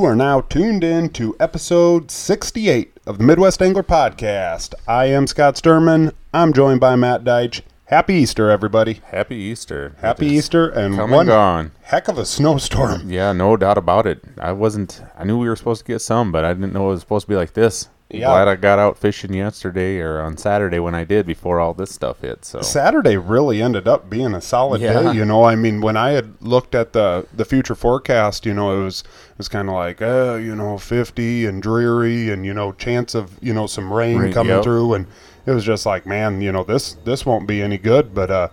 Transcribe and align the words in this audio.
You 0.00 0.06
are 0.06 0.16
now 0.16 0.40
tuned 0.40 0.82
in 0.82 1.10
to 1.10 1.36
episode 1.38 2.10
68 2.10 3.00
of 3.06 3.18
the 3.18 3.24
Midwest 3.24 3.60
Angler 3.60 3.82
Podcast. 3.82 4.72
I 4.88 5.04
am 5.04 5.26
Scott 5.26 5.56
Sturman. 5.56 6.14
I'm 6.32 6.54
joined 6.54 6.80
by 6.80 6.96
Matt 6.96 7.22
Deitch. 7.22 7.60
Happy 7.84 8.14
Easter, 8.14 8.48
everybody. 8.48 9.02
Happy 9.04 9.36
Easter. 9.36 9.94
Happy 10.00 10.28
Easter 10.28 10.70
and 10.70 10.96
one 10.96 11.12
and 11.12 11.28
gone. 11.28 11.72
heck 11.82 12.08
of 12.08 12.16
a 12.16 12.24
snowstorm. 12.24 13.10
Yeah, 13.10 13.34
no 13.34 13.58
doubt 13.58 13.76
about 13.76 14.06
it. 14.06 14.24
I 14.38 14.52
wasn't. 14.52 15.02
I 15.18 15.24
knew 15.24 15.36
we 15.36 15.50
were 15.50 15.54
supposed 15.54 15.84
to 15.84 15.92
get 15.92 15.98
some, 16.00 16.32
but 16.32 16.46
I 16.46 16.54
didn't 16.54 16.72
know 16.72 16.86
it 16.86 16.92
was 16.92 17.00
supposed 17.00 17.26
to 17.26 17.30
be 17.30 17.36
like 17.36 17.52
this. 17.52 17.90
Yeah. 18.12 18.26
Glad 18.26 18.48
I 18.48 18.56
got 18.56 18.78
out 18.78 18.98
fishing 18.98 19.32
yesterday 19.34 20.00
or 20.00 20.20
on 20.20 20.36
Saturday 20.36 20.80
when 20.80 20.94
I 20.96 21.04
did 21.04 21.26
before 21.26 21.60
all 21.60 21.74
this 21.74 21.92
stuff 21.92 22.20
hit. 22.20 22.44
So 22.44 22.60
Saturday 22.60 23.16
really 23.16 23.62
ended 23.62 23.86
up 23.86 24.10
being 24.10 24.34
a 24.34 24.40
solid 24.40 24.80
Yeah. 24.80 25.02
day. 25.02 25.12
You 25.12 25.24
know, 25.24 25.44
I 25.44 25.54
mean, 25.54 25.80
when 25.80 25.96
I 25.96 26.10
had 26.10 26.34
looked 26.40 26.74
at 26.74 26.92
the 26.92 27.26
the 27.32 27.44
future 27.44 27.76
forecast, 27.76 28.44
you 28.46 28.52
know, 28.54 28.80
it 28.80 28.84
was 28.84 29.00
it 29.02 29.38
was 29.38 29.48
kind 29.48 29.68
of 29.68 29.74
like, 29.74 30.02
uh, 30.02 30.34
you 30.34 30.56
know, 30.56 30.76
fifty 30.76 31.46
and 31.46 31.62
dreary, 31.62 32.30
and 32.30 32.44
you 32.44 32.52
know, 32.52 32.72
chance 32.72 33.14
of 33.14 33.32
you 33.40 33.54
know 33.54 33.66
some 33.66 33.92
rain 33.92 34.18
Rain, 34.18 34.32
coming 34.32 34.54
yep. 34.54 34.64
through, 34.64 34.94
and 34.94 35.06
it 35.46 35.52
was 35.52 35.64
just 35.64 35.86
like, 35.86 36.04
man, 36.04 36.40
you 36.40 36.50
know, 36.50 36.64
this 36.64 36.94
this 37.04 37.24
won't 37.24 37.46
be 37.46 37.62
any 37.62 37.78
good. 37.78 38.12
But 38.12 38.30
uh, 38.30 38.48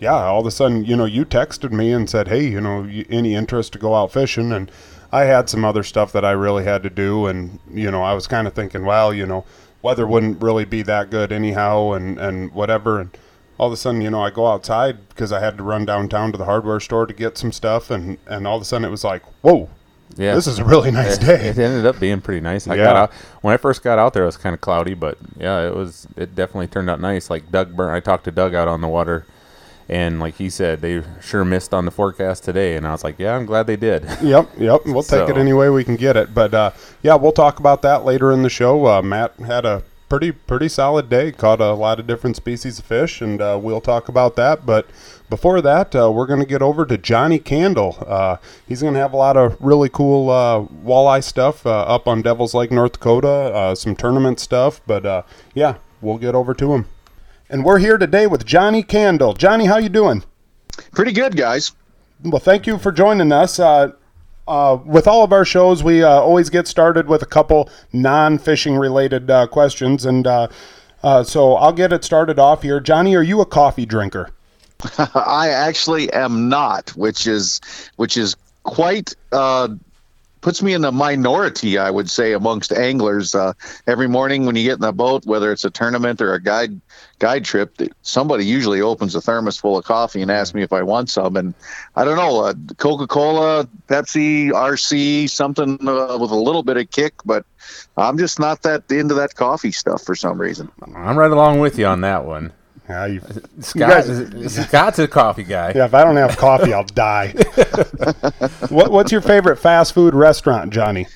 yeah, 0.00 0.14
all 0.14 0.40
of 0.40 0.46
a 0.46 0.50
sudden, 0.50 0.84
you 0.84 0.96
know, 0.96 1.04
you 1.04 1.24
texted 1.24 1.70
me 1.70 1.92
and 1.92 2.08
said, 2.08 2.28
hey, 2.28 2.46
you 2.48 2.60
know, 2.60 2.88
any 3.10 3.34
interest 3.34 3.74
to 3.74 3.78
go 3.78 3.94
out 3.94 4.10
fishing, 4.12 4.52
and 4.52 4.70
I 5.12 5.24
had 5.24 5.48
some 5.50 5.64
other 5.64 5.82
stuff 5.82 6.10
that 6.12 6.24
I 6.24 6.30
really 6.32 6.64
had 6.64 6.82
to 6.84 6.90
do, 6.90 7.26
and 7.26 7.58
you 7.72 7.90
know, 7.90 8.02
I 8.02 8.14
was 8.14 8.26
kind 8.26 8.46
of 8.46 8.54
thinking, 8.54 8.84
well, 8.84 9.12
you 9.12 9.26
know, 9.26 9.44
weather 9.82 10.06
wouldn't 10.06 10.42
really 10.42 10.64
be 10.64 10.82
that 10.82 11.10
good 11.10 11.32
anyhow, 11.32 11.92
and 11.92 12.18
and 12.18 12.52
whatever, 12.52 12.98
and 13.00 13.10
all 13.58 13.66
of 13.68 13.72
a 13.72 13.76
sudden, 13.76 14.00
you 14.00 14.10
know, 14.10 14.22
I 14.22 14.30
go 14.30 14.46
outside 14.46 15.08
because 15.10 15.30
I 15.32 15.40
had 15.40 15.56
to 15.58 15.62
run 15.62 15.84
downtown 15.84 16.32
to 16.32 16.38
the 16.38 16.46
hardware 16.46 16.80
store 16.80 17.06
to 17.06 17.12
get 17.14 17.36
some 17.36 17.52
stuff, 17.52 17.90
and 17.90 18.16
and 18.26 18.46
all 18.46 18.56
of 18.56 18.62
a 18.62 18.64
sudden 18.64 18.84
it 18.86 18.90
was 18.90 19.04
like, 19.04 19.22
whoa, 19.42 19.68
yeah, 20.16 20.34
this 20.34 20.46
is 20.46 20.58
a 20.58 20.64
really 20.64 20.90
nice 20.90 21.16
it, 21.18 21.26
day. 21.26 21.48
it 21.48 21.58
ended 21.58 21.84
up 21.84 22.00
being 22.00 22.20
pretty 22.22 22.40
nice. 22.40 22.66
I 22.66 22.74
Yeah. 22.76 22.84
got 22.84 22.96
out 22.96 23.12
when 23.42 23.52
I 23.52 23.58
first 23.58 23.82
got 23.82 23.98
out 23.98 24.14
there. 24.14 24.22
It 24.22 24.26
was 24.26 24.38
kind 24.38 24.54
of 24.54 24.60
cloudy, 24.62 24.94
but 24.94 25.18
yeah, 25.38 25.66
it 25.66 25.74
was. 25.74 26.06
It 26.16 26.34
definitely 26.34 26.68
turned 26.68 26.88
out 26.88 27.00
nice. 27.00 27.28
Like 27.28 27.52
Doug 27.52 27.76
Burn, 27.76 27.94
I 27.94 28.00
talked 28.00 28.24
to 28.24 28.30
Doug 28.32 28.54
out 28.54 28.66
on 28.68 28.80
the 28.80 28.88
water, 28.88 29.26
and 29.92 30.20
like 30.20 30.36
he 30.36 30.48
said, 30.48 30.80
they 30.80 31.02
sure 31.20 31.44
missed 31.44 31.74
on 31.74 31.84
the 31.84 31.90
forecast 31.90 32.44
today. 32.44 32.76
And 32.76 32.86
I 32.86 32.92
was 32.92 33.04
like, 33.04 33.18
yeah, 33.18 33.36
I'm 33.36 33.44
glad 33.44 33.66
they 33.66 33.76
did. 33.76 34.08
Yep, 34.22 34.50
yep. 34.56 34.80
We'll 34.86 35.02
take 35.02 35.28
it 35.28 35.36
any 35.36 35.52
way 35.52 35.68
we 35.68 35.84
can 35.84 35.96
get 35.96 36.16
it. 36.16 36.32
But 36.32 36.54
uh, 36.54 36.70
yeah, 37.02 37.16
we'll 37.16 37.32
talk 37.32 37.58
about 37.58 37.82
that 37.82 38.04
later 38.04 38.30
in 38.32 38.42
the 38.42 38.48
show. 38.48 38.86
Uh, 38.86 39.02
Matt 39.02 39.34
had 39.40 39.66
a 39.66 39.82
pretty 40.08 40.32
pretty 40.32 40.68
solid 40.68 41.10
day. 41.10 41.32
Caught 41.32 41.60
a 41.60 41.74
lot 41.74 42.00
of 42.00 42.06
different 42.06 42.36
species 42.36 42.78
of 42.78 42.86
fish, 42.86 43.20
and 43.20 43.42
uh, 43.42 43.58
we'll 43.60 43.80
talk 43.80 44.08
about 44.08 44.36
that. 44.36 44.64
But 44.64 44.86
before 45.28 45.60
that, 45.60 45.94
uh, 45.94 46.10
we're 46.10 46.26
going 46.26 46.40
to 46.40 46.46
get 46.46 46.62
over 46.62 46.86
to 46.86 46.96
Johnnie 46.96 47.40
Candle. 47.40 47.98
Uh, 48.06 48.36
he's 48.66 48.80
going 48.80 48.94
to 48.94 49.00
have 49.00 49.12
a 49.12 49.16
lot 49.16 49.36
of 49.36 49.60
really 49.60 49.90
cool 49.90 50.30
uh, 50.30 50.62
walleye 50.84 51.22
stuff 51.22 51.66
uh, 51.66 51.80
up 51.82 52.06
on 52.06 52.22
Devil's 52.22 52.54
Lake, 52.54 52.70
North 52.70 52.92
Dakota. 52.92 53.28
Uh, 53.28 53.74
some 53.74 53.96
tournament 53.96 54.40
stuff. 54.40 54.80
But 54.86 55.04
uh, 55.04 55.22
yeah, 55.52 55.76
we'll 56.00 56.18
get 56.18 56.34
over 56.34 56.54
to 56.54 56.72
him. 56.72 56.86
And 57.52 57.66
we're 57.66 57.80
here 57.80 57.98
today 57.98 58.26
with 58.26 58.46
Johnnie 58.46 58.82
Candle. 58.82 59.34
Johnnie, 59.34 59.66
how 59.66 59.76
you 59.76 59.90
doing? 59.90 60.24
Pretty 60.92 61.12
good, 61.12 61.36
guys. 61.36 61.72
Well, 62.24 62.40
thank 62.40 62.66
you 62.66 62.78
for 62.78 62.90
joining 62.90 63.30
us. 63.30 63.58
Uh, 63.58 63.92
uh, 64.48 64.78
with 64.86 65.06
all 65.06 65.22
of 65.22 65.34
our 65.34 65.44
shows, 65.44 65.84
we 65.84 66.02
uh, 66.02 66.08
always 66.08 66.48
get 66.48 66.66
started 66.66 67.08
with 67.08 67.20
a 67.20 67.26
couple 67.26 67.68
non-fishing 67.92 68.78
related 68.78 69.30
uh, 69.30 69.46
questions, 69.48 70.06
and 70.06 70.26
uh, 70.26 70.48
uh, 71.02 71.24
so 71.24 71.56
I'll 71.56 71.74
get 71.74 71.92
it 71.92 72.04
started 72.04 72.38
off 72.38 72.62
here. 72.62 72.80
Johnnie, 72.80 73.14
are 73.16 73.22
you 73.22 73.42
a 73.42 73.46
coffee 73.46 73.84
drinker? 73.84 74.30
I 75.14 75.50
actually 75.50 76.10
am 76.10 76.48
not, 76.48 76.88
which 76.96 77.26
is 77.26 77.60
which 77.96 78.16
is 78.16 78.34
quite 78.62 79.14
uh, 79.30 79.68
puts 80.42 80.62
me 80.62 80.74
in 80.74 80.84
a 80.84 80.92
minority, 80.92 81.78
I 81.78 81.90
would 81.90 82.10
say, 82.10 82.32
amongst 82.32 82.72
anglers. 82.72 83.34
Uh, 83.34 83.54
every 83.86 84.08
morning 84.08 84.44
when 84.44 84.56
you 84.56 84.64
get 84.64 84.74
in 84.74 84.80
the 84.80 84.92
boat, 84.92 85.24
whether 85.24 85.50
it's 85.50 85.64
a 85.64 85.70
tournament 85.70 86.20
or 86.20 86.34
a 86.34 86.42
guide 86.42 86.78
guide 87.18 87.44
trip, 87.44 87.78
somebody 88.02 88.44
usually 88.44 88.82
opens 88.82 89.14
a 89.14 89.20
thermos 89.20 89.56
full 89.56 89.78
of 89.78 89.84
coffee 89.84 90.20
and 90.20 90.30
asks 90.30 90.54
me 90.54 90.62
if 90.62 90.72
I 90.72 90.82
want 90.82 91.08
some. 91.08 91.36
And 91.36 91.54
I 91.96 92.04
don't 92.04 92.16
know, 92.16 92.44
uh, 92.44 92.54
Coca 92.76 93.06
Cola, 93.06 93.68
Pepsi, 93.86 94.50
RC, 94.50 95.30
something 95.30 95.78
uh, 95.88 96.18
with 96.18 96.32
a 96.32 96.36
little 96.36 96.64
bit 96.64 96.76
of 96.76 96.90
kick, 96.90 97.14
but 97.24 97.46
I'm 97.96 98.18
just 98.18 98.38
not 98.38 98.62
that 98.62 98.90
into 98.90 99.14
that 99.14 99.34
coffee 99.36 99.72
stuff 99.72 100.02
for 100.02 100.14
some 100.14 100.40
reason. 100.40 100.70
I'm 100.94 101.16
right 101.16 101.30
along 101.30 101.60
with 101.60 101.78
you 101.78 101.86
on 101.86 102.02
that 102.02 102.24
one. 102.24 102.52
Yeah, 102.92 103.06
you, 103.06 103.20
Scott, 103.60 103.88
guys- 104.06 104.54
Scott's 104.68 104.98
a 104.98 105.08
coffee 105.08 105.44
guy. 105.44 105.72
yeah. 105.74 105.86
If 105.86 105.94
I 105.94 106.04
don't 106.04 106.16
have 106.16 106.36
coffee, 106.36 106.72
I'll 106.74 106.84
die. 106.84 107.28
what, 108.68 108.90
what's 108.92 109.10
your 109.10 109.20
favorite 109.22 109.56
fast 109.56 109.94
food 109.94 110.14
restaurant, 110.14 110.72
Johnnie? 110.72 111.06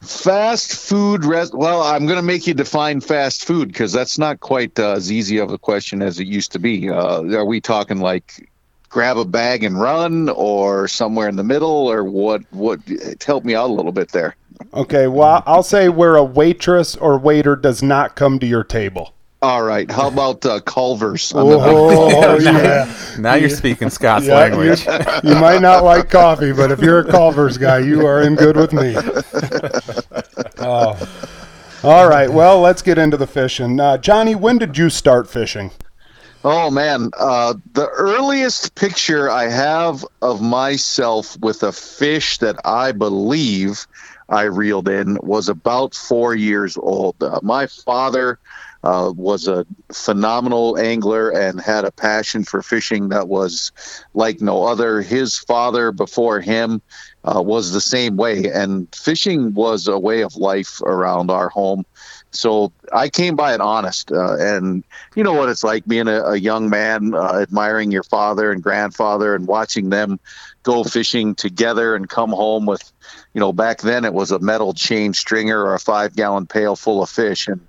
Fast 0.00 0.74
food 0.74 1.24
res- 1.24 1.52
Well, 1.52 1.82
I'm 1.82 2.06
going 2.06 2.16
to 2.18 2.22
make 2.22 2.46
you 2.46 2.54
define 2.54 3.00
fast 3.00 3.44
food 3.44 3.68
because 3.68 3.92
that's 3.92 4.18
not 4.18 4.40
quite 4.40 4.78
uh, 4.78 4.92
as 4.92 5.12
easy 5.12 5.38
of 5.38 5.50
a 5.50 5.58
question 5.58 6.00
as 6.02 6.18
it 6.18 6.26
used 6.26 6.52
to 6.52 6.58
be. 6.58 6.88
Uh, 6.88 7.22
are 7.34 7.44
we 7.44 7.60
talking 7.60 7.98
like 8.00 8.48
grab 8.88 9.16
a 9.18 9.24
bag 9.24 9.62
and 9.62 9.80
run, 9.80 10.28
or 10.30 10.88
somewhere 10.88 11.28
in 11.28 11.36
the 11.36 11.44
middle, 11.44 11.90
or 11.90 12.02
what? 12.04 12.42
What? 12.50 12.80
Help 13.24 13.44
me 13.44 13.54
out 13.54 13.70
a 13.70 13.72
little 13.72 13.92
bit 13.92 14.10
there. 14.10 14.36
Okay, 14.74 15.06
well, 15.06 15.42
I'll 15.46 15.62
say 15.62 15.88
where 15.88 16.16
a 16.16 16.24
waitress 16.24 16.96
or 16.96 17.18
waiter 17.18 17.54
does 17.56 17.82
not 17.82 18.14
come 18.16 18.38
to 18.40 18.46
your 18.46 18.64
table. 18.64 19.14
All 19.42 19.62
right. 19.62 19.90
How 19.90 20.08
about 20.12 20.44
uh, 20.44 20.60
Culver's? 20.60 21.32
on 21.32 21.48
the- 21.48 21.58
Oh, 21.60 22.38
yeah. 22.42 22.94
Now 23.18 23.34
you're 23.34 23.48
speaking 23.48 23.90
Scott's 23.90 24.26
Yeah, 24.26 24.34
language. 24.36 24.84
You, 24.86 24.92
you 25.30 25.34
might 25.36 25.60
not 25.62 25.82
like 25.84 26.10
coffee, 26.10 26.52
but 26.52 26.70
if 26.70 26.80
you're 26.80 27.00
a 27.00 27.10
Culver's 27.10 27.58
guy, 27.58 27.78
you 27.78 28.06
are 28.06 28.22
in 28.22 28.34
good 28.34 28.56
with 28.56 28.72
me. 28.72 28.94
Oh. 30.58 30.98
All 31.82 32.06
right, 32.08 32.30
well, 32.30 32.60
let's 32.60 32.82
get 32.82 32.98
into 32.98 33.16
the 33.16 33.26
fishing. 33.26 33.80
Uh, 33.80 33.96
Johnnie, 33.96 34.34
when 34.34 34.58
did 34.58 34.76
you 34.76 34.90
start 34.90 35.30
fishing? 35.30 35.70
Oh 36.44 36.70
man, 36.70 37.10
uh, 37.18 37.54
the 37.72 37.86
earliest 37.88 38.74
picture 38.74 39.30
I 39.30 39.48
have 39.48 40.04
of 40.22 40.40
myself 40.40 41.38
with 41.40 41.62
a 41.62 41.72
fish 41.72 42.38
that 42.38 42.56
I 42.66 42.92
believe 42.92 43.86
I 44.30 44.42
reeled 44.44 44.88
in 44.88 45.18
was 45.22 45.48
about 45.50 45.94
four 45.94 46.34
years 46.34 46.76
old. 46.78 47.22
Uh, 47.22 47.40
my 47.42 47.66
father 47.66 48.38
uh, 48.82 49.12
was 49.14 49.46
a 49.46 49.66
phenomenal 49.92 50.78
angler 50.78 51.30
and 51.30 51.60
had 51.60 51.84
a 51.84 51.92
passion 51.92 52.44
for 52.44 52.62
fishing 52.62 53.10
that 53.10 53.28
was 53.28 53.72
like 54.14 54.40
no 54.40 54.64
other. 54.64 55.02
His 55.02 55.36
father 55.38 55.92
before 55.92 56.40
him 56.40 56.80
uh, 57.24 57.42
was 57.42 57.72
the 57.72 57.80
same 57.80 58.16
way, 58.16 58.50
and 58.50 58.92
fishing 58.94 59.52
was 59.54 59.86
a 59.86 59.98
way 59.98 60.22
of 60.22 60.36
life 60.36 60.80
around 60.82 61.30
our 61.30 61.50
home. 61.50 61.84
So 62.32 62.72
I 62.92 63.08
came 63.08 63.36
by 63.36 63.54
it 63.54 63.60
honest, 63.60 64.12
uh, 64.12 64.36
and 64.38 64.84
you 65.14 65.24
know 65.24 65.34
what 65.34 65.48
it's 65.48 65.64
like 65.64 65.84
being 65.86 66.08
a, 66.08 66.22
a 66.22 66.36
young 66.36 66.70
man, 66.70 67.12
uh, 67.12 67.40
admiring 67.40 67.90
your 67.90 68.04
father 68.04 68.52
and 68.52 68.62
grandfather, 68.62 69.34
and 69.34 69.46
watching 69.46 69.90
them 69.90 70.20
go 70.62 70.84
fishing 70.84 71.34
together 71.34 71.94
and 71.96 72.08
come 72.08 72.30
home 72.30 72.66
with, 72.66 72.92
you 73.34 73.40
know, 73.40 73.52
back 73.52 73.80
then 73.80 74.04
it 74.04 74.14
was 74.14 74.30
a 74.30 74.38
metal 74.38 74.74
chain 74.74 75.12
stringer 75.12 75.64
or 75.64 75.74
a 75.74 75.80
five 75.80 76.14
gallon 76.14 76.46
pail 76.46 76.76
full 76.76 77.02
of 77.02 77.10
fish, 77.10 77.48
and 77.48 77.60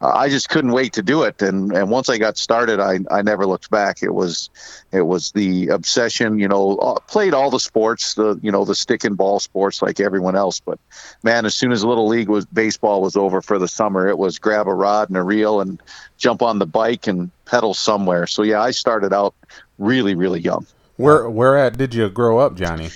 uh, 0.00 0.12
I 0.12 0.28
just 0.28 0.48
couldn't 0.48 0.72
wait 0.72 0.94
to 0.94 1.02
do 1.02 1.22
it. 1.22 1.40
And 1.42 1.72
and 1.72 1.90
once 1.90 2.08
I 2.08 2.18
got 2.18 2.36
started, 2.36 2.80
I 2.80 2.98
I 3.10 3.22
never 3.22 3.46
looked 3.46 3.70
back. 3.70 4.02
It 4.02 4.12
was 4.14 4.50
it 4.92 5.02
was 5.02 5.32
the 5.32 5.68
obsession. 5.68 6.38
You 6.38 6.48
know, 6.48 6.76
uh, 6.76 7.00
played 7.00 7.34
all 7.34 7.50
the 7.50 7.60
sports, 7.60 8.14
the 8.14 8.38
you 8.42 8.52
know 8.52 8.64
the 8.64 8.74
stick 8.74 9.04
and 9.04 9.16
ball 9.16 9.40
sports 9.40 9.82
like 9.82 10.00
everyone 10.00 10.36
else, 10.36 10.60
but 10.60 10.78
man, 11.22 11.46
as 11.46 11.54
soon 11.54 11.72
as 11.72 11.84
little 11.84 12.08
league 12.08 12.28
was 12.28 12.46
baseball 12.46 13.00
was 13.02 13.16
over 13.16 13.40
for 13.40 13.58
the 13.58 13.68
summer, 13.68 14.08
it 14.08 14.18
was 14.18 14.38
grab 14.38 14.66
a 14.66 14.74
rod 14.74 15.08
and 15.08 15.16
a 15.16 15.22
reel 15.22 15.60
and 15.60 15.82
jump 16.18 16.42
on 16.42 16.58
the 16.58 16.66
bike 16.66 17.06
and 17.06 17.30
pedal 17.44 17.74
somewhere. 17.74 18.26
So 18.26 18.42
yeah, 18.42 18.60
I 18.60 18.72
started 18.72 19.12
out 19.12 19.34
really 19.78 20.14
really 20.14 20.40
young. 20.40 20.66
Where 20.96 21.28
where 21.28 21.56
at 21.58 21.76
did 21.76 21.94
you 21.94 22.08
grow 22.08 22.38
up, 22.38 22.56
Johnnie? 22.56 22.90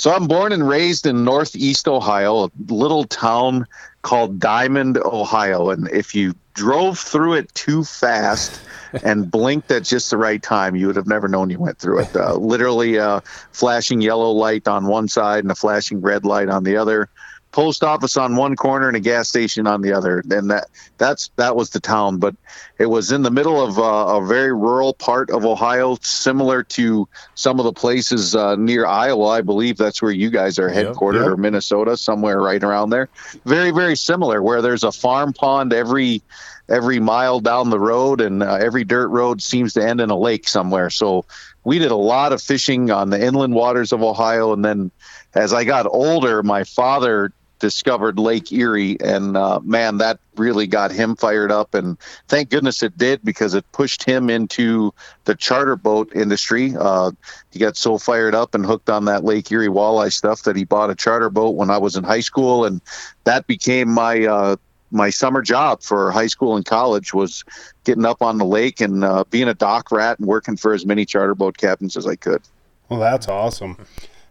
So 0.00 0.10
I'm 0.10 0.28
born 0.28 0.52
and 0.52 0.66
raised 0.66 1.04
in 1.04 1.24
Northeast 1.24 1.86
Ohio, 1.86 2.44
a 2.44 2.50
little 2.68 3.04
town 3.04 3.66
called 4.00 4.40
Diamond, 4.40 4.96
Ohio, 4.96 5.68
and 5.68 5.90
if 5.90 6.14
you 6.14 6.34
drove 6.54 6.98
through 6.98 7.34
it 7.34 7.54
too 7.54 7.84
fast 7.84 8.62
and 9.02 9.30
blinked 9.30 9.70
at 9.70 9.82
just 9.82 10.10
the 10.10 10.16
right 10.16 10.42
time, 10.42 10.74
you 10.74 10.86
would 10.86 10.96
have 10.96 11.06
never 11.06 11.28
known 11.28 11.50
you 11.50 11.58
went 11.58 11.78
through 11.78 11.98
it. 11.98 12.08
Uh, 12.16 12.36
literally, 12.36 12.96
a 12.96 13.22
flashing 13.52 14.00
yellow 14.00 14.30
light 14.30 14.66
on 14.66 14.86
one 14.86 15.06
side 15.06 15.44
and 15.44 15.50
a 15.50 15.54
flashing 15.54 16.00
red 16.00 16.24
light 16.24 16.48
on 16.48 16.64
the 16.64 16.78
other. 16.78 17.10
Post 17.52 17.82
office 17.82 18.16
on 18.16 18.36
one 18.36 18.54
corner 18.54 18.86
and 18.86 18.96
a 18.96 19.00
gas 19.00 19.28
station 19.28 19.66
on 19.66 19.82
the 19.82 19.92
other, 19.92 20.22
and 20.30 20.50
that 20.50 20.68
that's 20.98 21.30
that 21.36 21.56
was 21.56 21.70
the 21.70 21.80
town. 21.80 22.18
But 22.18 22.36
it 22.78 22.86
was 22.86 23.10
in 23.10 23.22
the 23.22 23.30
middle 23.30 23.60
of 23.60 23.76
uh, 23.78 23.82
a 24.18 24.24
very 24.24 24.52
rural 24.52 24.94
part 24.94 25.30
of 25.30 25.44
Ohio, 25.44 25.96
similar 26.00 26.62
to 26.62 27.08
some 27.34 27.58
of 27.58 27.64
the 27.64 27.72
places 27.72 28.36
uh, 28.36 28.54
near 28.54 28.86
Iowa. 28.86 29.26
I 29.26 29.40
believe 29.40 29.76
that's 29.76 30.00
where 30.00 30.12
you 30.12 30.30
guys 30.30 30.58
are 30.60 30.68
Yep, 30.68 30.94
headquartered, 30.94 31.24
yep. 31.24 31.32
or 31.32 31.36
Minnesota, 31.36 31.96
somewhere 31.96 32.40
right 32.40 32.62
around 32.62 32.90
there. 32.90 33.08
Very 33.44 33.72
very 33.72 33.96
similar, 33.96 34.42
where 34.42 34.62
there's 34.62 34.84
a 34.84 34.92
farm 34.92 35.32
pond 35.32 35.72
every 35.72 36.22
every 36.68 37.00
mile 37.00 37.40
down 37.40 37.70
the 37.70 37.80
road, 37.80 38.20
and 38.20 38.44
uh, 38.44 38.54
every 38.54 38.84
dirt 38.84 39.08
road 39.08 39.42
seems 39.42 39.72
to 39.72 39.84
end 39.84 40.00
in 40.00 40.08
a 40.10 40.16
lake 40.16 40.46
somewhere. 40.48 40.88
So 40.88 41.24
we 41.64 41.80
did 41.80 41.90
a 41.90 41.96
lot 41.96 42.32
of 42.32 42.40
fishing 42.40 42.92
on 42.92 43.10
the 43.10 43.20
inland 43.20 43.54
waters 43.54 43.92
of 43.92 44.04
Ohio, 44.04 44.52
and 44.52 44.64
then 44.64 44.92
as 45.34 45.52
I 45.52 45.64
got 45.64 45.86
older, 45.86 46.44
my 46.44 46.62
father 46.62 47.32
discovered 47.60 48.18
Lake 48.18 48.50
Erie, 48.50 48.96
and 49.00 49.36
uh, 49.36 49.60
man, 49.60 49.98
that 49.98 50.18
really 50.36 50.66
got 50.66 50.90
him 50.90 51.14
fired 51.14 51.52
up. 51.52 51.74
And 51.74 51.96
thank 52.26 52.50
goodness 52.50 52.82
it 52.82 52.98
did 52.98 53.22
because 53.22 53.54
it 53.54 53.64
pushed 53.72 54.02
him 54.02 54.28
into 54.28 54.92
the 55.24 55.34
charter 55.34 55.76
boat 55.76 56.10
industry. 56.14 56.74
Uh, 56.78 57.12
he 57.52 57.58
got 57.58 57.76
so 57.76 57.98
fired 57.98 58.34
up 58.34 58.54
and 58.54 58.66
hooked 58.66 58.90
on 58.90 59.04
that 59.04 59.24
Lake 59.24 59.52
Erie 59.52 59.68
walleye 59.68 60.12
stuff 60.12 60.42
that 60.42 60.56
he 60.56 60.64
bought 60.64 60.90
a 60.90 60.94
charter 60.94 61.30
boat 61.30 61.54
when 61.54 61.70
I 61.70 61.78
was 61.78 61.96
in 61.96 62.02
high 62.02 62.20
school, 62.20 62.64
and 62.64 62.80
that 63.24 63.46
became 63.46 63.88
my 63.88 64.24
uh, 64.24 64.56
my 64.90 65.10
summer 65.10 65.42
job 65.42 65.82
for 65.82 66.10
high 66.10 66.26
school 66.26 66.56
and 66.56 66.64
college 66.64 67.14
was 67.14 67.44
getting 67.84 68.04
up 68.04 68.22
on 68.22 68.38
the 68.38 68.44
lake 68.44 68.80
and 68.80 69.04
uh, 69.04 69.24
being 69.30 69.48
a 69.48 69.54
dock 69.54 69.92
rat 69.92 70.18
and 70.18 70.26
working 70.26 70.56
for 70.56 70.72
as 70.72 70.84
many 70.84 71.04
charter 71.04 71.34
boat 71.34 71.56
captains 71.56 71.96
as 71.96 72.06
I 72.06 72.16
could. 72.16 72.42
Well, 72.88 72.98
that's 72.98 73.28
awesome. 73.28 73.76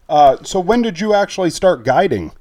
Uh, 0.10 0.44
so, 0.44 0.60
when 0.60 0.82
did 0.82 1.00
you 1.00 1.14
actually 1.14 1.52
start 1.52 1.84
guiding? 1.84 2.32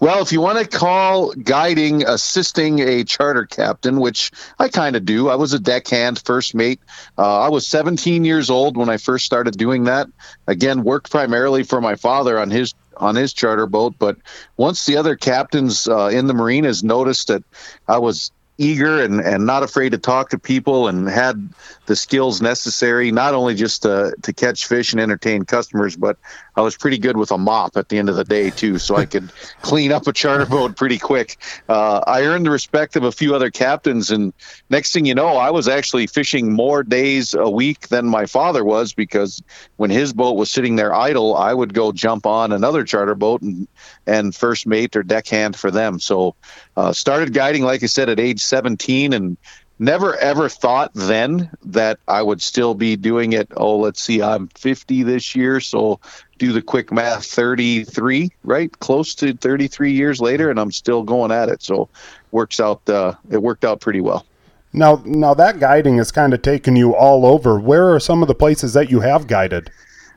Well, 0.00 0.22
if 0.22 0.32
you 0.32 0.40
want 0.40 0.58
to 0.58 0.78
call 0.78 1.32
guiding 1.32 2.06
assisting 2.06 2.80
a 2.80 3.04
charter 3.04 3.44
captain, 3.44 4.00
which 4.00 4.30
I 4.58 4.68
kind 4.68 4.96
of 4.96 5.04
do, 5.04 5.28
I 5.28 5.34
was 5.34 5.52
a 5.52 5.58
deckhand, 5.58 6.22
first 6.24 6.54
mate. 6.54 6.80
Uh, 7.18 7.40
I 7.40 7.48
was 7.48 7.66
17 7.66 8.24
years 8.24 8.48
old 8.48 8.76
when 8.76 8.88
I 8.88 8.96
first 8.96 9.26
started 9.26 9.56
doing 9.58 9.84
that. 9.84 10.08
Again, 10.46 10.82
worked 10.82 11.10
primarily 11.10 11.62
for 11.62 11.80
my 11.80 11.96
father 11.96 12.38
on 12.38 12.50
his 12.50 12.74
on 12.96 13.14
his 13.14 13.32
charter 13.32 13.66
boat. 13.66 13.94
But 13.98 14.16
once 14.56 14.86
the 14.86 14.96
other 14.96 15.16
captains 15.16 15.88
uh, 15.88 16.08
in 16.12 16.26
the 16.26 16.34
marinas 16.34 16.84
noticed 16.84 17.28
that 17.28 17.42
I 17.88 17.98
was 17.98 18.30
eager 18.60 19.02
and, 19.02 19.20
and 19.20 19.46
not 19.46 19.62
afraid 19.62 19.92
to 19.92 19.98
talk 19.98 20.30
to 20.30 20.38
people 20.38 20.86
and 20.86 21.08
had 21.08 21.48
the 21.86 21.96
skills 21.96 22.42
necessary, 22.42 23.10
not 23.10 23.32
only 23.32 23.54
just 23.54 23.82
to, 23.82 24.14
to 24.22 24.34
catch 24.34 24.66
fish 24.66 24.92
and 24.92 25.00
entertain 25.00 25.44
customers, 25.46 25.96
but 25.96 26.18
I 26.60 26.62
was 26.62 26.76
pretty 26.76 26.98
good 26.98 27.16
with 27.16 27.30
a 27.30 27.38
mop 27.38 27.78
at 27.78 27.88
the 27.88 27.96
end 27.96 28.10
of 28.10 28.16
the 28.16 28.24
day, 28.24 28.50
too, 28.50 28.78
so 28.78 28.96
I 28.96 29.06
could 29.06 29.32
clean 29.62 29.92
up 29.92 30.06
a 30.06 30.12
charter 30.12 30.44
boat 30.44 30.76
pretty 30.76 30.98
quick. 30.98 31.38
Uh, 31.70 32.00
I 32.06 32.24
earned 32.24 32.44
the 32.44 32.50
respect 32.50 32.96
of 32.96 33.04
a 33.04 33.12
few 33.12 33.34
other 33.34 33.50
captains, 33.50 34.10
and 34.10 34.34
next 34.68 34.92
thing 34.92 35.06
you 35.06 35.14
know, 35.14 35.38
I 35.38 35.50
was 35.50 35.68
actually 35.68 36.06
fishing 36.06 36.52
more 36.52 36.82
days 36.82 37.32
a 37.32 37.48
week 37.48 37.88
than 37.88 38.06
my 38.06 38.26
father 38.26 38.62
was 38.62 38.92
because 38.92 39.42
when 39.76 39.88
his 39.88 40.12
boat 40.12 40.36
was 40.36 40.50
sitting 40.50 40.76
there 40.76 40.94
idle, 40.94 41.34
I 41.34 41.54
would 41.54 41.72
go 41.72 41.92
jump 41.92 42.26
on 42.26 42.52
another 42.52 42.84
charter 42.84 43.14
boat 43.14 43.40
and, 43.40 43.66
and 44.06 44.34
first 44.34 44.66
mate 44.66 44.94
or 44.96 45.02
deckhand 45.02 45.56
for 45.56 45.70
them. 45.70 45.98
So, 45.98 46.34
uh, 46.76 46.92
started 46.92 47.32
guiding, 47.32 47.62
like 47.62 47.82
I 47.82 47.86
said, 47.86 48.10
at 48.10 48.20
age 48.20 48.40
17 48.40 49.14
and 49.14 49.38
never 49.80 50.14
ever 50.18 50.48
thought 50.48 50.92
then 50.94 51.50
that 51.64 51.98
I 52.06 52.22
would 52.22 52.42
still 52.42 52.74
be 52.74 52.94
doing 52.94 53.32
it. 53.32 53.48
Oh, 53.56 53.78
let's 53.78 54.00
see, 54.00 54.22
I'm 54.22 54.48
50 54.48 55.02
this 55.02 55.34
year, 55.34 55.58
so 55.58 56.00
do 56.40 56.52
the 56.52 56.62
quick 56.62 56.90
math 56.90 57.26
33, 57.26 58.30
right? 58.42 58.76
Close 58.80 59.14
to 59.16 59.34
33 59.34 59.92
years 59.92 60.20
later, 60.20 60.50
and 60.50 60.58
I'm 60.58 60.72
still 60.72 61.04
going 61.04 61.30
at 61.30 61.48
it. 61.48 61.62
So 61.62 61.88
works 62.32 62.58
out. 62.58 62.88
Uh, 62.88 63.14
it 63.30 63.40
worked 63.40 63.64
out 63.64 63.80
pretty 63.80 64.00
well. 64.00 64.26
Now, 64.72 65.02
now 65.04 65.34
that 65.34 65.60
guiding 65.60 65.98
has 65.98 66.10
kind 66.10 66.32
of 66.32 66.42
taken 66.42 66.76
you 66.76 66.94
all 66.96 67.26
over. 67.26 67.60
Where 67.60 67.94
are 67.94 68.00
some 68.00 68.22
of 68.22 68.28
the 68.28 68.34
places 68.34 68.72
that 68.72 68.90
you 68.90 69.00
have 69.00 69.26
guided? 69.26 69.70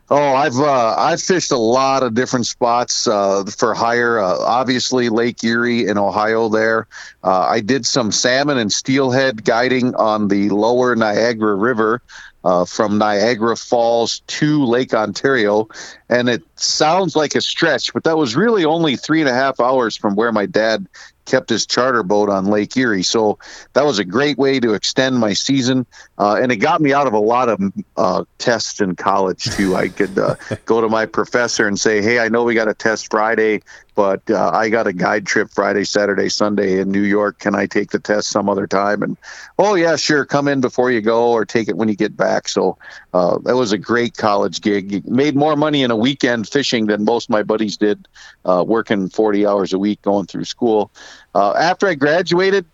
Oh, 0.09 0.35
I've 0.35 0.59
uh, 0.59 0.95
I've 0.97 1.21
fished 1.21 1.51
a 1.51 1.57
lot 1.57 2.03
of 2.03 2.13
different 2.13 2.45
spots 2.45 3.07
uh, 3.07 3.45
for 3.45 3.73
hire. 3.73 4.19
Uh, 4.19 4.37
obviously, 4.37 5.09
Lake 5.09 5.43
Erie 5.43 5.87
in 5.87 5.97
Ohio. 5.97 6.49
There, 6.49 6.87
uh, 7.23 7.47
I 7.49 7.61
did 7.61 7.85
some 7.85 8.11
salmon 8.11 8.57
and 8.57 8.71
steelhead 8.71 9.43
guiding 9.43 9.95
on 9.95 10.27
the 10.27 10.49
Lower 10.49 10.95
Niagara 10.95 11.55
River. 11.55 12.01
Uh, 12.43 12.65
from 12.65 12.97
Niagara 12.97 13.55
Falls 13.55 14.19
to 14.27 14.65
Lake 14.65 14.93
Ontario. 14.93 15.69
And 16.09 16.27
it 16.27 16.43
sounds 16.55 17.15
like 17.15 17.35
a 17.35 17.41
stretch, 17.41 17.93
but 17.93 18.03
that 18.03 18.17
was 18.17 18.35
really 18.35 18.65
only 18.65 18.97
three 18.97 19.21
and 19.21 19.29
a 19.29 19.33
half 19.33 19.61
hours 19.61 19.95
from 19.95 20.15
where 20.15 20.33
my 20.33 20.45
dad 20.45 20.87
kept 21.25 21.49
his 21.49 21.65
charter 21.65 22.03
boat 22.03 22.29
on 22.29 22.45
Lake 22.45 22.75
Erie. 22.75 23.03
So 23.03 23.39
that 23.73 23.85
was 23.85 23.99
a 23.99 24.05
great 24.05 24.37
way 24.37 24.59
to 24.59 24.73
extend 24.73 25.19
my 25.19 25.33
season, 25.33 25.85
uh, 26.17 26.39
and 26.41 26.51
it 26.51 26.57
got 26.57 26.81
me 26.81 26.93
out 26.93 27.07
of 27.07 27.13
a 27.13 27.19
lot 27.19 27.49
of 27.49 27.59
uh, 27.97 28.23
tests 28.37 28.81
in 28.81 28.95
college 28.95 29.43
too. 29.43 29.75
I 29.75 29.89
could 29.89 30.17
uh, 30.17 30.35
go 30.65 30.81
to 30.81 30.89
my 30.89 31.05
professor 31.05 31.67
and 31.67 31.79
say, 31.79 32.01
"Hey, 32.01 32.19
I 32.19 32.29
know 32.29 32.43
we 32.43 32.53
got 32.55 32.67
a 32.67 32.73
test 32.73 33.09
Friday 33.09 33.61
but 33.95 34.29
uh, 34.29 34.51
I 34.53 34.69
got 34.69 34.87
a 34.87 34.93
guide 34.93 35.25
trip 35.25 35.49
Friday, 35.49 35.83
Saturday, 35.83 36.29
Sunday 36.29 36.79
in 36.79 36.91
New 36.91 37.01
York. 37.01 37.39
Can 37.39 37.55
I 37.55 37.65
take 37.65 37.91
the 37.91 37.99
test 37.99 38.29
some 38.29 38.49
other 38.49 38.67
time? 38.67 39.03
And 39.03 39.17
oh 39.59 39.75
yeah, 39.75 39.95
sure, 39.95 40.25
come 40.25 40.47
in 40.47 40.61
before 40.61 40.91
you 40.91 41.01
go, 41.01 41.31
or 41.31 41.45
take 41.45 41.67
it 41.67 41.77
when 41.77 41.89
you 41.89 41.95
get 41.95 42.15
back. 42.17 42.47
So 42.47 42.77
uh, 43.13 43.37
that 43.39 43.55
was 43.55 43.71
a 43.71 43.77
great 43.77 44.17
college 44.17 44.61
gig. 44.61 45.07
Made 45.07 45.35
more 45.35 45.55
money 45.55 45.83
in 45.83 45.91
a 45.91 45.95
weekend 45.95 46.47
fishing 46.47 46.87
than 46.87 47.03
most 47.03 47.25
of 47.25 47.29
my 47.31 47.43
buddies 47.43 47.77
did, 47.77 48.07
uh, 48.45 48.63
working 48.65 49.09
40 49.09 49.45
hours 49.45 49.73
a 49.73 49.79
week 49.79 50.01
going 50.01 50.25
through 50.25 50.45
school. 50.45 50.91
Uh, 51.35 51.53
after 51.53 51.87
I 51.87 51.95
graduated 51.95 52.65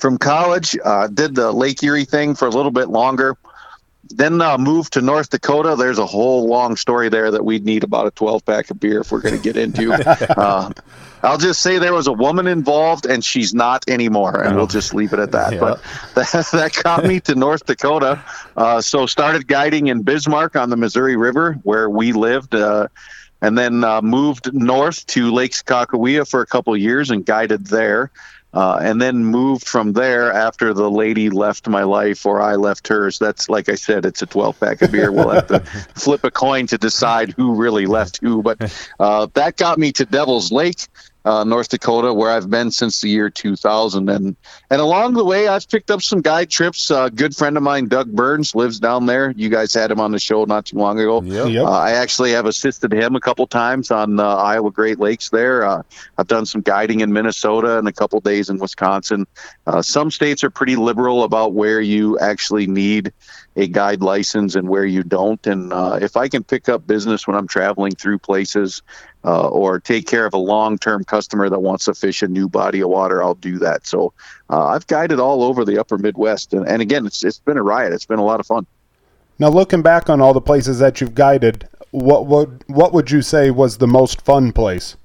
from 0.00 0.18
college, 0.18 0.76
uh, 0.84 1.06
did 1.06 1.34
the 1.34 1.52
Lake 1.52 1.82
Erie 1.82 2.04
thing 2.04 2.34
for 2.34 2.46
a 2.46 2.50
little 2.50 2.70
bit 2.70 2.88
longer 2.88 3.36
then 4.10 4.40
uh, 4.40 4.58
moved 4.58 4.94
to 4.94 5.00
North 5.00 5.30
Dakota. 5.30 5.76
There's 5.76 5.98
a 5.98 6.06
whole 6.06 6.46
long 6.46 6.76
story 6.76 7.08
there 7.08 7.30
that 7.30 7.44
we'd 7.44 7.64
need 7.64 7.84
about 7.84 8.06
a 8.06 8.10
12 8.12 8.44
pack 8.44 8.70
of 8.70 8.80
beer 8.80 9.00
if 9.00 9.12
we're 9.12 9.20
going 9.20 9.36
to 9.36 9.42
get 9.42 9.56
into. 9.56 9.92
uh, 10.38 10.72
I'll 11.22 11.38
just 11.38 11.60
say 11.60 11.78
there 11.78 11.92
was 11.92 12.06
a 12.06 12.12
woman 12.12 12.46
involved, 12.46 13.06
and 13.06 13.24
she's 13.24 13.54
not 13.54 13.88
anymore, 13.88 14.42
and 14.42 14.56
we'll 14.56 14.66
just 14.66 14.94
leave 14.94 15.12
it 15.12 15.18
at 15.18 15.32
that. 15.32 15.54
Yeah. 15.54 15.58
But 15.60 15.82
that, 16.14 16.48
that 16.52 16.80
got 16.82 17.04
me 17.04 17.20
to 17.20 17.34
North 17.34 17.66
Dakota. 17.66 18.22
Uh, 18.56 18.80
so 18.80 19.06
started 19.06 19.46
guiding 19.46 19.88
in 19.88 20.02
Bismarck 20.02 20.56
on 20.56 20.70
the 20.70 20.76
Missouri 20.76 21.16
River, 21.16 21.54
where 21.62 21.88
we 21.90 22.12
lived. 22.12 22.54
Uh, 22.54 22.88
and 23.42 23.56
then 23.56 23.84
uh, 23.84 24.00
moved 24.00 24.52
north 24.54 25.06
to 25.06 25.30
Lake 25.30 25.52
Sakakawea 25.52 26.28
for 26.28 26.40
a 26.40 26.46
couple 26.46 26.74
years 26.74 27.10
and 27.10 27.24
guided 27.24 27.66
there. 27.66 28.10
Uh, 28.56 28.78
and 28.80 29.02
then 29.02 29.22
moved 29.22 29.68
from 29.68 29.92
there 29.92 30.32
after 30.32 30.72
the 30.72 30.90
lady 30.90 31.28
left 31.28 31.68
my 31.68 31.82
life 31.82 32.24
or 32.24 32.40
I 32.40 32.54
left 32.54 32.88
hers. 32.88 33.18
That's 33.18 33.50
like 33.50 33.68
I 33.68 33.74
said, 33.74 34.06
it's 34.06 34.22
a 34.22 34.26
12 34.26 34.58
pack 34.58 34.80
of 34.80 34.90
beer. 34.90 35.12
We'll 35.12 35.28
have 35.28 35.46
to 35.48 35.60
flip 35.94 36.24
a 36.24 36.30
coin 36.30 36.66
to 36.68 36.78
decide 36.78 37.32
who 37.32 37.54
really 37.54 37.84
left 37.84 38.18
who. 38.22 38.42
But 38.42 38.74
uh, 38.98 39.26
that 39.34 39.58
got 39.58 39.78
me 39.78 39.92
to 39.92 40.06
Devil's 40.06 40.50
Lake 40.50 40.88
uh, 41.26 41.42
North 41.42 41.68
Dakota, 41.68 42.14
where 42.14 42.30
I've 42.30 42.48
been 42.48 42.70
since 42.70 43.00
the 43.00 43.10
year 43.10 43.28
2000. 43.28 44.08
And 44.08 44.36
and 44.70 44.80
along 44.80 45.14
the 45.14 45.24
way, 45.24 45.48
I've 45.48 45.68
picked 45.68 45.90
up 45.90 46.00
some 46.00 46.20
guide 46.20 46.48
trips. 46.50 46.90
A 46.90 47.10
good 47.12 47.34
friend 47.34 47.56
of 47.56 47.64
mine, 47.64 47.88
Doug 47.88 48.12
Burns, 48.12 48.54
lives 48.54 48.78
down 48.78 49.06
there. 49.06 49.32
You 49.36 49.48
guys 49.48 49.74
had 49.74 49.90
him 49.90 49.98
on 49.98 50.12
the 50.12 50.20
show 50.20 50.44
not 50.44 50.66
too 50.66 50.76
long 50.76 51.00
ago. 51.00 51.20
Yep. 51.22 51.66
Uh, 51.66 51.70
I 51.70 51.92
actually 51.92 52.30
have 52.30 52.46
assisted 52.46 52.92
him 52.92 53.16
a 53.16 53.20
couple 53.20 53.46
times 53.48 53.90
on 53.90 54.20
uh, 54.20 54.36
Iowa 54.36 54.70
Great 54.70 55.00
Lakes. 55.00 55.28
There, 55.30 55.66
uh, 55.66 55.82
I've 56.16 56.28
done 56.28 56.46
some 56.46 56.60
guiding 56.60 57.00
in 57.00 57.12
Minnesota 57.12 57.78
and 57.78 57.88
a 57.88 57.92
couple 57.92 58.20
days 58.20 58.48
in 58.48 58.58
Wisconsin. 58.58 59.26
Uh, 59.66 59.82
some 59.82 60.12
states 60.12 60.44
are 60.44 60.50
pretty 60.50 60.76
liberal 60.76 61.24
about 61.24 61.54
where 61.54 61.80
you 61.80 62.18
actually 62.20 62.68
need 62.68 63.12
a 63.56 63.66
guide 63.66 64.02
license 64.02 64.54
and 64.54 64.68
where 64.68 64.84
you 64.84 65.02
don't. 65.02 65.44
And 65.46 65.72
uh, 65.72 65.98
if 66.00 66.16
I 66.16 66.28
can 66.28 66.44
pick 66.44 66.68
up 66.68 66.86
business 66.86 67.26
when 67.26 67.34
I'm 67.34 67.48
traveling 67.48 67.94
through 67.94 68.18
places 68.18 68.82
uh, 69.24 69.48
or 69.48 69.80
take 69.80 70.06
care 70.06 70.26
of 70.26 70.34
a 70.34 70.38
long 70.38 70.78
term 70.78 71.04
customer 71.04 71.48
that 71.48 71.60
wants 71.60 71.86
to 71.86 71.94
fish 71.94 72.22
a 72.22 72.28
new 72.28 72.48
body 72.48 72.80
of 72.80 72.90
water, 72.90 73.22
I'll 73.22 73.34
do 73.34 73.58
that. 73.58 73.86
So 73.86 74.12
uh, 74.50 74.66
I've 74.66 74.86
guided 74.86 75.18
all 75.18 75.42
over 75.42 75.64
the 75.64 75.78
upper 75.78 75.96
Midwest. 75.96 76.52
And, 76.52 76.68
and 76.68 76.82
again, 76.82 77.06
it's, 77.06 77.24
it's 77.24 77.38
been 77.38 77.56
a 77.56 77.62
riot, 77.62 77.92
it's 77.92 78.06
been 78.06 78.18
a 78.18 78.24
lot 78.24 78.40
of 78.40 78.46
fun. 78.46 78.66
Now, 79.38 79.48
looking 79.48 79.82
back 79.82 80.08
on 80.08 80.20
all 80.20 80.32
the 80.32 80.40
places 80.40 80.78
that 80.78 81.00
you've 81.00 81.14
guided, 81.14 81.68
what 81.90 82.26
would 82.26 82.64
what 82.68 82.92
would 82.92 83.10
you 83.10 83.22
say 83.22 83.50
was 83.50 83.78
the 83.78 83.86
most 83.86 84.22
fun 84.22 84.52
place? 84.52 84.96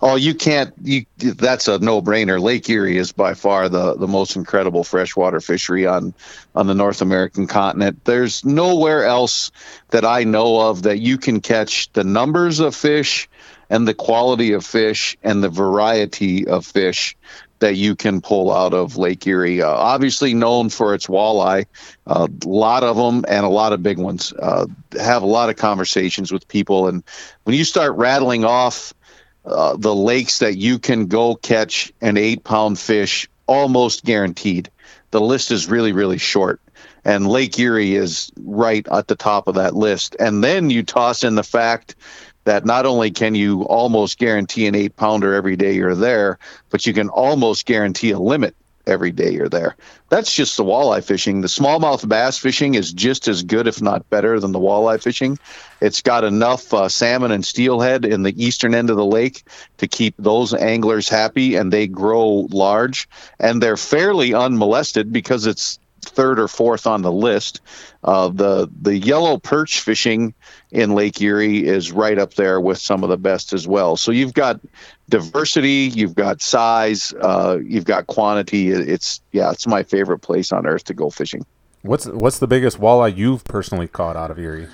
Oh, 0.00 0.14
you 0.14 0.34
can't. 0.34 0.72
You 0.82 1.06
that's 1.18 1.66
a 1.66 1.78
no-brainer. 1.78 2.40
Lake 2.40 2.68
Erie 2.70 2.98
is 2.98 3.12
by 3.12 3.34
far 3.34 3.68
the 3.68 3.94
the 3.94 4.06
most 4.06 4.36
incredible 4.36 4.84
freshwater 4.84 5.40
fishery 5.40 5.86
on 5.86 6.14
on 6.54 6.66
the 6.66 6.74
North 6.74 7.02
American 7.02 7.46
continent. 7.46 8.04
There's 8.04 8.44
nowhere 8.44 9.04
else 9.04 9.50
that 9.90 10.04
I 10.04 10.24
know 10.24 10.68
of 10.68 10.82
that 10.82 11.00
you 11.00 11.18
can 11.18 11.40
catch 11.40 11.92
the 11.92 12.04
numbers 12.04 12.60
of 12.60 12.76
fish 12.76 13.28
and 13.70 13.88
the 13.88 13.94
quality 13.94 14.52
of 14.52 14.64
fish 14.64 15.16
and 15.22 15.42
the 15.42 15.48
variety 15.48 16.46
of 16.46 16.64
fish 16.64 17.16
that 17.58 17.74
you 17.74 17.96
can 17.96 18.20
pull 18.20 18.52
out 18.52 18.72
of 18.72 18.96
Lake 18.96 19.26
Erie. 19.26 19.62
Uh, 19.62 19.68
obviously 19.68 20.32
known 20.32 20.68
for 20.68 20.94
its 20.94 21.08
walleye, 21.08 21.66
a 22.06 22.10
uh, 22.10 22.28
lot 22.44 22.84
of 22.84 22.96
them 22.96 23.24
and 23.26 23.44
a 23.44 23.48
lot 23.48 23.72
of 23.72 23.82
big 23.82 23.98
ones. 23.98 24.32
Uh, 24.32 24.66
have 24.98 25.22
a 25.22 25.26
lot 25.26 25.50
of 25.50 25.56
conversations 25.56 26.30
with 26.30 26.46
people, 26.46 26.86
and 26.86 27.02
when 27.42 27.56
you 27.56 27.64
start 27.64 27.96
rattling 27.96 28.44
off 28.44 28.94
uh, 29.44 29.76
the 29.76 29.94
lakes 29.94 30.40
that 30.40 30.56
you 30.56 30.78
can 30.78 31.06
go 31.06 31.34
catch 31.34 31.92
an 32.00 32.16
eight 32.16 32.44
pound 32.44 32.78
fish 32.78 33.28
almost 33.46 34.04
guaranteed. 34.04 34.70
The 35.10 35.20
list 35.20 35.50
is 35.50 35.68
really, 35.68 35.92
really 35.92 36.18
short. 36.18 36.60
And 37.04 37.26
Lake 37.26 37.58
Erie 37.58 37.94
is 37.94 38.30
right 38.36 38.86
at 38.88 39.08
the 39.08 39.16
top 39.16 39.48
of 39.48 39.54
that 39.54 39.74
list. 39.74 40.16
And 40.18 40.44
then 40.44 40.68
you 40.68 40.82
toss 40.82 41.24
in 41.24 41.34
the 41.34 41.42
fact 41.42 41.94
that 42.44 42.66
not 42.66 42.86
only 42.86 43.10
can 43.10 43.34
you 43.34 43.62
almost 43.62 44.18
guarantee 44.18 44.66
an 44.66 44.74
eight 44.74 44.96
pounder 44.96 45.34
every 45.34 45.56
day 45.56 45.74
you're 45.74 45.94
there, 45.94 46.38
but 46.70 46.86
you 46.86 46.92
can 46.92 47.08
almost 47.08 47.66
guarantee 47.66 48.10
a 48.10 48.18
limit 48.18 48.54
every 48.88 49.12
day 49.12 49.30
you're 49.30 49.48
there. 49.48 49.76
That's 50.08 50.34
just 50.34 50.56
the 50.56 50.64
walleye 50.64 51.04
fishing. 51.04 51.42
The 51.42 51.48
smallmouth 51.48 52.08
bass 52.08 52.38
fishing 52.38 52.74
is 52.74 52.92
just 52.92 53.28
as 53.28 53.42
good, 53.42 53.66
if 53.66 53.82
not 53.82 54.08
better, 54.10 54.40
than 54.40 54.52
the 54.52 54.58
walleye 54.58 55.02
fishing. 55.02 55.38
It's 55.80 56.02
got 56.02 56.24
enough 56.24 56.72
uh, 56.72 56.88
salmon 56.88 57.30
and 57.30 57.44
steelhead 57.44 58.04
in 58.04 58.22
the 58.22 58.44
eastern 58.44 58.74
end 58.74 58.90
of 58.90 58.96
the 58.96 59.04
lake 59.04 59.44
to 59.78 59.86
keep 59.86 60.14
those 60.18 60.54
anglers 60.54 61.08
happy, 61.08 61.56
and 61.56 61.72
they 61.72 61.86
grow 61.86 62.48
large. 62.50 63.08
And 63.38 63.62
they're 63.62 63.76
fairly 63.76 64.34
unmolested 64.34 65.12
because 65.12 65.46
it's 65.46 65.78
third 66.08 66.38
or 66.38 66.48
fourth 66.48 66.86
on 66.86 67.02
the 67.02 67.12
list. 67.12 67.60
Uh, 68.04 68.28
the 68.28 68.70
the 68.80 68.96
yellow 68.96 69.38
perch 69.38 69.80
fishing 69.80 70.34
in 70.70 70.94
Lake 70.94 71.20
Erie 71.20 71.66
is 71.66 71.92
right 71.92 72.18
up 72.18 72.34
there 72.34 72.60
with 72.60 72.78
some 72.78 73.02
of 73.02 73.10
the 73.10 73.16
best 73.16 73.52
as 73.52 73.66
well. 73.66 73.96
So 73.96 74.12
you've 74.12 74.34
got 74.34 74.60
diversity, 75.08 75.90
you've 75.94 76.14
got 76.14 76.40
size, 76.40 77.12
uh, 77.20 77.58
you've 77.64 77.84
got 77.84 78.06
quantity. 78.06 78.70
It's 78.70 79.20
yeah, 79.32 79.50
it's 79.50 79.66
my 79.66 79.82
favorite 79.82 80.20
place 80.20 80.52
on 80.52 80.66
earth 80.66 80.84
to 80.84 80.94
go 80.94 81.10
fishing. 81.10 81.44
What's 81.82 82.06
what's 82.06 82.38
the 82.38 82.48
biggest 82.48 82.78
walleye 82.78 83.16
you've 83.16 83.44
personally 83.44 83.88
caught 83.88 84.16
out 84.16 84.30
of 84.30 84.38
Erie? 84.38 84.68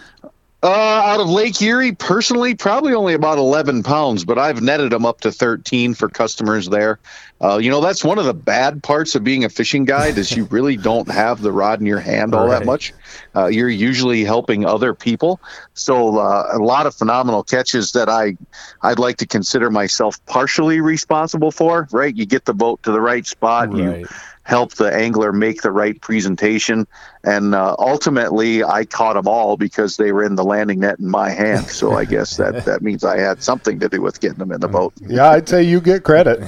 Uh, 0.64 1.02
out 1.04 1.20
of 1.20 1.28
Lake 1.28 1.60
Erie, 1.60 1.92
personally, 1.92 2.54
probably 2.54 2.94
only 2.94 3.12
about 3.12 3.36
11 3.36 3.82
pounds, 3.82 4.24
but 4.24 4.38
I've 4.38 4.62
netted 4.62 4.92
them 4.92 5.04
up 5.04 5.20
to 5.20 5.30
13 5.30 5.92
for 5.92 6.08
customers 6.08 6.70
there. 6.70 6.98
Uh, 7.42 7.58
you 7.58 7.68
know, 7.68 7.82
that's 7.82 8.02
one 8.02 8.18
of 8.18 8.24
the 8.24 8.32
bad 8.32 8.82
parts 8.82 9.14
of 9.14 9.22
being 9.22 9.44
a 9.44 9.50
fishing 9.50 9.84
guide 9.84 10.16
is 10.16 10.34
you 10.34 10.44
really 10.50 10.78
don't 10.78 11.10
have 11.10 11.42
the 11.42 11.52
rod 11.52 11.80
in 11.80 11.86
your 11.86 12.00
hand 12.00 12.34
all 12.34 12.46
right. 12.46 12.60
that 12.60 12.64
much. 12.64 12.94
Uh, 13.36 13.44
you're 13.44 13.68
usually 13.68 14.24
helping 14.24 14.64
other 14.64 14.94
people. 14.94 15.38
So 15.74 16.16
uh, 16.16 16.48
a 16.54 16.58
lot 16.58 16.86
of 16.86 16.94
phenomenal 16.94 17.42
catches 17.42 17.92
that 17.92 18.08
I, 18.08 18.34
I'd 18.80 18.98
like 18.98 19.18
to 19.18 19.26
consider 19.26 19.70
myself 19.70 20.24
partially 20.24 20.80
responsible 20.80 21.50
for, 21.50 21.88
right? 21.92 22.16
You 22.16 22.24
get 22.24 22.46
the 22.46 22.54
boat 22.54 22.82
to 22.84 22.90
the 22.90 23.02
right 23.02 23.26
spot. 23.26 23.70
Right. 23.70 24.00
You, 24.00 24.08
help 24.44 24.74
the 24.74 24.94
angler 24.94 25.32
make 25.32 25.62
the 25.62 25.72
right 25.72 26.00
presentation. 26.00 26.86
And 27.24 27.54
uh, 27.54 27.74
ultimately, 27.78 28.62
I 28.62 28.84
caught 28.84 29.14
them 29.14 29.26
all 29.26 29.56
because 29.56 29.96
they 29.96 30.12
were 30.12 30.22
in 30.22 30.36
the 30.36 30.44
landing 30.44 30.80
net 30.80 30.98
in 30.98 31.08
my 31.08 31.30
hand. 31.30 31.66
So 31.66 31.94
I 31.94 32.04
guess 32.04 32.36
that, 32.36 32.64
that 32.66 32.82
means 32.82 33.04
I 33.04 33.18
had 33.18 33.42
something 33.42 33.80
to 33.80 33.88
do 33.88 34.00
with 34.00 34.20
getting 34.20 34.38
them 34.38 34.52
in 34.52 34.60
the 34.60 34.68
boat. 34.68 34.92
Yeah, 35.00 35.30
I'd 35.30 35.48
say 35.48 35.62
you 35.62 35.80
get 35.80 36.04
credit. 36.04 36.46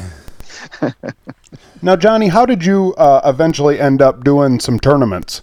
now, 1.82 1.96
Johnnie, 1.96 2.28
how 2.28 2.46
did 2.46 2.64
you 2.64 2.94
uh, 2.96 3.22
eventually 3.24 3.80
end 3.80 4.02
up 4.02 4.24
doing 4.24 4.60
some 4.60 4.78
tournaments? 4.78 5.42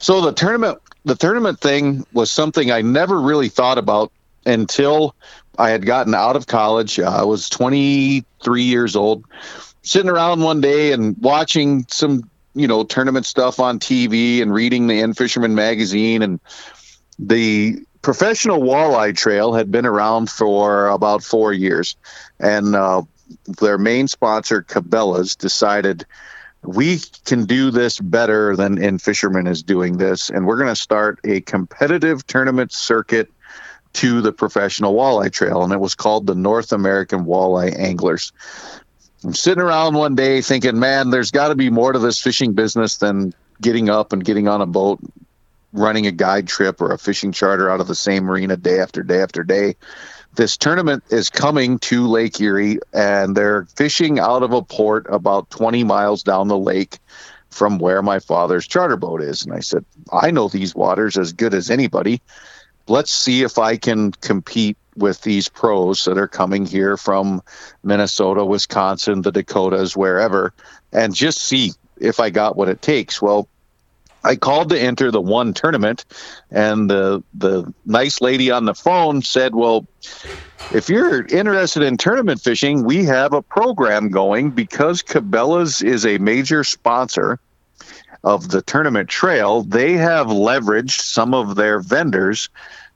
So 0.00 0.20
the 0.20 0.32
tournament, 0.32 0.78
the 1.04 1.16
tournament 1.16 1.60
thing 1.60 2.06
was 2.12 2.30
something 2.30 2.70
I 2.70 2.80
never 2.80 3.20
really 3.20 3.48
thought 3.48 3.78
about 3.78 4.10
until 4.46 5.14
I 5.58 5.70
had 5.70 5.84
gotten 5.84 6.14
out 6.14 6.36
of 6.36 6.46
college. 6.46 6.98
Uh, 6.98 7.10
I 7.10 7.24
was 7.24 7.48
23 7.48 8.62
years 8.62 8.96
old 8.96 9.24
sitting 9.88 10.10
around 10.10 10.42
one 10.42 10.60
day 10.60 10.92
and 10.92 11.16
watching 11.22 11.86
some 11.88 12.28
you 12.54 12.68
know 12.68 12.84
tournament 12.84 13.24
stuff 13.24 13.58
on 13.58 13.80
TV 13.80 14.42
and 14.42 14.52
reading 14.52 14.86
the 14.86 15.00
In-Fisherman 15.00 15.54
magazine. 15.54 16.20
And 16.20 16.40
the 17.18 17.78
professional 18.02 18.60
walleye 18.60 19.16
trail 19.16 19.54
had 19.54 19.72
been 19.72 19.86
around 19.86 20.28
for 20.28 20.88
about 20.88 21.22
four 21.22 21.54
years. 21.54 21.96
And 22.38 22.76
uh, 22.76 23.02
their 23.60 23.78
main 23.78 24.08
sponsor 24.08 24.62
cabela's 24.62 25.34
decided 25.34 26.04
we 26.62 26.98
can 27.24 27.46
do 27.46 27.70
this 27.70 27.98
better 27.98 28.56
than 28.56 28.82
In-Fisherman 28.82 29.46
is 29.46 29.62
doing 29.62 29.96
this. 29.96 30.28
And 30.28 30.46
we're 30.46 30.58
going 30.58 30.68
to 30.68 30.76
start 30.76 31.18
a 31.24 31.40
competitive 31.40 32.26
tournament 32.26 32.72
circuit 32.72 33.30
to 33.94 34.20
the 34.20 34.32
professional 34.32 34.94
walleye 34.94 35.32
trail. 35.32 35.62
And 35.62 35.72
it 35.72 35.80
was 35.80 35.94
called 35.94 36.26
the 36.26 36.34
north 36.34 36.72
american 36.72 37.24
walleye 37.24 37.74
anglers 37.78 38.32
I'm 39.24 39.34
sitting 39.34 39.62
around 39.62 39.94
one 39.94 40.14
day 40.14 40.40
thinking, 40.42 40.78
man, 40.78 41.10
there's 41.10 41.30
got 41.30 41.48
to 41.48 41.54
be 41.54 41.70
more 41.70 41.92
to 41.92 41.98
this 41.98 42.20
fishing 42.20 42.52
business 42.52 42.98
than 42.98 43.34
getting 43.60 43.88
up 43.88 44.12
and 44.12 44.24
getting 44.24 44.46
on 44.46 44.60
a 44.60 44.66
boat, 44.66 45.00
running 45.72 46.06
a 46.06 46.12
guide 46.12 46.46
trip 46.46 46.80
or 46.80 46.92
a 46.92 46.98
fishing 46.98 47.32
charter 47.32 47.68
out 47.68 47.80
of 47.80 47.88
the 47.88 47.94
same 47.94 48.24
marina 48.24 48.56
day 48.56 48.78
after 48.80 49.02
day 49.02 49.20
after 49.20 49.42
day. 49.42 49.74
This 50.36 50.56
tournament 50.56 51.02
is 51.10 51.30
coming 51.30 51.80
to 51.80 52.06
Lake 52.06 52.40
Erie, 52.40 52.78
and 52.92 53.36
they're 53.36 53.64
fishing 53.74 54.20
out 54.20 54.44
of 54.44 54.52
a 54.52 54.62
port 54.62 55.06
about 55.08 55.50
20 55.50 55.82
miles 55.82 56.22
down 56.22 56.46
the 56.46 56.56
lake 56.56 56.98
from 57.50 57.78
where 57.78 58.02
my 58.02 58.20
father's 58.20 58.68
charter 58.68 58.96
boat 58.96 59.20
is. 59.20 59.44
And 59.44 59.52
I 59.52 59.60
said, 59.60 59.84
I 60.12 60.30
know 60.30 60.48
these 60.48 60.76
waters 60.76 61.16
as 61.18 61.32
good 61.32 61.54
as 61.54 61.70
anybody. 61.70 62.20
Let's 62.86 63.12
see 63.12 63.42
if 63.42 63.58
I 63.58 63.78
can 63.78 64.12
compete 64.12 64.76
with 64.98 65.22
these 65.22 65.48
pros 65.48 66.04
that 66.04 66.18
are 66.18 66.28
coming 66.28 66.66
here 66.66 66.96
from 66.96 67.42
Minnesota, 67.82 68.44
Wisconsin, 68.44 69.22
the 69.22 69.32
Dakotas, 69.32 69.96
wherever, 69.96 70.52
and 70.92 71.14
just 71.14 71.38
see 71.38 71.72
if 71.96 72.20
I 72.20 72.30
got 72.30 72.56
what 72.56 72.68
it 72.68 72.82
takes. 72.82 73.20
Well, 73.20 73.48
I 74.24 74.36
called 74.36 74.70
to 74.70 74.80
enter 74.80 75.10
the 75.10 75.20
one 75.20 75.54
tournament, 75.54 76.04
and 76.50 76.90
the 76.90 77.22
the 77.34 77.72
nice 77.86 78.20
lady 78.20 78.50
on 78.50 78.64
the 78.64 78.74
phone 78.74 79.22
said, 79.22 79.54
"Well, 79.54 79.86
if 80.72 80.88
you're 80.88 81.24
interested 81.24 81.82
in 81.82 81.96
tournament 81.96 82.40
fishing, 82.40 82.84
we 82.84 83.04
have 83.04 83.32
a 83.32 83.42
program 83.42 84.10
going 84.10 84.50
because 84.50 85.02
Cabela's 85.02 85.82
is 85.82 86.04
a 86.04 86.18
major 86.18 86.64
sponsor." 86.64 87.38
Of 88.24 88.48
the 88.48 88.62
tournament 88.62 89.08
trail, 89.08 89.62
they 89.62 89.92
have 89.92 90.26
leveraged 90.26 91.00
some 91.00 91.34
of 91.34 91.54
their 91.54 91.78
vendors 91.78 92.48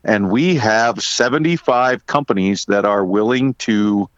and 0.05 0.31
we 0.31 0.57
have 0.57 1.03
75 1.03 2.07
companies 2.07 2.65
that 2.67 2.85
are 2.85 3.05
willing 3.05 3.55
to 3.55 4.09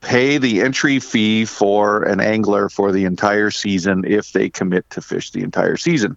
pay 0.00 0.38
the 0.38 0.60
entry 0.60 1.00
fee 1.00 1.44
for 1.44 2.02
an 2.04 2.20
angler 2.20 2.68
for 2.68 2.92
the 2.92 3.04
entire 3.04 3.50
season 3.50 4.04
if 4.06 4.32
they 4.32 4.48
commit 4.48 4.88
to 4.90 5.00
fish 5.00 5.30
the 5.32 5.42
entire 5.42 5.76
season. 5.76 6.16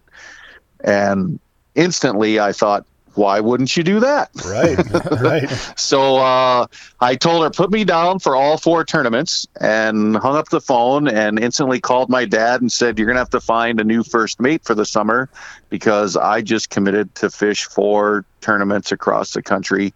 And 0.84 1.40
instantly 1.74 2.38
I 2.38 2.52
thought, 2.52 2.86
why 3.14 3.40
wouldn't 3.40 3.76
you 3.76 3.82
do 3.82 4.00
that? 4.00 4.30
Right, 4.44 5.20
right. 5.20 5.50
so 5.78 6.16
uh, 6.16 6.66
I 7.00 7.16
told 7.16 7.44
her, 7.44 7.50
put 7.50 7.70
me 7.70 7.84
down 7.84 8.18
for 8.18 8.36
all 8.36 8.56
four 8.56 8.84
tournaments 8.84 9.46
and 9.60 10.16
hung 10.16 10.36
up 10.36 10.48
the 10.48 10.60
phone 10.60 11.08
and 11.08 11.38
instantly 11.38 11.80
called 11.80 12.08
my 12.08 12.24
dad 12.24 12.60
and 12.60 12.70
said, 12.70 12.98
You're 12.98 13.06
going 13.06 13.16
to 13.16 13.20
have 13.20 13.30
to 13.30 13.40
find 13.40 13.80
a 13.80 13.84
new 13.84 14.02
first 14.02 14.40
mate 14.40 14.64
for 14.64 14.74
the 14.74 14.86
summer 14.86 15.28
because 15.68 16.16
I 16.16 16.42
just 16.42 16.70
committed 16.70 17.14
to 17.16 17.30
fish 17.30 17.64
four 17.64 18.24
tournaments 18.40 18.92
across 18.92 19.32
the 19.32 19.42
country. 19.42 19.94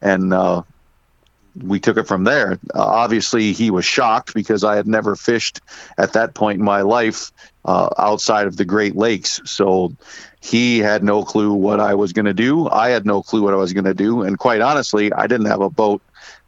And 0.00 0.32
uh, 0.32 0.62
we 1.62 1.80
took 1.80 1.96
it 1.96 2.04
from 2.04 2.24
there. 2.24 2.58
Uh, 2.74 2.84
obviously, 2.84 3.52
he 3.52 3.70
was 3.70 3.84
shocked 3.84 4.34
because 4.34 4.64
I 4.64 4.76
had 4.76 4.86
never 4.86 5.16
fished 5.16 5.60
at 5.98 6.12
that 6.14 6.34
point 6.34 6.58
in 6.58 6.64
my 6.64 6.82
life 6.82 7.32
uh, 7.64 7.88
outside 7.98 8.46
of 8.46 8.56
the 8.56 8.64
Great 8.64 8.96
Lakes. 8.96 9.40
So 9.44 9.92
he 10.40 10.78
had 10.78 11.02
no 11.02 11.24
clue 11.24 11.52
what 11.52 11.80
I 11.80 11.94
was 11.94 12.12
going 12.12 12.26
to 12.26 12.34
do. 12.34 12.68
I 12.68 12.90
had 12.90 13.06
no 13.06 13.22
clue 13.22 13.42
what 13.42 13.54
I 13.54 13.56
was 13.56 13.72
going 13.72 13.84
to 13.84 13.94
do. 13.94 14.22
And 14.22 14.38
quite 14.38 14.60
honestly, 14.60 15.12
I 15.12 15.26
didn't 15.26 15.46
have 15.46 15.60
a 15.60 15.70
boat 15.70 16.02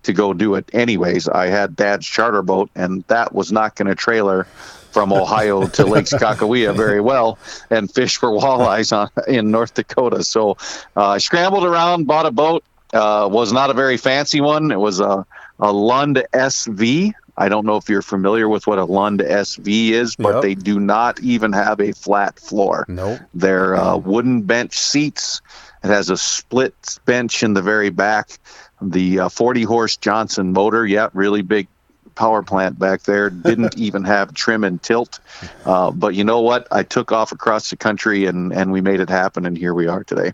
to 0.04 0.12
go 0.12 0.32
do 0.32 0.54
it 0.54 0.68
anyways. 0.72 1.28
I 1.28 1.46
had 1.46 1.76
dad's 1.76 2.06
charter 2.06 2.42
boat, 2.42 2.70
and 2.74 3.04
that 3.08 3.34
was 3.34 3.50
not 3.50 3.74
going 3.74 3.88
to 3.88 3.94
trailer 3.94 4.44
from 4.90 5.12
Ohio 5.12 5.66
to 5.66 5.86
Lake 5.86 6.06
Sakakawea 6.06 6.74
very 6.74 7.00
well 7.00 7.38
and 7.70 7.92
fish 7.92 8.16
for 8.16 8.30
walleyes 8.30 8.96
on, 8.96 9.10
in 9.26 9.50
North 9.50 9.74
Dakota. 9.74 10.22
So 10.22 10.56
uh, 10.96 11.08
I 11.08 11.18
scrambled 11.18 11.64
around, 11.64 12.06
bought 12.06 12.26
a 12.26 12.30
boat. 12.30 12.64
Uh, 12.92 13.28
was 13.30 13.52
not 13.52 13.70
a 13.70 13.74
very 13.74 13.96
fancy 13.96 14.40
one. 14.40 14.70
It 14.70 14.80
was 14.80 15.00
a, 15.00 15.26
a 15.60 15.72
Lund 15.72 16.24
SV. 16.32 17.12
I 17.36 17.48
don't 17.48 17.66
know 17.66 17.76
if 17.76 17.88
you're 17.88 18.02
familiar 18.02 18.48
with 18.48 18.66
what 18.66 18.78
a 18.78 18.84
Lund 18.84 19.20
SV 19.20 19.90
is, 19.90 20.16
but 20.16 20.34
yep. 20.34 20.42
they 20.42 20.54
do 20.54 20.80
not 20.80 21.20
even 21.20 21.52
have 21.52 21.80
a 21.80 21.92
flat 21.92 22.38
floor. 22.38 22.84
Nope. 22.88 23.20
They're 23.32 23.76
uh, 23.76 23.96
wooden 23.96 24.42
bench 24.42 24.76
seats. 24.76 25.40
It 25.84 25.88
has 25.88 26.10
a 26.10 26.16
split 26.16 26.74
bench 27.04 27.42
in 27.44 27.54
the 27.54 27.62
very 27.62 27.90
back. 27.90 28.38
The 28.82 29.20
uh, 29.20 29.28
40 29.28 29.62
horse 29.62 29.96
Johnson 29.96 30.52
motor, 30.52 30.84
yeah, 30.84 31.10
really 31.12 31.42
big 31.42 31.68
power 32.16 32.42
plant 32.42 32.78
back 32.78 33.02
there. 33.02 33.30
Didn't 33.30 33.78
even 33.78 34.02
have 34.04 34.34
trim 34.34 34.64
and 34.64 34.82
tilt. 34.82 35.20
Uh, 35.64 35.92
but 35.92 36.14
you 36.14 36.24
know 36.24 36.40
what? 36.40 36.66
I 36.72 36.82
took 36.82 37.12
off 37.12 37.30
across 37.30 37.70
the 37.70 37.76
country 37.76 38.26
and, 38.26 38.52
and 38.52 38.72
we 38.72 38.80
made 38.80 39.00
it 39.00 39.08
happen, 39.08 39.46
and 39.46 39.56
here 39.56 39.74
we 39.74 39.86
are 39.86 40.02
today. 40.02 40.32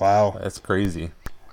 Wow. 0.00 0.38
That's 0.40 0.58
crazy. 0.58 1.10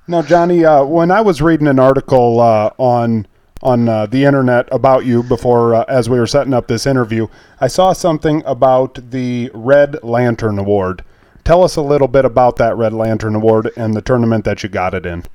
Now, 0.09 0.21
Johnnie, 0.21 0.63
uh, 0.63 0.85
when 0.85 1.11
I 1.11 1.19
was 1.19 1.41
reading 1.41 1.67
an 1.67 1.79
article 1.79 2.39
uh, 2.39 2.71
on 2.77 3.27
on 3.61 3.89
uh, 3.89 4.05
the 4.05 4.23
internet 4.23 4.69
about 4.71 5.03
you 5.03 5.21
before 5.21 5.75
uh, 5.75 5.83
as 5.89 6.07
we 6.07 6.17
were 6.17 6.27
setting 6.27 6.53
up 6.53 6.67
this 6.67 6.85
interview, 6.85 7.27
I 7.59 7.67
saw 7.67 7.91
something 7.91 8.41
about 8.45 9.11
the 9.11 9.51
Red 9.53 10.01
Lantern 10.03 10.59
Award. 10.59 11.03
Tell 11.43 11.61
us 11.61 11.75
a 11.75 11.81
little 11.81 12.07
bit 12.07 12.23
about 12.23 12.55
that 12.55 12.77
Red 12.77 12.93
Lantern 12.93 13.35
Award 13.35 13.69
and 13.75 13.95
the 13.95 14.01
tournament 14.01 14.45
that 14.45 14.63
you 14.63 14.69
got 14.69 14.93
it 14.93 15.05
in. 15.05 15.25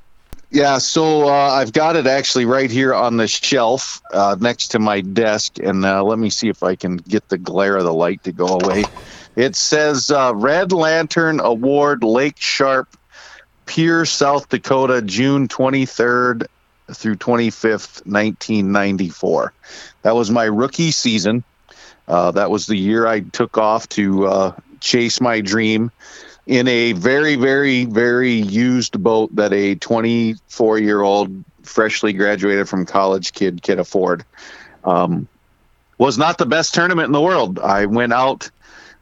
Yeah, 0.49 0.79
so 0.79 1.27
uh, 1.27 1.51
I've 1.51 1.73
got 1.73 1.95
it 1.95 2.07
actually 2.07 2.45
right 2.45 2.71
here 2.71 2.95
on 2.95 3.17
the 3.17 3.27
shelf 3.27 4.01
uh, 4.11 4.37
next 4.39 4.69
to 4.69 4.79
my 4.79 5.01
desk, 5.01 5.59
and 5.59 5.83
let 5.83 6.17
me 6.17 6.31
see 6.31 6.49
if 6.49 6.63
I 6.63 6.75
can 6.75 6.97
get 6.97 7.29
the 7.29 7.37
glare 7.37 7.77
of 7.77 7.83
the 7.83 7.93
light 7.93 8.23
to 8.23 8.31
go 8.31 8.47
away. 8.47 8.85
It 9.35 9.55
says 9.55 10.11
Red 10.33 10.71
Lantern 10.71 11.39
Award 11.39 12.03
Lake 12.03 12.39
Sharpe, 12.39 12.97
Pierre, 13.65 14.05
South 14.05 14.49
Dakota, 14.49 15.01
June 15.01 15.47
23rd 15.47 16.47
through 16.91 17.15
25th, 17.15 18.05
1994. 18.05 19.53
That 20.01 20.15
was 20.15 20.29
my 20.29 20.45
rookie 20.45 20.91
season. 20.91 21.43
Uh, 22.07 22.31
that 22.31 22.51
was 22.51 22.67
the 22.67 22.75
year 22.75 23.07
I 23.07 23.21
took 23.21 23.57
off 23.57 23.87
to 23.89 24.27
uh, 24.27 24.55
chase 24.79 25.21
my 25.21 25.41
dream 25.41 25.91
in 26.45 26.67
a 26.67 26.91
very, 26.91 27.35
very, 27.35 27.85
very 27.85 28.33
used 28.33 29.01
boat 29.01 29.33
that 29.35 29.53
a 29.53 29.75
24 29.75 30.79
year 30.79 31.01
old 31.01 31.43
freshly 31.63 32.11
graduated 32.11 32.67
from 32.67 32.85
college 32.85 33.31
kid 33.31 33.63
could 33.63 33.79
afford. 33.79 34.25
Um, 34.83 35.27
was 35.97 36.17
not 36.17 36.37
the 36.37 36.45
best 36.45 36.73
tournament 36.73 37.05
in 37.05 37.13
the 37.13 37.21
world. 37.21 37.59
I 37.59 37.85
went 37.85 38.11
out 38.11 38.49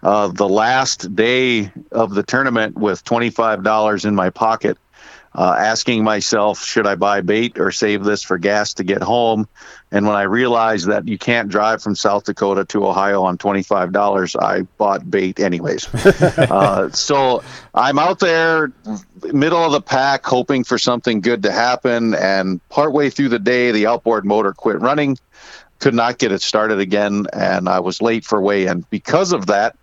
uh, 0.04 0.28
the 0.30 0.50
last 0.50 1.16
day 1.16 1.72
of 1.92 2.14
the 2.14 2.24
tournament 2.24 2.78
with 2.78 3.04
$25 3.04 4.06
in 4.06 4.16
my 4.16 4.30
pocket 4.30 4.78
uh, 5.34 5.56
asking 5.58 6.04
myself, 6.04 6.62
should 6.64 6.86
I 6.86 6.96
buy 6.96 7.22
bait 7.22 7.58
or 7.58 7.72
save 7.72 8.04
this 8.04 8.22
for 8.22 8.38
gas 8.38 8.74
to 8.76 8.84
get 8.84 9.02
home? 9.02 9.48
And 9.92 10.06
when 10.06 10.16
I 10.16 10.24
realized 10.24 10.88
that 10.88 11.08
you 11.08 11.18
can't 11.18 11.48
drive 11.48 11.82
from 11.82 11.96
South 11.96 12.26
Dakota 12.26 12.66
to 12.66 12.86
Ohio 12.86 13.24
on 13.24 13.38
$25, 13.38 14.42
I 14.42 14.62
bought 14.78 15.10
bait 15.10 15.40
anyways. 15.40 15.88
uh, 15.96 16.90
so 16.92 17.44
I'm 17.74 17.98
out 17.98 18.20
there, 18.20 18.74
middle 19.32 19.64
of 19.64 19.72
the 19.72 19.82
pack, 19.82 20.26
hoping 20.26 20.64
for 20.66 20.78
something 20.78 21.22
good 21.22 21.44
to 21.44 21.52
happen. 21.52 22.14
And 22.14 22.68
partway 22.70 23.10
through 23.10 23.30
the 23.30 23.40
day, 23.40 23.72
the 23.72 23.88
outboard 23.88 24.26
motor 24.26 24.52
quit 24.52 24.82
running, 24.82 25.18
could 25.80 25.94
not 25.94 26.18
get 26.18 26.32
it 26.32 26.42
started 26.42 26.80
again, 26.80 27.26
and 27.34 27.68
I 27.68 27.80
was 27.80 28.02
late 28.02 28.24
for 28.24 28.40
weigh 28.42 28.68
in. 28.68 28.86
Because 28.90 29.32
of 29.34 29.48
that, 29.48 29.76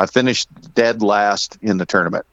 I 0.00 0.06
finished 0.06 0.48
dead 0.74 1.02
last 1.02 1.58
in 1.60 1.76
the 1.76 1.86
tournament. 1.86 2.24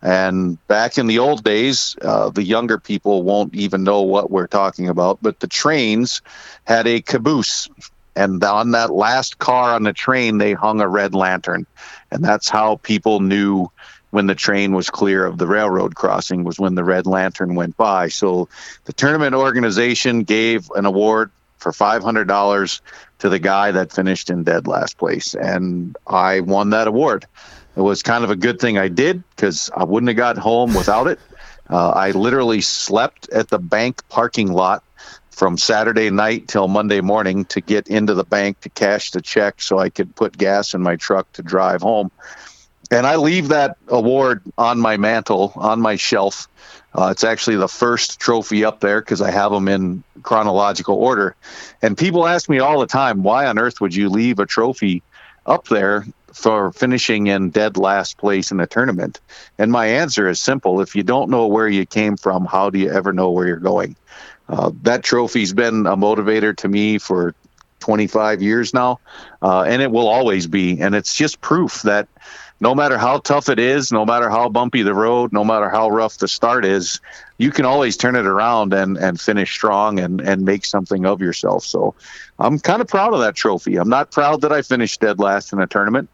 And 0.00 0.64
back 0.68 0.98
in 0.98 1.08
the 1.08 1.18
old 1.18 1.42
days, 1.42 1.96
uh, 2.00 2.30
the 2.30 2.44
younger 2.44 2.78
people 2.78 3.24
won't 3.24 3.54
even 3.56 3.82
know 3.82 4.02
what 4.02 4.30
we're 4.30 4.46
talking 4.46 4.88
about, 4.88 5.18
but 5.20 5.40
the 5.40 5.48
trains 5.48 6.22
had 6.64 6.86
a 6.86 7.00
caboose. 7.00 7.68
And 8.14 8.42
on 8.44 8.70
that 8.70 8.92
last 8.92 9.38
car 9.38 9.74
on 9.74 9.82
the 9.82 9.92
train, 9.92 10.38
they 10.38 10.52
hung 10.52 10.80
a 10.80 10.88
red 10.88 11.14
lantern. 11.14 11.66
And 12.12 12.22
that's 12.22 12.48
how 12.48 12.76
people 12.76 13.18
knew 13.18 13.68
when 14.10 14.26
the 14.26 14.36
train 14.36 14.72
was 14.72 14.88
clear 14.88 15.26
of 15.26 15.38
the 15.38 15.46
railroad 15.46 15.96
crossing 15.96 16.44
was 16.44 16.58
when 16.58 16.76
the 16.76 16.84
red 16.84 17.06
lantern 17.06 17.56
went 17.56 17.76
by. 17.76 18.08
So 18.08 18.48
the 18.84 18.92
tournament 18.92 19.34
organization 19.34 20.22
gave 20.22 20.70
an 20.70 20.86
award 20.86 21.32
for 21.58 21.72
$500 21.72 22.80
to 23.18 23.28
the 23.28 23.38
guy 23.38 23.70
that 23.72 23.92
finished 23.92 24.30
in 24.30 24.44
dead 24.44 24.66
last 24.66 24.98
place. 24.98 25.34
And 25.34 25.96
I 26.06 26.40
won 26.40 26.70
that 26.70 26.88
award. 26.88 27.26
It 27.76 27.80
was 27.80 28.02
kind 28.02 28.24
of 28.24 28.30
a 28.30 28.36
good 28.36 28.60
thing 28.60 28.78
I 28.78 28.88
did 28.88 29.22
because 29.30 29.70
I 29.76 29.84
wouldn't 29.84 30.08
have 30.08 30.16
got 30.16 30.38
home 30.38 30.74
without 30.74 31.06
it. 31.06 31.20
Uh, 31.70 31.90
I 31.90 32.10
literally 32.12 32.60
slept 32.60 33.28
at 33.30 33.48
the 33.48 33.58
bank 33.58 34.08
parking 34.08 34.52
lot 34.52 34.82
from 35.30 35.56
Saturday 35.56 36.10
night 36.10 36.48
till 36.48 36.66
Monday 36.66 37.00
morning 37.00 37.44
to 37.46 37.60
get 37.60 37.86
into 37.86 38.14
the 38.14 38.24
bank 38.24 38.60
to 38.62 38.68
cash 38.70 39.12
the 39.12 39.22
check 39.22 39.60
so 39.60 39.78
I 39.78 39.88
could 39.88 40.16
put 40.16 40.36
gas 40.36 40.74
in 40.74 40.82
my 40.82 40.96
truck 40.96 41.30
to 41.34 41.42
drive 41.42 41.82
home. 41.82 42.10
And 42.90 43.06
I 43.06 43.16
leave 43.16 43.48
that 43.48 43.76
award 43.86 44.42
on 44.56 44.80
my 44.80 44.96
mantle, 44.96 45.52
on 45.54 45.80
my 45.80 45.94
shelf. 45.96 46.48
Uh, 46.94 47.08
it's 47.10 47.24
actually 47.24 47.56
the 47.56 47.68
first 47.68 48.18
trophy 48.18 48.64
up 48.64 48.80
there 48.80 49.00
because 49.00 49.20
I 49.20 49.30
have 49.30 49.52
them 49.52 49.68
in 49.68 50.02
chronological 50.22 50.96
order. 50.96 51.36
And 51.82 51.96
people 51.96 52.26
ask 52.26 52.48
me 52.48 52.58
all 52.58 52.80
the 52.80 52.86
time, 52.86 53.22
why 53.22 53.46
on 53.46 53.58
earth 53.58 53.80
would 53.80 53.94
you 53.94 54.08
leave 54.08 54.38
a 54.38 54.46
trophy 54.46 55.02
up 55.46 55.68
there 55.68 56.06
for 56.32 56.72
finishing 56.72 57.26
in 57.26 57.50
dead 57.50 57.76
last 57.76 58.16
place 58.16 58.50
in 58.50 58.60
a 58.60 58.66
tournament? 58.66 59.20
And 59.58 59.70
my 59.70 59.86
answer 59.86 60.28
is 60.28 60.40
simple. 60.40 60.80
If 60.80 60.96
you 60.96 61.02
don't 61.02 61.30
know 61.30 61.46
where 61.46 61.68
you 61.68 61.84
came 61.84 62.16
from, 62.16 62.46
how 62.46 62.70
do 62.70 62.78
you 62.78 62.90
ever 62.90 63.12
know 63.12 63.30
where 63.30 63.46
you're 63.46 63.56
going? 63.56 63.96
Uh, 64.48 64.70
that 64.82 65.02
trophy's 65.02 65.52
been 65.52 65.86
a 65.86 65.96
motivator 65.96 66.56
to 66.56 66.68
me 66.68 66.96
for 66.96 67.34
25 67.80 68.42
years 68.42 68.74
now, 68.74 68.98
uh, 69.42 69.62
and 69.62 69.82
it 69.82 69.90
will 69.90 70.08
always 70.08 70.46
be. 70.46 70.80
And 70.80 70.94
it's 70.94 71.14
just 71.14 71.40
proof 71.40 71.82
that 71.82 72.08
no 72.60 72.74
matter 72.74 72.98
how 72.98 73.18
tough 73.18 73.48
it 73.48 73.58
is, 73.58 73.92
no 73.92 74.04
matter 74.04 74.28
how 74.28 74.48
bumpy 74.48 74.82
the 74.82 74.94
road, 74.94 75.32
no 75.32 75.44
matter 75.44 75.68
how 75.68 75.88
rough 75.88 76.18
the 76.18 76.28
start 76.28 76.64
is, 76.64 77.00
you 77.38 77.50
can 77.50 77.64
always 77.64 77.96
turn 77.96 78.16
it 78.16 78.26
around 78.26 78.74
and, 78.74 78.96
and 78.96 79.20
finish 79.20 79.52
strong 79.52 80.00
and, 80.00 80.20
and 80.20 80.42
make 80.42 80.64
something 80.64 81.06
of 81.06 81.20
yourself. 81.20 81.64
So 81.64 81.94
I'm 82.38 82.58
kind 82.58 82.80
of 82.80 82.88
proud 82.88 83.14
of 83.14 83.20
that 83.20 83.36
trophy. 83.36 83.76
I'm 83.76 83.88
not 83.88 84.10
proud 84.10 84.40
that 84.40 84.52
I 84.52 84.62
finished 84.62 85.00
dead 85.00 85.20
last 85.20 85.52
in 85.52 85.60
a 85.60 85.66
tournament. 85.66 86.10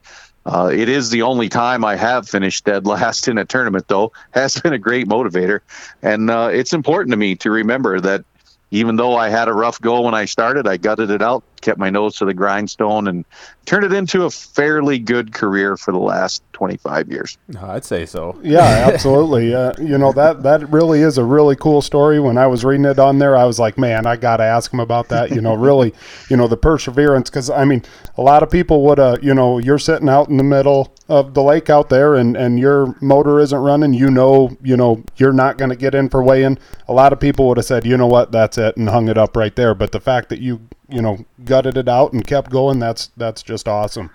Uh, 0.47 0.71
it 0.73 0.91
is 0.91 1.09
the 1.09 1.23
only 1.23 1.49
time 1.49 1.85
I 1.85 1.97
have 1.97 2.29
finished 2.29 2.65
dead 2.65 2.87
last 2.87 3.29
in 3.29 3.39
a 3.39 3.45
tournament, 3.45 3.89
though. 3.89 4.13
Has 4.33 4.61
been 4.61 4.75
a 4.75 4.79
great 4.79 5.09
motivator, 5.09 5.61
and 6.03 6.31
uh, 6.31 6.51
it's 6.53 6.73
important 6.73 7.13
to 7.13 7.17
me 7.17 7.35
to 7.37 7.51
remember 7.51 8.01
that 8.01 8.25
even 8.71 8.97
though 8.97 9.17
I 9.17 9.29
had 9.29 9.49
a 9.49 9.53
rough 9.53 9.81
go 9.81 10.03
when 10.03 10.15
I 10.15 10.25
started, 10.25 10.67
I 10.67 10.77
gutted 10.77 11.11
it 11.11 11.23
out, 11.23 11.45
kept 11.64 11.79
my 11.79 11.90
nose 11.90 12.16
to 12.16 12.24
the 12.24 12.35
grindstone, 12.35 13.09
and 13.09 13.24
turned 13.64 13.85
it 13.85 13.92
into 13.92 14.24
a 14.24 14.31
fairly 14.31 14.98
good 14.98 15.33
career 15.33 15.77
for 15.77 15.90
the 15.92 15.98
last 15.98 16.42
25 16.53 17.11
years. 17.11 17.38
I'd 17.61 17.85
say 17.85 18.07
so. 18.07 18.38
Yeah, 18.42 18.61
absolutely. 18.92 19.55
uh, 19.55 19.72
you 19.81 19.98
know 19.98 20.12
that 20.12 20.42
that 20.42 20.70
really 20.70 21.00
is 21.00 21.18
a 21.18 21.24
really 21.24 21.57
cool 21.57 21.83
story. 21.83 22.20
When 22.20 22.38
I 22.38 22.46
was 22.46 22.64
reading 22.64 22.85
it 22.85 22.98
on 22.98 23.18
there, 23.18 23.37
I 23.37 23.44
was 23.44 23.59
like, 23.59 23.79
man, 23.79 24.07
I 24.07 24.16
got 24.16 24.37
to 24.37 24.44
ask 24.44 24.72
him 24.72 24.81
about 24.81 25.09
that. 25.09 25.31
You 25.31 25.40
know, 25.40 25.55
really, 25.55 25.94
you 26.31 26.37
know, 26.37 26.46
the 26.46 26.57
perseverance. 26.57 27.31
Because 27.31 27.50
I 27.50 27.64
mean, 27.64 27.83
a 28.16 28.22
lot 28.22 28.42
of 28.42 28.50
people 28.50 28.83
would, 28.85 28.98
uh, 28.98 29.16
you 29.22 29.35
know, 29.35 29.59
you're 29.59 29.79
sitting 29.79 30.09
out 30.09 30.29
in 30.29 30.37
the 30.37 30.44
middle 30.44 30.94
of 31.09 31.35
the 31.35 31.42
lake 31.42 31.70
out 31.70 31.88
there, 31.88 32.14
and 32.14 32.37
and 32.37 32.59
your 32.59 32.94
motor 33.00 33.40
isn't 33.40 33.59
running. 33.59 33.94
You 33.94 34.11
know, 34.11 34.57
you 34.62 34.77
know, 34.77 35.03
you're 35.16 35.33
not 35.33 35.59
going 35.59 35.70
to 35.70 35.77
get 35.77 35.94
in 35.94 36.09
for 36.09 36.22
weigh-in. 36.22 36.59
A 36.88 36.92
lot 36.92 37.12
of 37.12 37.20
people 37.20 37.48
would 37.48 37.57
have 37.57 37.66
said, 37.66 37.87
you 37.87 37.96
know 37.96 38.07
what, 38.07 38.33
that's 38.33 38.59
it, 38.59 38.77
and 38.77 38.88
hung 38.88 39.09
it 39.09 39.16
up 39.16 39.37
right 39.37 39.55
there. 39.57 39.74
But 39.74 39.92
the 39.92 40.00
fact 40.00 40.29
that 40.29 40.40
you, 40.40 40.61
you 40.88 41.03
know, 41.03 41.25
gutted 41.44 41.77
it 41.77 41.88
out 41.88 42.12
and 42.12 42.27
kept 42.27 42.51
going, 42.51 42.79
that's 42.79 43.11
that's 43.16 43.42
just 43.42 43.68
awesome. 43.68 44.11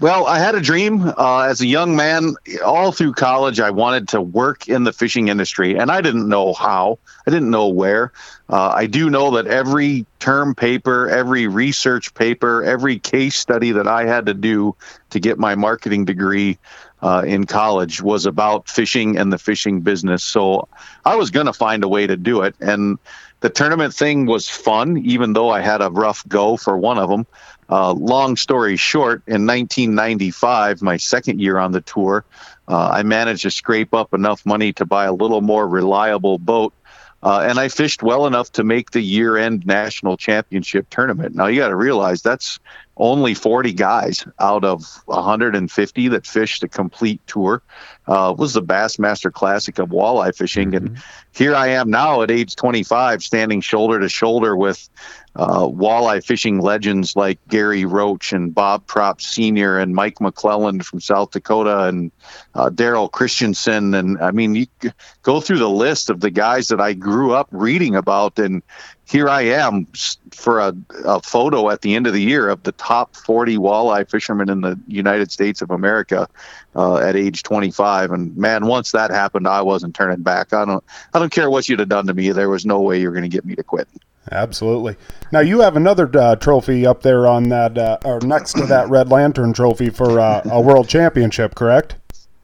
Well, 0.00 0.26
I 0.26 0.40
had 0.40 0.56
a 0.56 0.60
dream 0.60 1.02
uh, 1.16 1.42
as 1.42 1.60
a 1.60 1.66
young 1.66 1.94
man. 1.94 2.34
All 2.64 2.90
through 2.90 3.12
college, 3.12 3.60
I 3.60 3.70
wanted 3.70 4.08
to 4.08 4.20
work 4.20 4.68
in 4.68 4.82
the 4.82 4.92
fishing 4.92 5.28
industry, 5.28 5.78
and 5.78 5.90
I 5.90 6.00
didn't 6.00 6.28
know 6.28 6.52
how. 6.52 6.98
I 7.26 7.30
didn't 7.30 7.50
know 7.50 7.68
where. 7.68 8.12
Uh, 8.48 8.72
I 8.74 8.86
do 8.86 9.08
know 9.08 9.30
that 9.36 9.46
every 9.46 10.04
term 10.18 10.54
paper, 10.54 11.08
every 11.08 11.46
research 11.46 12.12
paper, 12.14 12.64
every 12.64 12.98
case 12.98 13.36
study 13.36 13.70
that 13.70 13.86
I 13.86 14.04
had 14.04 14.26
to 14.26 14.34
do 14.34 14.74
to 15.10 15.20
get 15.20 15.38
my 15.38 15.54
marketing 15.54 16.04
degree 16.04 16.58
uh, 17.00 17.22
in 17.24 17.46
college 17.46 18.02
was 18.02 18.26
about 18.26 18.68
fishing 18.68 19.16
and 19.16 19.32
the 19.32 19.38
fishing 19.38 19.80
business. 19.80 20.24
So 20.24 20.66
I 21.04 21.14
was 21.16 21.30
going 21.30 21.46
to 21.46 21.52
find 21.52 21.84
a 21.84 21.88
way 21.88 22.06
to 22.06 22.16
do 22.16 22.42
it. 22.42 22.56
And 22.60 22.98
the 23.44 23.50
tournament 23.50 23.92
thing 23.92 24.24
was 24.24 24.48
fun, 24.48 24.96
even 24.96 25.34
though 25.34 25.50
I 25.50 25.60
had 25.60 25.82
a 25.82 25.90
rough 25.90 26.26
go 26.26 26.56
for 26.56 26.78
one 26.78 26.96
of 26.96 27.10
them. 27.10 27.26
Uh, 27.68 27.92
long 27.92 28.36
story 28.36 28.78
short, 28.78 29.22
in 29.26 29.46
1995, 29.46 30.80
my 30.80 30.96
second 30.96 31.42
year 31.42 31.58
on 31.58 31.72
the 31.72 31.82
tour, 31.82 32.24
uh, 32.68 32.88
I 32.88 33.02
managed 33.02 33.42
to 33.42 33.50
scrape 33.50 33.92
up 33.92 34.14
enough 34.14 34.46
money 34.46 34.72
to 34.72 34.86
buy 34.86 35.04
a 35.04 35.12
little 35.12 35.42
more 35.42 35.68
reliable 35.68 36.38
boat. 36.38 36.72
Uh, 37.22 37.44
and 37.46 37.58
I 37.58 37.68
fished 37.68 38.02
well 38.02 38.26
enough 38.26 38.50
to 38.52 38.64
make 38.64 38.92
the 38.92 39.02
year 39.02 39.36
end 39.36 39.66
national 39.66 40.16
championship 40.16 40.88
tournament. 40.88 41.34
Now, 41.34 41.48
you 41.48 41.60
got 41.60 41.68
to 41.68 41.76
realize 41.76 42.22
that's 42.22 42.58
only 42.96 43.34
40 43.34 43.72
guys 43.72 44.24
out 44.38 44.64
of 44.64 44.84
150 45.06 46.08
that 46.08 46.26
fished 46.26 46.62
a 46.62 46.68
complete 46.68 47.20
tour. 47.26 47.62
Uh, 48.06 48.34
was 48.36 48.52
the 48.52 48.62
Bassmaster 48.62 49.32
Classic 49.32 49.78
of 49.78 49.88
walleye 49.88 50.36
fishing, 50.36 50.72
mm-hmm. 50.72 50.86
and 50.86 51.02
here 51.34 51.54
I 51.54 51.68
am 51.68 51.90
now 51.90 52.22
at 52.22 52.30
age 52.30 52.54
25, 52.54 53.22
standing 53.22 53.60
shoulder 53.60 53.98
to 53.98 54.08
shoulder 54.08 54.54
with 54.54 54.88
uh, 55.36 55.66
walleye 55.66 56.24
fishing 56.24 56.60
legends 56.60 57.16
like 57.16 57.38
Gary 57.48 57.84
Roach 57.84 58.32
and 58.32 58.54
Bob 58.54 58.86
Propst 58.86 59.22
Sr. 59.22 59.78
and 59.78 59.94
Mike 59.94 60.18
McClelland 60.18 60.84
from 60.84 61.00
South 61.00 61.32
Dakota 61.32 61.84
and 61.84 62.12
uh, 62.54 62.70
Daryl 62.70 63.10
Christensen. 63.10 63.94
And 63.94 64.18
I 64.18 64.30
mean, 64.30 64.54
you 64.54 64.66
go 65.22 65.40
through 65.40 65.58
the 65.58 65.68
list 65.68 66.08
of 66.10 66.20
the 66.20 66.30
guys 66.30 66.68
that 66.68 66.80
I 66.80 66.92
grew 66.92 67.32
up 67.32 67.48
reading 67.50 67.96
about, 67.96 68.38
and 68.38 68.62
here 69.06 69.28
I 69.28 69.42
am 69.42 69.86
for 70.32 70.60
a, 70.60 70.74
a, 71.04 71.20
photo 71.20 71.70
at 71.70 71.82
the 71.82 71.94
end 71.94 72.06
of 72.06 72.12
the 72.12 72.22
year 72.22 72.48
of 72.48 72.62
the 72.62 72.72
top 72.72 73.14
40 73.16 73.58
walleye 73.58 74.10
fishermen 74.10 74.48
in 74.48 74.60
the 74.62 74.78
United 74.88 75.30
States 75.30 75.62
of 75.62 75.70
America 75.70 76.28
uh, 76.74 76.96
at 76.96 77.14
age 77.14 77.42
25. 77.42 78.10
And 78.10 78.36
man, 78.36 78.66
once 78.66 78.92
that 78.92 79.10
happened, 79.10 79.46
I 79.46 79.62
wasn't 79.62 79.94
turning 79.94 80.22
back. 80.22 80.52
I 80.52 80.64
don't, 80.64 80.82
I 81.12 81.18
don't 81.18 81.32
care 81.32 81.50
what 81.50 81.68
you'd 81.68 81.80
have 81.80 81.88
done 81.88 82.06
to 82.06 82.14
me. 82.14 82.30
There 82.30 82.48
was 82.48 82.64
no 82.64 82.80
way 82.80 83.00
you're 83.00 83.12
going 83.12 83.22
to 83.22 83.28
get 83.28 83.44
me 83.44 83.54
to 83.56 83.62
quit. 83.62 83.88
Absolutely. 84.32 84.96
Now 85.32 85.40
you 85.40 85.60
have 85.60 85.76
another 85.76 86.10
uh, 86.18 86.36
trophy 86.36 86.86
up 86.86 87.02
there 87.02 87.26
on 87.26 87.50
that, 87.50 87.76
uh, 87.76 87.98
or 88.04 88.20
next 88.20 88.54
to 88.54 88.66
that 88.66 88.88
Red 88.88 89.10
Lantern 89.10 89.52
trophy 89.52 89.90
for 89.90 90.18
uh, 90.18 90.40
a 90.46 90.60
World 90.60 90.88
Championship, 90.88 91.54
correct? 91.54 91.96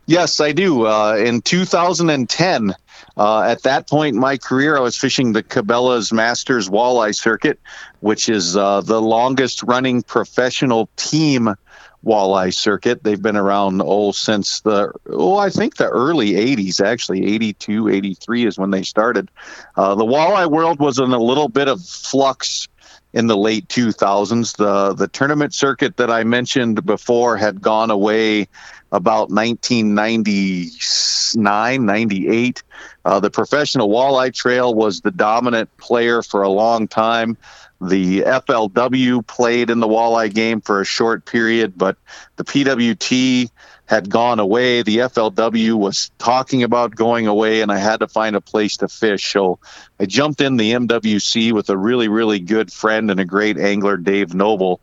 Yes, 0.06 0.40
I 0.40 0.52
do. 0.52 0.86
Uh, 0.86 1.16
in 1.16 1.40
2010, 1.40 2.74
uh, 3.20 3.42
at 3.42 3.62
that 3.64 3.86
point 3.86 4.14
in 4.14 4.20
my 4.20 4.38
career, 4.38 4.78
I 4.78 4.80
was 4.80 4.96
fishing 4.96 5.32
the 5.32 5.42
Cabela's 5.42 6.10
Masters 6.10 6.70
Walleye 6.70 7.14
Circuit, 7.14 7.60
which 8.00 8.30
is 8.30 8.56
uh, 8.56 8.80
the 8.80 8.98
longest 8.98 9.62
running 9.62 10.02
professional 10.02 10.88
team 10.96 11.54
walleye 12.02 12.54
circuit. 12.54 13.04
They've 13.04 13.20
been 13.20 13.36
around 13.36 13.82
oh 13.84 14.12
since 14.12 14.62
the 14.62 14.94
oh 15.06 15.36
I 15.36 15.50
think 15.50 15.76
the 15.76 15.86
early 15.86 16.30
80s 16.30 16.82
actually 16.82 17.26
82 17.34 17.90
83 17.90 18.46
is 18.46 18.58
when 18.58 18.70
they 18.70 18.84
started. 18.84 19.30
Uh, 19.76 19.94
the 19.96 20.06
walleye 20.06 20.50
world 20.50 20.80
was 20.80 20.98
in 20.98 21.12
a 21.12 21.18
little 21.18 21.50
bit 21.50 21.68
of 21.68 21.84
flux 21.84 22.68
in 23.12 23.26
the 23.26 23.36
late 23.36 23.68
2000s. 23.68 24.56
The 24.56 24.94
the 24.94 25.08
tournament 25.08 25.52
circuit 25.52 25.98
that 25.98 26.10
I 26.10 26.24
mentioned 26.24 26.86
before 26.86 27.36
had 27.36 27.60
gone 27.60 27.90
away 27.90 28.48
about 28.92 29.30
1999, 29.30 31.86
98. 31.86 32.62
Uh, 33.10 33.18
the 33.18 33.28
professional 33.28 33.88
walleye 33.88 34.32
trail 34.32 34.72
was 34.72 35.00
the 35.00 35.10
dominant 35.10 35.76
player 35.78 36.22
for 36.22 36.42
a 36.42 36.48
long 36.48 36.86
time. 36.86 37.36
The 37.80 38.20
FLW 38.20 39.26
played 39.26 39.68
in 39.68 39.80
the 39.80 39.88
walleye 39.88 40.32
game 40.32 40.60
for 40.60 40.80
a 40.80 40.84
short 40.84 41.24
period, 41.24 41.76
but 41.76 41.96
the 42.36 42.44
PWT 42.44 43.50
had 43.86 44.08
gone 44.08 44.38
away. 44.38 44.82
The 44.82 44.98
FLW 44.98 45.74
was 45.74 46.12
talking 46.18 46.62
about 46.62 46.94
going 46.94 47.26
away, 47.26 47.62
and 47.62 47.72
I 47.72 47.78
had 47.78 47.98
to 47.98 48.06
find 48.06 48.36
a 48.36 48.40
place 48.40 48.76
to 48.76 48.86
fish. 48.86 49.32
So 49.32 49.58
I 49.98 50.06
jumped 50.06 50.40
in 50.40 50.56
the 50.56 50.70
MWC 50.70 51.50
with 51.50 51.68
a 51.68 51.76
really, 51.76 52.06
really 52.06 52.38
good 52.38 52.72
friend 52.72 53.10
and 53.10 53.18
a 53.18 53.24
great 53.24 53.58
angler, 53.58 53.96
Dave 53.96 54.34
Noble. 54.34 54.80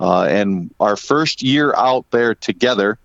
Uh, 0.00 0.24
and 0.24 0.74
our 0.80 0.96
first 0.96 1.44
year 1.44 1.72
out 1.76 2.10
there 2.10 2.34
together, 2.34 2.98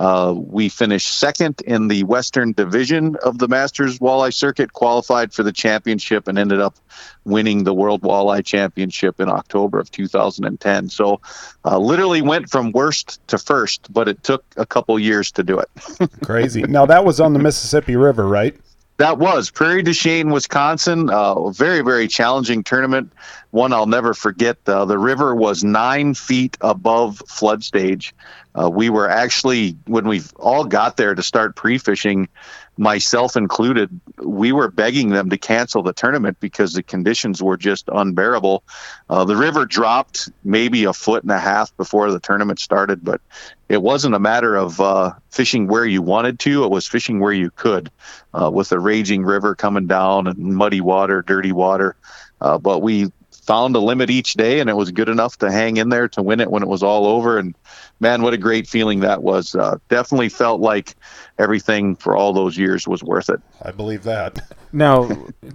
uh, 0.00 0.32
we 0.34 0.70
finished 0.70 1.18
second 1.18 1.60
in 1.66 1.88
the 1.88 2.04
Western 2.04 2.52
Division 2.52 3.16
of 3.16 3.36
the 3.36 3.46
Masters 3.46 3.98
Walleye 3.98 4.32
Circuit, 4.32 4.72
qualified 4.72 5.34
for 5.34 5.42
the 5.42 5.52
championship, 5.52 6.26
and 6.26 6.38
ended 6.38 6.58
up 6.58 6.78
winning 7.26 7.64
the 7.64 7.74
World 7.74 8.00
Walleye 8.00 8.42
Championship 8.42 9.20
in 9.20 9.28
October 9.28 9.78
of 9.78 9.90
2010. 9.90 10.88
So, 10.88 11.20
uh, 11.66 11.76
literally 11.76 12.22
went 12.22 12.48
from 12.48 12.72
worst 12.72 13.20
to 13.28 13.36
first, 13.36 13.92
but 13.92 14.08
it 14.08 14.22
took 14.24 14.42
a 14.56 14.64
couple 14.64 14.98
years 14.98 15.30
to 15.32 15.42
do 15.42 15.58
it. 15.58 15.68
Crazy. 16.24 16.62
Now 16.62 16.86
that 16.86 17.04
was 17.04 17.20
on 17.20 17.34
the 17.34 17.38
Mississippi 17.38 17.94
River, 17.94 18.26
right? 18.26 18.56
That 18.96 19.18
was 19.18 19.50
Prairie 19.50 19.82
du 19.82 19.94
Chien, 19.94 20.30
Wisconsin. 20.30 21.08
Uh, 21.08 21.48
very, 21.50 21.80
very 21.80 22.06
challenging 22.06 22.62
tournament. 22.62 23.12
One 23.50 23.72
I'll 23.72 23.86
never 23.86 24.12
forget. 24.12 24.58
Uh, 24.66 24.84
the 24.84 24.98
river 24.98 25.34
was 25.34 25.64
nine 25.64 26.12
feet 26.12 26.56
above 26.60 27.22
flood 27.26 27.64
stage. 27.64 28.14
Uh, 28.54 28.68
we 28.68 28.90
were 28.90 29.08
actually, 29.08 29.76
when 29.86 30.08
we 30.08 30.22
all 30.36 30.64
got 30.64 30.96
there 30.96 31.14
to 31.14 31.22
start 31.22 31.56
pre 31.56 31.78
fishing, 31.78 32.28
myself 32.76 33.36
included, 33.36 34.00
we 34.18 34.52
were 34.52 34.70
begging 34.70 35.10
them 35.10 35.30
to 35.30 35.36
cancel 35.36 35.82
the 35.82 35.92
tournament 35.92 36.38
because 36.40 36.72
the 36.72 36.82
conditions 36.82 37.42
were 37.42 37.56
just 37.56 37.88
unbearable. 37.92 38.64
Uh, 39.08 39.24
the 39.24 39.36
river 39.36 39.66
dropped 39.66 40.30
maybe 40.44 40.84
a 40.84 40.92
foot 40.92 41.22
and 41.22 41.30
a 41.30 41.38
half 41.38 41.76
before 41.76 42.10
the 42.10 42.18
tournament 42.18 42.58
started, 42.58 43.04
but 43.04 43.20
it 43.68 43.82
wasn't 43.82 44.14
a 44.14 44.18
matter 44.18 44.56
of 44.56 44.80
uh, 44.80 45.12
fishing 45.30 45.66
where 45.66 45.84
you 45.84 46.02
wanted 46.02 46.38
to, 46.40 46.64
it 46.64 46.70
was 46.70 46.88
fishing 46.88 47.20
where 47.20 47.32
you 47.32 47.50
could 47.50 47.90
uh, 48.32 48.50
with 48.50 48.72
a 48.72 48.80
raging 48.80 49.24
river 49.24 49.54
coming 49.54 49.86
down 49.86 50.26
and 50.26 50.38
muddy 50.38 50.80
water, 50.80 51.22
dirty 51.22 51.52
water. 51.52 51.96
Uh, 52.40 52.56
but 52.56 52.80
we 52.80 53.12
found 53.50 53.74
a 53.74 53.80
limit 53.80 54.10
each 54.10 54.34
day, 54.34 54.60
and 54.60 54.70
it 54.70 54.76
was 54.76 54.92
good 54.92 55.08
enough 55.08 55.36
to 55.36 55.50
hang 55.50 55.76
in 55.76 55.88
there 55.88 56.06
to 56.06 56.22
win 56.22 56.38
it 56.38 56.52
when 56.52 56.62
it 56.62 56.68
was 56.68 56.84
all 56.84 57.04
over. 57.04 57.36
And 57.36 57.56
man, 57.98 58.22
what 58.22 58.32
a 58.32 58.36
great 58.36 58.68
feeling 58.68 59.00
that 59.00 59.24
was! 59.24 59.56
Uh, 59.56 59.78
definitely 59.88 60.28
felt 60.28 60.60
like 60.60 60.94
everything 61.36 61.96
for 61.96 62.16
all 62.16 62.32
those 62.32 62.56
years 62.56 62.86
was 62.86 63.02
worth 63.02 63.28
it. 63.28 63.40
I 63.60 63.72
believe 63.72 64.04
that. 64.04 64.38
Now, 64.72 65.08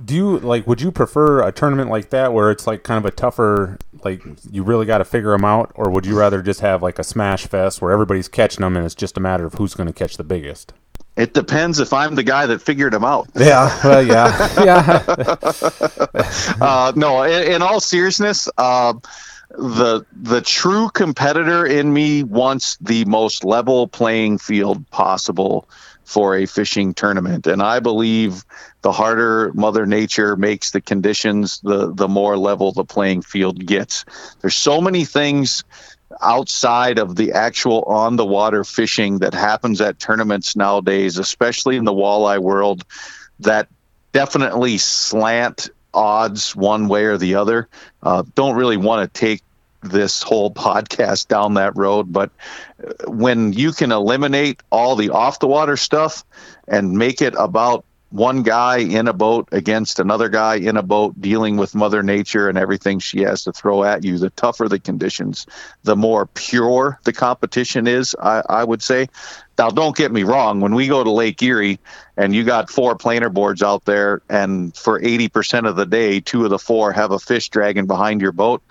do 0.04 0.14
you 0.14 0.40
like? 0.40 0.68
Would 0.68 0.82
you 0.82 0.92
prefer 0.92 1.42
a 1.42 1.50
tournament 1.54 1.90
like 1.90 2.10
that 2.10 2.34
where 2.34 2.52
it's 2.52 2.68
like 2.68 2.84
kind 2.84 2.98
of 2.98 3.06
a 3.06 3.16
tougher, 3.16 3.78
like 4.04 4.22
you 4.52 4.62
really 4.62 4.86
got 4.86 4.98
to 4.98 5.06
figure 5.06 5.32
them 5.32 5.46
out, 5.46 5.72
or 5.74 5.90
would 5.90 6.06
you 6.06 6.20
rather 6.20 6.42
just 6.42 6.60
have 6.60 6.84
like 6.84 7.00
a 7.00 7.04
smash 7.06 7.48
fest 7.48 7.82
where 7.82 7.94
everybody's 7.94 8.28
catching 8.28 8.60
them 8.60 8.76
and 8.76 8.86
it's 8.86 8.94
just 8.94 9.16
a 9.16 9.22
matter 9.22 9.46
of 9.46 9.54
who's 9.54 9.74
going 9.74 9.88
to 9.88 9.94
catch 9.94 10.18
the 10.18 10.26
biggest? 10.26 10.74
It 11.16 11.34
depends 11.34 11.80
if 11.80 11.94
I'm 11.94 12.16
the 12.16 12.24
guy 12.24 12.46
that 12.48 12.62
figured 12.62 12.94
them 12.94 13.06
out. 13.06 13.30
Yeah, 13.36 13.80
well, 13.84 14.06
yeah, 14.06 14.64
yeah. 14.64 15.04
uh, 16.62 16.92
no, 16.96 17.24
in, 17.24 17.54
in, 17.54 17.62
all 17.62 17.80
seriousness, 17.80 18.50
uh, 18.58 18.94
the 19.50 20.06
the 20.12 20.42
true 20.42 20.90
competitor 20.90 21.66
in 21.66 21.94
me 21.94 22.24
wants 22.24 22.78
the 22.82 23.06
most 23.06 23.46
level 23.46 23.88
playing 23.88 24.40
field 24.40 24.90
possible 24.90 25.70
for 26.04 26.36
a 26.36 26.46
fishing 26.46 26.94
tournament, 26.94 27.48
and 27.48 27.62
I 27.62 27.80
believe 27.80 28.44
the 28.82 28.92
harder 28.92 29.52
Mother 29.54 29.86
Nature 29.86 30.36
makes 30.36 30.72
the 30.72 30.82
conditions, 30.82 31.62
the 31.62 31.94
the 31.94 32.10
more 32.10 32.38
level 32.38 32.74
the 32.74 32.84
playing 32.84 33.22
field 33.22 33.66
gets. 33.66 34.04
There's 34.42 34.58
so 34.58 34.82
many 34.82 35.06
things 35.06 35.64
outside 36.22 36.98
of 36.98 37.16
the 37.16 37.32
actual 37.32 37.84
on 37.84 38.16
the 38.16 38.26
water 38.26 38.64
fishing 38.64 39.20
that 39.20 39.34
happens 39.34 39.82
at 39.82 40.00
tournaments 40.00 40.56
nowadays, 40.56 41.18
especially 41.18 41.76
in 41.76 41.84
the 41.84 41.94
walleye 41.94 42.40
world, 42.40 42.84
that 43.40 43.68
definitely 44.12 44.78
slant 44.78 45.70
odds 45.94 46.56
one 46.56 46.88
way 46.88 47.06
or 47.06 47.18
the 47.18 47.36
other. 47.36 47.68
Uh, 48.04 48.24
don't 48.36 48.56
really 48.56 48.78
want 48.78 49.14
to 49.14 49.20
take 49.20 49.42
this 49.82 50.22
whole 50.22 50.52
podcast 50.54 51.28
down 51.28 51.56
that 51.56 51.76
road, 51.76 52.12
but 52.12 52.32
uh, 52.82 53.10
when 53.10 53.54
you 53.54 53.72
can 53.72 53.92
eliminate 53.92 54.62
all 54.72 54.96
the 54.96 55.10
off 55.10 55.40
the 55.40 55.48
water 55.48 55.78
stuff 55.78 56.24
and 56.68 56.98
make 56.98 57.22
it 57.22 57.34
about 57.38 57.86
one 58.16 58.44
guy 58.44 58.78
in 58.78 59.10
a 59.10 59.14
boat 59.14 59.50
against 59.52 60.00
another 60.00 60.30
guy 60.30 60.56
in 60.56 60.78
a 60.78 60.82
boat 60.82 61.20
dealing 61.20 61.58
with 61.58 61.76
mother 61.76 62.02
nature 62.02 62.48
and 62.48 62.58
everything 62.58 62.98
she 62.98 63.20
has 63.20 63.44
to 63.44 63.52
throw 63.52 63.84
at 63.84 64.06
you 64.06 64.18
the 64.18 64.30
tougher 64.32 64.70
the 64.70 64.80
conditions 64.80 65.46
the 65.84 65.98
more 65.98 66.26
pure 66.28 66.98
the 67.04 67.12
competition 67.12 67.88
is 67.88 68.16
i, 68.22 68.42
I 68.48 68.64
would 68.64 68.82
say. 68.82 69.10
Now 69.58 69.70
don't 69.70 69.96
get 69.96 70.12
me 70.12 70.24
wrong. 70.24 70.60
When 70.60 70.76
we 70.76 70.88
go 70.88 71.04
to 71.04 71.12
lake 71.12 71.42
erie 71.42 71.80
and 72.18 72.36
you 72.36 72.44
got 72.44 72.70
four 72.70 72.96
planer 72.98 73.30
boards 73.30 73.64
out 73.64 73.86
there 73.86 74.22
and 74.30 74.76
for 74.76 75.00
80% 75.00 75.68
of 75.68 75.76
the 75.76 75.86
day 75.86 76.20
two 76.20 76.44
of 76.44 76.50
the 76.50 76.60
four 76.60 76.92
have 76.92 77.12
a 77.12 77.20
fish 77.20 77.50
dragging 77.50 77.88
behind 77.88 78.22
your 78.22 78.34
boat 78.34 78.62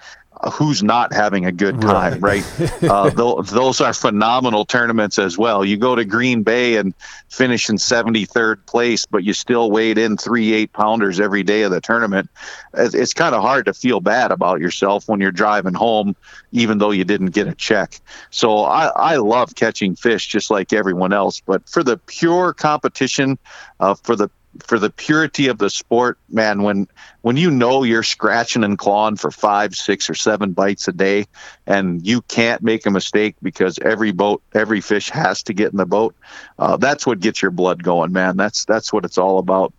who's 0.50 0.82
not 0.82 1.12
having 1.12 1.46
a 1.46 1.52
good 1.52 1.80
time, 1.80 2.20
right? 2.20 2.44
right? 2.58 2.82
uh, 2.90 3.10
th- 3.10 3.50
those 3.50 3.80
are 3.80 3.92
phenomenal 3.92 4.64
tournaments 4.64 5.18
as 5.18 5.38
well. 5.38 5.64
You 5.64 5.76
go 5.76 5.94
to 5.94 6.04
Green 6.04 6.42
Bay 6.42 6.76
and 6.76 6.94
finish 7.28 7.68
in 7.68 7.76
73rd 7.76 8.66
place, 8.66 9.06
but 9.06 9.24
you 9.24 9.32
still 9.32 9.70
weighed 9.70 9.98
in 9.98 10.16
three 10.16 10.52
eight 10.52 10.72
pounders 10.72 11.20
every 11.20 11.42
day 11.42 11.62
of 11.62 11.70
the 11.70 11.80
tournament. 11.80 12.30
It's, 12.74 12.94
it's 12.94 13.14
kind 13.14 13.34
of 13.34 13.42
hard 13.42 13.66
to 13.66 13.74
feel 13.74 14.00
bad 14.00 14.32
about 14.32 14.60
yourself 14.60 15.08
when 15.08 15.20
you're 15.20 15.32
driving 15.32 15.74
home, 15.74 16.16
even 16.52 16.78
though 16.78 16.90
you 16.90 17.04
didn't 17.04 17.30
get 17.30 17.48
a 17.48 17.54
check. 17.54 18.00
So 18.30 18.64
I, 18.64 18.86
I 18.88 19.16
love 19.16 19.54
catching 19.54 19.96
fish 19.96 20.26
just 20.28 20.50
like 20.50 20.72
everyone 20.72 21.12
else, 21.12 21.40
but 21.40 21.68
for 21.68 21.82
the 21.82 21.96
pure 21.96 22.52
competition, 22.52 23.38
uh, 23.80 23.94
for 23.94 24.16
the 24.16 24.30
for 24.62 24.78
the 24.78 24.90
purity 24.90 25.48
of 25.48 25.58
the 25.58 25.70
sport, 25.70 26.18
man, 26.28 26.62
when 26.62 26.88
when 27.22 27.36
you 27.36 27.50
know 27.50 27.82
you're 27.82 28.02
scratching 28.02 28.64
and 28.64 28.78
clawing 28.78 29.16
for 29.16 29.30
five, 29.30 29.74
six, 29.74 30.08
or 30.08 30.14
seven 30.14 30.52
bites 30.52 30.88
a 30.88 30.92
day, 30.92 31.26
and 31.66 32.06
you 32.06 32.22
can't 32.22 32.62
make 32.62 32.86
a 32.86 32.90
mistake 32.90 33.36
because 33.42 33.78
every 33.78 34.12
boat, 34.12 34.42
every 34.54 34.80
fish 34.80 35.10
has 35.10 35.42
to 35.44 35.54
get 35.54 35.72
in 35.72 35.76
the 35.76 35.86
boat, 35.86 36.14
uh, 36.58 36.76
that's 36.76 37.06
what 37.06 37.20
gets 37.20 37.42
your 37.42 37.50
blood 37.50 37.82
going, 37.82 38.12
man. 38.12 38.36
That's 38.36 38.64
that's 38.64 38.92
what 38.92 39.04
it's 39.04 39.18
all 39.18 39.38
about. 39.38 39.72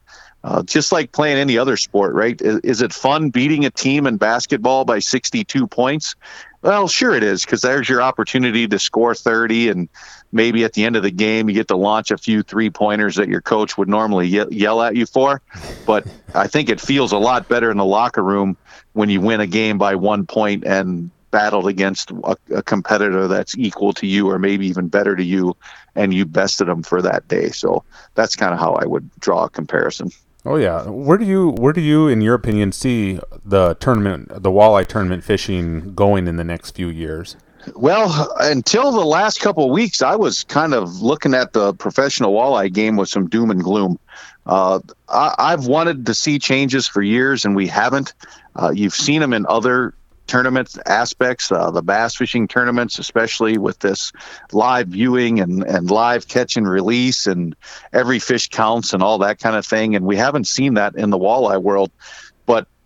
Uh, 0.43 0.61
just 0.61 0.91
like 0.91 1.11
playing 1.11 1.37
any 1.37 1.57
other 1.57 1.75
sport, 1.75 2.13
right? 2.13 2.39
Is, 2.39 2.59
is, 2.59 2.81
it 2.83 2.93
fun 2.93 3.31
beating 3.31 3.65
a 3.65 3.71
team 3.71 4.05
in 4.05 4.17
basketball 4.17 4.85
by 4.85 4.99
62 4.99 5.65
points? 5.65 6.15
Well, 6.61 6.87
sure 6.87 7.15
it 7.15 7.23
is, 7.23 7.43
because 7.43 7.63
there's 7.63 7.89
your 7.89 8.03
opportunity 8.03 8.67
to 8.67 8.77
score 8.77 9.15
30 9.15 9.69
and 9.69 9.89
maybe 10.31 10.63
at 10.63 10.73
the 10.73 10.85
end 10.85 10.95
of 10.95 11.03
the 11.03 11.11
game 11.11 11.49
you 11.49 11.55
get 11.55 11.67
to 11.69 11.77
launch 11.77 12.11
a 12.11 12.17
few 12.17 12.43
three 12.43 12.69
pointers 12.69 13.15
that 13.15 13.29
your 13.29 13.41
coach 13.41 13.77
would 13.77 13.87
normally 13.87 14.27
ye- 14.27 14.45
yell 14.51 14.81
at 14.81 14.95
you 14.95 15.05
for. 15.05 15.41
But 15.85 16.05
I 16.35 16.47
think 16.47 16.69
it 16.69 16.81
feels 16.81 17.11
a 17.11 17.17
lot 17.17 17.47
better 17.47 17.71
in 17.71 17.77
the 17.77 17.85
locker 17.85 18.23
room 18.23 18.57
when 18.93 19.09
you 19.09 19.21
win 19.21 19.41
a 19.41 19.47
game 19.47 19.77
by 19.77 19.95
one 19.95 20.25
point 20.25 20.63
and 20.65 21.11
battled 21.31 21.67
against 21.67 22.11
a, 22.11 22.37
a 22.55 22.63
competitor 22.63 23.27
that's 23.27 23.57
equal 23.57 23.91
to 23.93 24.07
you 24.07 24.29
or 24.29 24.39
maybe 24.39 24.67
even 24.67 24.87
better 24.87 25.15
to 25.15 25.23
you 25.23 25.55
and 25.95 26.13
you 26.13 26.25
bested 26.25 26.67
them 26.67 26.81
for 26.81 27.01
that 27.01 27.27
day. 27.27 27.49
So 27.49 27.83
that's 28.13 28.35
kind 28.35 28.53
of 28.53 28.59
how 28.59 28.73
I 28.73 28.85
would 28.85 29.09
draw 29.19 29.45
a 29.45 29.49
comparison. 29.49 30.11
Oh 30.45 30.57
yeah, 30.57 30.83
where 30.83 31.17
do 31.17 31.25
you 31.25 31.49
where 31.49 31.73
do 31.73 31.81
you, 31.81 32.07
in 32.07 32.21
your 32.21 32.35
opinion, 32.35 32.71
see 32.71 33.19
the 33.43 33.73
tournament, 33.75 34.29
the 34.29 34.51
walleye 34.51 34.85
tournament 34.85 35.23
fishing 35.23 35.95
going 35.95 36.27
in 36.27 36.35
the 36.35 36.43
next 36.43 36.71
few 36.71 36.87
years? 36.87 37.35
Well, 37.73 38.33
until 38.39 38.91
the 38.91 39.05
last 39.05 39.39
couple 39.39 39.65
of 39.65 39.71
weeks, 39.71 40.01
I 40.01 40.15
was 40.15 40.43
kind 40.43 40.73
of 40.73 41.01
looking 41.01 41.33
at 41.33 41.53
the 41.53 41.73
professional 41.73 42.33
walleye 42.33 42.71
game 42.71 42.95
with 42.95 43.09
some 43.09 43.27
doom 43.27 43.49
and 43.49 43.63
gloom. 43.63 43.97
Uh, 44.45 44.79
I, 45.09 45.51
have 45.51 45.65
wanted 45.65 46.05
to 46.05 46.13
see 46.13 46.37
changes 46.37 46.87
for 46.87 47.01
years, 47.01 47.45
and 47.45 47.55
we 47.55 47.67
haven't. 47.67 48.13
Uh, 48.55 48.71
you've 48.71 48.93
seen 48.93 49.21
them 49.21 49.33
in 49.33 49.45
other 49.47 49.95
tournament 50.27 50.77
aspects, 50.85 51.51
uh, 51.51 51.71
the 51.71 51.81
bass 51.81 52.15
fishing 52.15 52.47
tournaments, 52.47 52.99
especially 52.99 53.57
with 53.57 53.79
this 53.79 54.11
live 54.51 54.87
viewing 54.87 55.39
and, 55.39 55.63
and 55.63 55.89
live 55.89 56.27
catch 56.27 56.57
and 56.57 56.69
release, 56.69 57.25
and 57.25 57.55
every 57.93 58.19
fish 58.19 58.49
counts 58.49 58.93
and 58.93 59.01
all 59.01 59.19
that 59.19 59.39
kind 59.39 59.55
of 59.55 59.65
thing. 59.65 59.95
And 59.95 60.05
we 60.05 60.15
haven't 60.15 60.45
seen 60.45 60.75
that 60.75 60.95
in 60.95 61.09
the 61.09 61.17
walleye 61.17 61.61
world. 61.61 61.91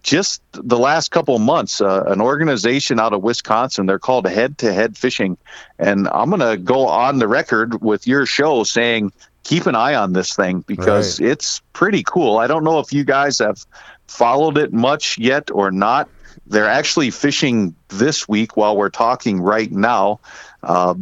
Just 0.09 0.41
the 0.53 0.79
last 0.79 1.11
couple 1.11 1.35
of 1.35 1.41
months, 1.41 1.81
uh, 1.81 2.03
an 2.07 2.19
organization 2.19 2.99
out 2.99 3.13
of 3.13 3.21
Wisconsin, 3.21 3.85
they're 3.85 3.99
called 3.99 4.27
Head 4.27 4.57
to 4.57 4.73
Head 4.73 4.97
Fishing. 4.97 5.37
And 5.77 6.07
I'm 6.07 6.31
going 6.31 6.39
to 6.39 6.57
go 6.57 6.87
on 6.87 7.19
the 7.19 7.27
record 7.27 7.83
with 7.83 8.07
your 8.07 8.25
show 8.25 8.63
saying 8.63 9.11
keep 9.43 9.67
an 9.67 9.75
eye 9.75 9.93
on 9.93 10.13
this 10.13 10.35
thing 10.35 10.61
because 10.61 11.21
right. 11.21 11.29
it's 11.29 11.61
pretty 11.73 12.01
cool. 12.01 12.39
I 12.39 12.47
don't 12.47 12.63
know 12.63 12.79
if 12.79 12.91
you 12.91 13.03
guys 13.03 13.37
have 13.37 13.63
followed 14.07 14.57
it 14.57 14.73
much 14.73 15.19
yet 15.19 15.51
or 15.51 15.69
not. 15.69 16.09
They're 16.47 16.65
actually 16.65 17.11
fishing 17.11 17.75
this 17.89 18.27
week 18.27 18.57
while 18.57 18.75
we're 18.75 18.89
talking 18.89 19.39
right 19.39 19.71
now 19.71 20.21
uh, 20.63 20.95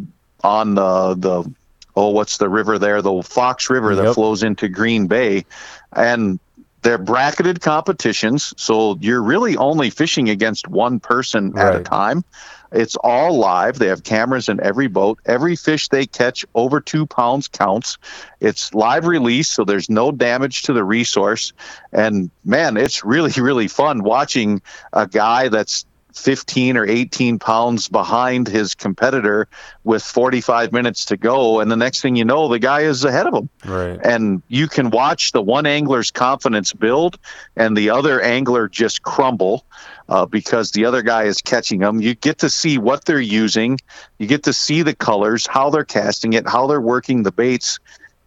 on 0.44 0.76
the 0.76 1.16
the 1.16 1.54
oh 1.96 2.10
what's 2.10 2.40
the 2.40 2.50
river 2.50 2.78
there 2.78 3.02
the 3.02 3.24
Fox 3.24 3.70
River 3.70 3.96
that 3.96 4.16
flows 4.16 4.44
into 4.44 4.68
Green 4.68 5.08
Bay, 5.08 5.46
and 5.94 6.42
they're 6.88 6.98
bracketed 6.98 7.60
competitions, 7.60 8.54
so 8.56 8.98
you're 9.02 9.22
really 9.22 9.58
only 9.58 9.90
fishing 9.90 10.30
against 10.30 10.70
one 10.70 11.02
person 11.02 11.52
right. 11.52 11.76
at 11.76 11.82
a 11.82 11.84
time. 11.84 12.24
It's 12.72 12.96
all 12.96 13.38
live. 13.38 13.78
They 13.78 13.88
have 13.88 14.06
cameras 14.06 14.48
in 14.48 14.64
every 14.64 14.88
boat. 14.88 15.20
Every 15.26 15.58
fish 15.58 15.90
they 15.90 16.06
catch 16.06 16.46
over 16.56 16.80
two 16.80 17.06
pounds 17.06 17.50
counts. 17.50 17.98
It's 18.40 18.74
live 18.74 19.06
release, 19.06 19.50
so 19.50 19.66
there's 19.66 19.90
no 19.90 20.14
damage 20.14 20.62
to 20.64 20.74
the 20.74 20.84
resource. 20.86 21.52
And 21.92 22.32
man, 22.46 22.78
it's 22.78 23.04
really, 23.04 23.32
really 23.38 23.68
fun 23.68 24.02
watching 24.02 24.62
a 24.94 25.08
guy 25.08 25.50
that's 25.50 25.86
15 26.18 26.78
or 26.78 26.86
18 26.86 27.40
pounds 27.40 27.88
behind 27.88 28.48
his 28.48 28.76
competitor 28.76 29.48
with 29.84 30.04
45 30.04 30.72
minutes 30.72 31.06
to 31.06 31.18
go. 31.18 31.60
And 31.60 31.72
the 31.72 31.76
next 31.76 32.02
thing 32.02 32.16
you 32.16 32.26
know, 32.26 32.48
the 32.48 32.60
guy 32.60 32.82
is 32.82 33.04
ahead 33.04 33.28
of 33.28 33.34
him. 33.34 33.50
Right. 33.66 34.00
And 34.04 34.42
you 34.48 34.68
can 34.68 34.90
watch 34.90 35.32
the 35.32 35.42
one 35.42 35.66
angler's 35.66 36.12
confidence 36.12 36.74
build 36.74 37.20
and 37.56 37.76
the 37.76 37.90
other 37.90 38.22
angler 38.22 38.68
just 38.68 39.04
crumble. 39.04 39.64
Uh, 40.10 40.26
because 40.26 40.72
the 40.72 40.86
other 40.86 41.02
guy 41.02 41.24
is 41.24 41.42
catching 41.42 41.82
them. 41.82 42.00
You 42.00 42.16
get 42.16 42.38
to 42.38 42.50
see 42.50 42.78
what 42.78 43.04
they're 43.04 43.20
using. 43.20 43.78
You 44.18 44.26
get 44.26 44.44
to 44.44 44.54
see 44.54 44.82
the 44.82 44.96
colors, 44.96 45.46
how 45.46 45.70
they're 45.70 45.84
casting 45.84 46.32
it, 46.32 46.48
how 46.48 46.68
they're 46.68 46.80
working 46.80 47.24
the 47.24 47.32
baits 47.34 47.78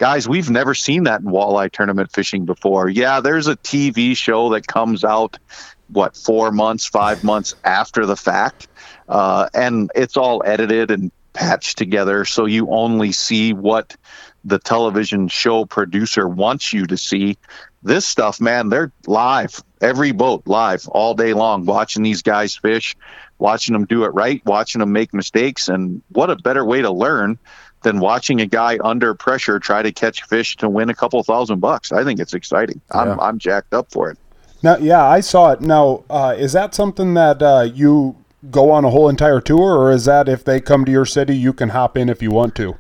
guys, 0.01 0.27
we've 0.27 0.51
never 0.51 0.75
seen 0.75 1.05
that 1.05 1.21
in 1.21 1.27
walleye 1.27 1.71
tournament 1.71 2.11
fishing 2.11 2.47
before. 2.47 2.89
Yeah, 2.89 3.21
there's 3.21 3.47
a 3.47 3.57
TV 3.57 4.17
show 4.17 4.49
that 4.51 4.67
comes 4.67 5.05
out 5.05 5.39
what 5.93 6.17
four 6.17 6.53
months, 6.53 6.87
five 6.87 7.25
months 7.25 7.55
after 7.65 8.07
the 8.07 8.17
fact, 8.17 8.69
uh, 9.09 9.49
and 9.55 9.91
it's 9.95 10.17
all 10.17 10.43
edited 10.45 10.91
and 10.91 11.11
patched 11.33 11.79
together, 11.79 12.25
so 12.25 12.47
you 12.47 12.69
only 12.71 13.13
see 13.13 13.53
what 13.53 13.97
the 14.45 14.59
television 14.59 15.29
show 15.29 15.65
producer 15.65 16.27
wants 16.27 16.73
you 16.73 16.87
to 16.87 16.97
see. 16.97 17.37
This 17.83 18.07
stuff, 18.07 18.41
man, 18.41 18.69
they're 18.69 18.93
live, 19.07 19.63
every 19.81 20.13
boat 20.13 20.43
live 20.47 20.87
all 20.89 21.15
day 21.15 21.33
long, 21.33 21.65
watching 21.65 22.03
these 22.03 22.23
guys 22.23 22.57
fish, 22.57 22.97
watching 23.39 23.73
them 23.73 23.87
do 23.87 24.05
it 24.05 24.09
right, 24.09 24.45
watching 24.45 24.81
them 24.81 24.93
make 24.93 25.15
mistakes, 25.15 25.69
and 25.69 26.03
what 26.11 26.31
a 26.31 26.37
better 26.37 26.65
way 26.65 26.83
to 26.83 26.91
learn 26.91 27.39
than 27.83 28.01
watching 28.01 28.41
a 28.41 28.47
guy 28.47 28.79
under 28.83 29.15
pressure 29.15 29.59
try 29.59 29.83
to 29.83 29.93
catch 29.93 30.23
fish 30.25 30.57
to 30.57 30.69
win 30.69 30.91
a 30.91 30.95
couple 30.95 31.23
thousand 31.23 31.61
bucks. 31.61 31.93
I 31.93 32.05
think 32.05 32.21
it's 32.21 32.35
exciting. 32.35 32.81
Yeah. 32.95 33.01
I'm 33.01 33.21
I'm 33.21 33.39
jacked 33.39 33.73
up 33.73 33.91
for 33.91 34.11
it. 34.11 34.19
Now, 34.63 34.77
yeah, 34.77 35.05
I 35.05 35.21
saw 35.21 35.53
it. 35.53 35.61
Now, 35.61 36.05
uh, 36.11 36.35
is 36.37 36.53
that 36.53 36.75
something 36.75 37.15
that 37.15 37.43
uh, 37.43 37.69
you 37.73 38.17
go 38.51 38.71
on 38.71 38.85
a 38.85 38.91
whole 38.91 39.09
entire 39.09 39.41
tour, 39.41 39.77
or 39.77 39.93
is 39.93 40.05
that 40.05 40.29
if 40.29 40.45
they 40.45 40.61
come 40.61 40.85
to 40.85 40.93
your 40.93 41.07
city, 41.07 41.37
you 41.37 41.53
can 41.53 41.71
hop 41.71 41.97
in 41.97 42.09
if 42.09 42.23
you 42.23 42.31
want 42.31 42.55
to? 42.57 42.79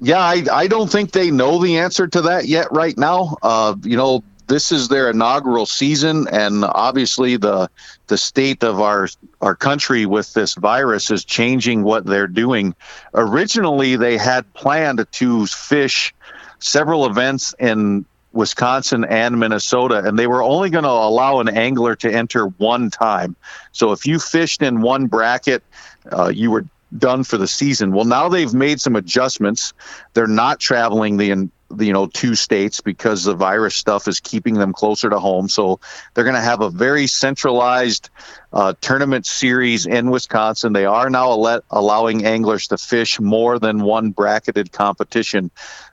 Yeah, 0.00 0.18
I, 0.18 0.44
I 0.50 0.66
don't 0.66 0.90
think 0.90 1.12
they 1.12 1.30
know 1.30 1.62
the 1.62 1.78
answer 1.78 2.06
to 2.08 2.22
that 2.22 2.46
yet 2.46 2.68
right 2.72 2.96
now. 2.96 3.36
Uh, 3.42 3.76
you 3.82 3.96
know, 3.96 4.24
this 4.46 4.72
is 4.72 4.88
their 4.88 5.10
inaugural 5.10 5.66
season, 5.66 6.26
and 6.32 6.64
obviously 6.64 7.36
the 7.36 7.70
the 8.08 8.18
state 8.18 8.64
of 8.64 8.80
our 8.80 9.08
our 9.40 9.54
country 9.54 10.06
with 10.06 10.34
this 10.34 10.54
virus 10.54 11.10
is 11.10 11.24
changing 11.24 11.84
what 11.84 12.04
they're 12.04 12.26
doing. 12.26 12.74
Originally, 13.14 13.94
they 13.94 14.16
had 14.16 14.52
planned 14.54 15.06
to 15.12 15.46
fish 15.46 16.12
several 16.58 17.06
events 17.06 17.54
in 17.58 18.04
Wisconsin 18.32 19.04
and 19.04 19.38
Minnesota, 19.38 20.02
and 20.04 20.18
they 20.18 20.26
were 20.26 20.42
only 20.42 20.70
going 20.70 20.84
to 20.84 20.90
allow 20.90 21.40
an 21.40 21.48
angler 21.48 21.96
to 21.96 22.10
enter 22.10 22.46
one 22.46 22.90
time. 22.90 23.36
So 23.72 23.92
if 23.92 24.06
you 24.06 24.18
fished 24.18 24.62
in 24.62 24.82
one 24.82 25.06
bracket, 25.06 25.62
uh, 26.10 26.28
you 26.28 26.50
were 26.50 26.64
done 26.96 27.24
for 27.24 27.36
the 27.36 27.48
season. 27.48 27.92
Well, 27.92 28.04
now 28.04 28.28
they've 28.28 28.52
made 28.52 28.80
some 28.80 28.96
adjustments. 28.96 29.72
They're 30.14 30.26
not 30.26 30.60
traveling 30.60 31.16
the 31.16 31.48
you 31.78 31.92
know 31.92 32.06
two 32.06 32.34
states 32.34 32.80
because 32.80 33.24
the 33.24 33.34
virus 33.34 33.76
stuff 33.76 34.08
is 34.08 34.18
keeping 34.18 34.54
them 34.54 34.72
closer 34.72 35.08
to 35.08 35.20
home 35.20 35.48
so 35.48 35.78
they're 36.14 36.24
going 36.24 36.34
to 36.34 36.40
have 36.40 36.60
a 36.60 36.70
very 36.70 37.06
centralized 37.06 38.10
uh, 38.52 38.74
tournament 38.80 39.24
series 39.24 39.86
in 39.86 40.10
wisconsin 40.10 40.72
they 40.72 40.84
are 40.84 41.08
now 41.08 41.62
allowing 41.70 42.26
anglers 42.26 42.66
to 42.66 42.76
fish 42.76 43.20
more 43.20 43.58
than 43.58 43.82
one 43.82 44.10
bracketed 44.10 44.72
competition 44.72 45.50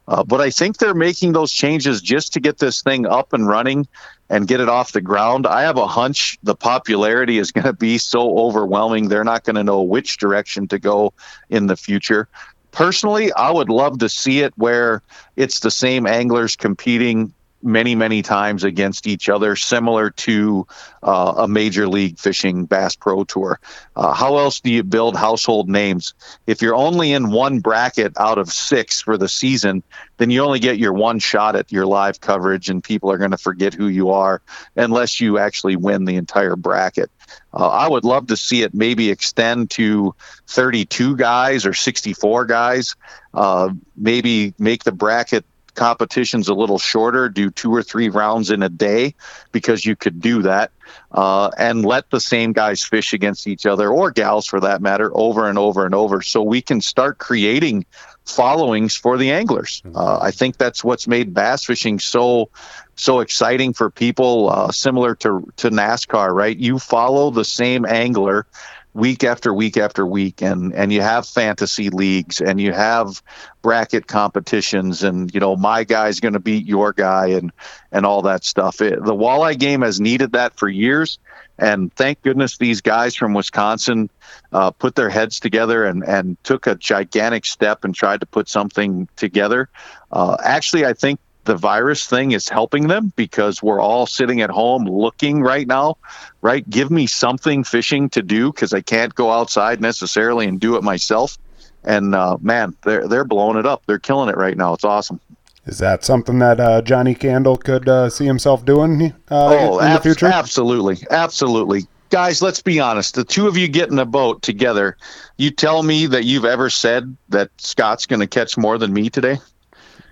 uh, 0.08 0.24
but 0.24 0.40
I 0.40 0.50
think 0.50 0.78
they're 0.78 0.94
making 0.94 1.34
those 1.34 1.52
changes 1.52 2.02
just 2.02 2.34
to 2.34 2.40
get 2.40 2.58
this 2.58 2.82
thing 2.82 3.06
up 3.06 3.34
and 3.34 3.48
running 3.48 3.88
and 4.30 4.48
get 4.48 4.60
it 4.60 4.70
off 4.70 4.92
the 4.92 5.02
ground. 5.02 5.46
I 5.48 5.62
have 5.64 5.78
a 5.78 5.88
hunch 5.88 6.38
the 6.44 6.56
popularity 6.56 7.38
is 7.38 7.52
going 7.52 7.66
to 7.66 7.74
be 7.74 7.98
so 7.98 8.38
overwhelming, 8.38 9.10
they're 9.10 9.24
not 9.24 9.44
going 9.44 9.56
to 9.56 9.64
know 9.64 9.82
which 9.82 10.18
direction 10.18 10.68
to 10.70 10.80
go 10.80 11.14
in 11.50 11.68
the 11.68 11.76
future. 11.76 12.28
Personally, 12.72 13.34
I 13.34 13.50
would 13.50 13.70
love 13.70 14.00
to 14.00 14.10
see 14.10 14.42
it 14.42 14.54
where 14.56 15.02
it's 15.36 15.62
the 15.62 15.72
same 15.72 16.06
anglers 16.06 16.56
competing 16.56 17.34
many, 17.68 17.96
many 17.96 18.22
times 18.22 18.64
against 18.64 19.06
each 19.06 19.30
other, 19.30 19.56
similar 19.56 20.10
to 20.10 20.66
uh, 21.04 21.34
a 21.40 21.48
major 21.48 21.88
league 21.88 22.18
fishing 22.18 22.66
Bass 22.66 22.96
Pro 22.96 23.24
Tour. 23.26 23.60
Uh, 23.96 24.14
how 24.14 24.38
else 24.38 24.62
do 24.62 24.72
you 24.72 24.84
build 24.84 25.16
household 25.16 25.70
names? 25.70 26.14
If 26.48 26.62
you're 26.62 26.76
only 26.76 27.12
in 27.12 27.30
one 27.30 27.60
bracket 27.60 28.14
out 28.18 28.38
of 28.38 28.52
six 28.52 29.02
for 29.02 29.18
the 29.18 29.28
season, 29.28 29.84
then 30.18 30.32
you 30.32 30.42
only 30.42 30.60
get 30.60 30.80
your 30.80 30.94
one 30.94 31.20
shot 31.20 31.56
at 31.56 31.72
your 31.72 31.86
live 31.86 32.22
coverage, 32.22 32.70
and 32.70 32.84
people 32.84 33.12
are 33.12 33.18
going 33.18 33.32
to 33.32 33.38
forget 33.38 33.74
who 33.74 33.88
you 33.88 34.12
are 34.12 34.42
unless 34.76 35.20
you 35.20 35.38
actually 35.38 35.76
win 35.76 36.06
the 36.06 36.16
entire 36.16 36.56
bracket. 36.56 37.12
Uh, 37.54 37.68
I 37.68 37.88
would 37.88 38.06
love 38.06 38.28
to 38.28 38.38
see 38.38 38.62
it 38.62 38.74
maybe 38.74 39.10
extend 39.10 39.72
to 39.72 40.16
32 40.48 41.18
guys 41.18 41.66
or 41.66 41.74
64 41.74 42.46
guys. 42.46 42.96
Uh, 43.34 43.74
maybe 43.96 44.54
make 44.58 44.84
the 44.84 44.92
bracket 44.92 45.46
competition's 45.78 46.50
a 46.50 46.54
little 46.54 46.80
shorter, 46.80 47.30
do 47.30 47.50
two 47.50 47.74
or 47.74 47.82
three 47.82 48.10
rounds 48.10 48.52
in 48.52 48.62
a 48.64 48.70
day 48.70 49.14
because 49.54 49.86
you 49.86 49.96
could 49.96 50.20
do 50.20 50.42
that, 50.42 50.72
uh, 51.12 51.50
and 51.58 51.86
let 51.86 52.10
the 52.10 52.20
same 52.20 52.52
guys 52.52 52.84
fish 52.84 53.14
against 53.14 53.48
each 53.48 53.66
other 53.66 53.90
or 53.90 54.12
gals 54.12 54.46
for 54.46 54.60
that 54.60 54.82
matter 54.82 55.10
over 55.14 55.48
and 55.48 55.58
over 55.58 55.86
and 55.86 55.96
over, 55.96 56.22
so 56.22 56.42
we 56.42 56.62
can 56.62 56.82
start 56.82 57.20
creating 57.20 57.86
followings 58.26 58.96
for 58.96 59.18
the 59.18 59.32
anglers. 59.32 59.82
Mm-hmm. 59.86 59.96
Uh, 59.96 60.20
I 60.20 60.32
think 60.32 60.58
that's 60.58 60.84
what's 60.84 61.08
made 61.08 61.34
bass 61.34 61.64
fishing 61.64 62.00
so 62.00 62.50
so 62.96 63.20
exciting 63.20 63.74
for 63.74 63.92
people, 63.92 64.50
uh, 64.50 64.72
similar 64.72 65.16
to 65.16 65.48
to 65.58 65.70
NASCAR. 65.70 66.34
Right, 66.34 66.58
you 66.58 66.80
follow 66.80 67.30
the 67.32 67.46
same 67.46 67.86
angler 67.86 68.48
week 68.94 69.24
after 69.24 69.54
week 69.54 69.78
after 69.78 70.06
week 70.06 70.42
and 70.42 70.74
and 70.74 70.92
you 70.92 71.02
have 71.02 71.28
fantasy 71.28 71.90
leagues 71.90 72.42
and 72.42 72.60
you 72.60 72.74
have 72.74 73.22
bracket 73.62 74.08
competitions 74.08 75.04
and 75.04 75.32
you 75.34 75.40
know 75.40 75.56
my 75.56 75.84
guy's 75.84 76.20
going 76.20 76.34
to 76.34 76.40
beat 76.40 76.66
your 76.66 76.94
guy 76.94 77.28
and 77.28 77.52
and 77.92 78.06
all 78.06 78.24
that 78.24 78.44
stuff 78.44 78.82
it, 78.82 79.04
the 79.04 79.14
walleye 79.14 79.58
game 79.58 79.82
has 79.82 80.00
needed 80.00 80.32
that 80.32 80.58
for 80.58 80.68
years 80.68 81.20
and 81.60 81.94
thank 81.94 82.22
goodness 82.22 82.58
these 82.58 82.82
guys 82.82 83.16
from 83.16 83.34
Wisconsin 83.34 84.10
uh, 84.52 84.72
put 84.72 84.96
their 84.96 85.10
heads 85.10 85.40
together 85.40 85.86
and, 85.86 86.04
and 86.04 86.42
took 86.44 86.68
a 86.68 86.76
gigantic 86.76 87.46
step 87.46 87.84
and 87.84 87.96
tried 87.96 88.20
to 88.20 88.26
put 88.26 88.48
something 88.48 89.08
together. 89.16 89.70
Uh, 90.12 90.38
actually, 90.44 90.86
I 90.86 90.94
think 90.94 91.20
the 91.48 91.56
virus 91.56 92.06
thing 92.06 92.34
is 92.34 92.48
helping 92.48 92.88
them 92.88 93.12
because 93.16 93.64
we're 93.64 93.80
all 93.80 94.06
sitting 94.06 94.42
at 94.42 94.52
home 94.52 94.84
looking 94.84 95.42
right 95.42 95.66
now, 95.66 95.98
right? 96.42 96.70
Give 96.70 96.92
me 96.92 97.08
something 97.08 97.64
fishing 97.64 98.10
to 98.10 98.22
do 98.22 98.52
because 98.52 98.74
I 98.74 98.82
can't 98.82 99.16
go 99.16 99.32
outside 99.32 99.82
necessarily 99.82 100.46
and 100.46 100.60
do 100.60 100.76
it 100.76 100.84
myself. 100.84 101.38
And 101.84 102.14
uh, 102.14 102.38
man, 102.42 102.76
they're 102.84 103.08
they're 103.08 103.24
blowing 103.24 103.58
it 103.58 103.66
up. 103.66 103.82
They're 103.88 103.98
killing 103.98 104.30
it 104.30 104.36
right 104.36 104.58
now. 104.58 104.74
It's 104.74 104.84
awesome. 104.84 105.20
Is 105.66 105.80
that 105.80 106.04
something 106.04 106.40
that 106.40 106.60
uh, 106.60 106.82
Johnnie 106.82 107.16
Candle 107.16 107.58
could 107.58 107.90
uh, 107.90 108.10
see 108.10 108.26
himself 108.26 108.66
doing 108.66 109.14
uh, 109.32 109.48
oh, 109.48 109.80
in 109.80 109.88
ab- 109.88 109.98
the 109.98 110.04
future? 110.04 110.28
Absolutely, 110.28 110.98
absolutely. 111.10 111.88
Guys, 112.10 112.42
let's 112.42 112.62
be 112.62 112.80
honest. 112.80 113.16
The 113.16 113.24
two 113.24 113.48
of 113.48 113.58
you 113.58 113.68
get 113.68 113.90
in 113.90 114.00
a 114.00 114.06
boat 114.06 114.42
together. 114.42 114.98
You 115.38 115.52
tell 115.52 115.84
me 115.84 116.08
that 116.08 116.24
you've 116.24 116.46
ever 116.46 116.70
said 116.70 117.16
that 117.30 117.52
Scott's 117.58 118.06
going 118.06 118.22
to 118.22 118.28
catch 118.28 118.58
more 118.58 118.78
than 118.78 118.94
me 118.94 119.10
today? 119.10 119.40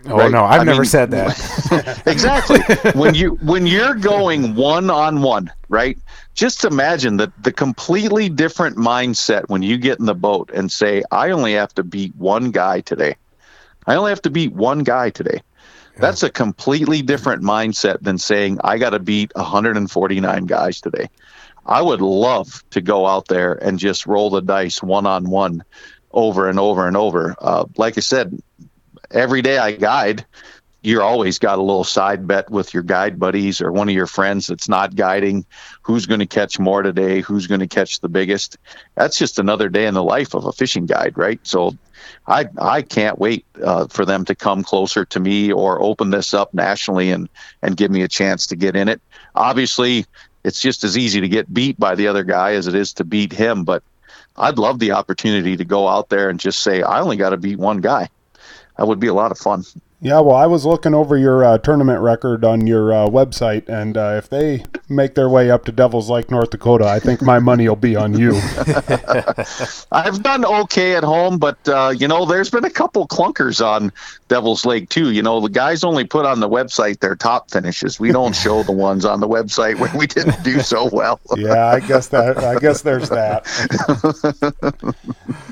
Oh 0.07 0.17
right? 0.17 0.31
no, 0.31 0.43
I've 0.43 0.61
I 0.61 0.63
never 0.63 0.81
mean, 0.81 0.89
said 0.89 1.11
that. 1.11 2.03
exactly. 2.05 2.59
when 2.99 3.15
you 3.15 3.31
when 3.41 3.65
you're 3.65 3.95
going 3.95 4.55
one 4.55 4.89
on 4.89 5.21
one, 5.21 5.51
right? 5.67 5.97
Just 6.35 6.63
imagine 6.63 7.17
that 7.17 7.31
the 7.43 7.51
completely 7.51 8.29
different 8.29 8.77
mindset 8.77 9.47
when 9.47 9.63
you 9.63 9.77
get 9.77 9.99
in 9.99 10.05
the 10.05 10.13
boat 10.13 10.51
and 10.53 10.71
say, 10.71 11.03
"I 11.11 11.31
only 11.31 11.53
have 11.53 11.73
to 11.75 11.83
beat 11.83 12.15
one 12.15 12.51
guy 12.51 12.81
today. 12.81 13.15
I 13.87 13.95
only 13.95 14.11
have 14.11 14.21
to 14.23 14.29
beat 14.29 14.53
one 14.53 14.83
guy 14.83 15.09
today." 15.09 15.41
Yeah. 15.95 16.01
That's 16.01 16.21
a 16.21 16.29
completely 16.29 17.01
different 17.01 17.41
mindset 17.41 17.99
than 18.01 18.19
saying, 18.19 18.59
"I 18.63 18.77
got 18.77 18.91
to 18.91 18.99
beat 18.99 19.31
149 19.35 20.45
guys 20.45 20.81
today." 20.81 21.09
I 21.65 21.81
would 21.81 22.01
love 22.01 22.63
to 22.71 22.81
go 22.81 23.07
out 23.07 23.27
there 23.27 23.53
and 23.53 23.79
just 23.79 24.05
roll 24.05 24.29
the 24.29 24.41
dice 24.41 24.83
one 24.83 25.07
on 25.07 25.29
one 25.29 25.63
over 26.11 26.47
and 26.47 26.59
over 26.59 26.87
and 26.87 26.95
over. 26.95 27.35
Uh, 27.39 27.65
like 27.75 27.97
I 27.97 28.01
said, 28.01 28.37
every 29.11 29.41
day 29.41 29.57
I 29.57 29.73
guide, 29.73 30.25
you're 30.81 31.01
always 31.01 31.39
got 31.39 31.57
a 31.57 31.63
little 31.63 31.83
side 31.83 32.27
bet 32.27 32.49
with 32.51 32.73
your 32.73 32.83
guide 32.83 33.19
buddies 33.19 33.59
or 33.59 33.71
one 33.71 33.89
of 33.89 33.95
your 33.95 34.05
friends 34.05 34.47
that's 34.47 34.69
not 34.69 34.95
guiding. 34.95 35.45
Who's 35.81 36.05
going 36.05 36.19
to 36.19 36.27
catch 36.27 36.59
more 36.59 36.83
today? 36.83 37.21
Who's 37.21 37.47
going 37.47 37.61
to 37.61 37.67
catch 37.67 38.01
the 38.01 38.09
biggest? 38.09 38.57
That's 38.93 39.17
just 39.17 39.39
another 39.39 39.67
day 39.67 39.87
in 39.87 39.95
the 39.95 40.03
life 40.03 40.35
of 40.35 40.45
a 40.45 40.51
fishing 40.51 40.85
guide 40.85 41.17
right? 41.17 41.39
So 41.43 41.75
i 42.27 42.45
i 42.59 42.83
can't 42.83 43.17
wait 43.17 43.45
uh, 43.63 43.87
for 43.87 44.05
them 44.05 44.25
to 44.25 44.35
come 44.35 44.63
closer 44.63 45.05
to 45.05 45.19
me 45.19 45.51
or 45.51 45.81
open 45.81 46.11
this 46.11 46.35
up 46.35 46.53
nationally 46.53 47.09
and 47.09 47.29
and 47.63 47.77
give 47.77 47.89
me 47.89 48.03
a 48.03 48.07
chance 48.07 48.47
to 48.47 48.55
get 48.55 48.75
in 48.75 48.87
it. 48.87 49.01
Obviously 49.33 50.05
it's 50.45 50.61
just 50.61 50.83
as 50.83 50.95
easy 50.95 51.19
to 51.21 51.27
get 51.27 51.51
beat 51.51 51.79
by 51.79 51.95
the 51.95 52.07
other 52.07 52.23
guy 52.23 52.53
as 52.53 52.67
it 52.67 52.75
is 52.75 52.93
to 52.93 53.03
beat 53.03 53.33
him 53.33 53.63
but 53.63 53.81
i'd 54.37 54.59
love 54.59 54.77
the 54.79 54.91
opportunity 54.91 55.57
to 55.57 55.65
go 55.65 55.87
out 55.87 56.09
there 56.09 56.29
and 56.29 56.39
just 56.39 56.61
say 56.61 56.83
i 56.83 57.01
only 57.01 57.17
got 57.17 57.31
to 57.31 57.37
beat 57.37 57.57
one 57.57 57.81
guy 57.81 58.07
that 58.77 58.87
would 58.87 58.99
be 58.99 59.07
a 59.07 59.13
lot 59.13 59.31
of 59.31 59.37
fun 59.37 59.63
yeah, 60.01 60.19
well, 60.19 60.35
I 60.35 60.45
was 60.45 60.65
looking 60.65 60.93
over 60.93 61.17
your 61.17 61.43
uh, 61.45 61.57
tournament 61.57 62.01
record 62.01 62.43
on 62.43 62.67
your 62.67 62.93
uh, 62.93 63.07
website, 63.07 63.69
and 63.69 63.97
uh, 63.97 64.15
if 64.17 64.29
they 64.29 64.63
make 64.89 65.15
their 65.15 65.29
way 65.29 65.49
up 65.49 65.63
to 65.65 65.71
Devil's 65.71 66.09
Lake, 66.09 66.29
North 66.29 66.49
Dakota, 66.49 66.85
I 66.85 66.99
think 66.99 67.21
my 67.21 67.39
money 67.39 67.67
will 67.67 67.77
be 67.77 67.95
on 67.95 68.17
you. 68.17 68.33
I've 69.93 70.21
done 70.21 70.45
okay 70.45 70.95
at 70.95 71.03
home, 71.03 71.37
but 71.37 71.57
uh, 71.69 71.93
you 71.97 72.09
know, 72.09 72.25
there's 72.25 72.49
been 72.49 72.65
a 72.65 72.69
couple 72.69 73.07
clunkers 73.07 73.65
on 73.65 73.91
Devil's 74.27 74.65
Lake 74.65 74.89
too. 74.89 75.11
You 75.11 75.23
know, 75.23 75.39
the 75.39 75.49
guys 75.49 75.83
only 75.85 76.03
put 76.03 76.25
on 76.25 76.41
the 76.41 76.49
website 76.49 76.99
their 76.99 77.15
top 77.15 77.49
finishes. 77.49 77.97
We 77.97 78.11
don't 78.11 78.35
show 78.35 78.63
the 78.63 78.73
ones 78.73 79.05
on 79.05 79.21
the 79.21 79.29
website 79.29 79.79
when 79.79 79.95
we 79.97 80.07
didn't 80.07 80.43
do 80.43 80.59
so 80.59 80.89
well. 80.91 81.21
yeah, 81.37 81.67
I 81.67 81.79
guess 81.79 82.09
that. 82.09 82.37
I 82.39 82.59
guess 82.59 82.81
there's 82.81 83.07
that. 83.09 83.45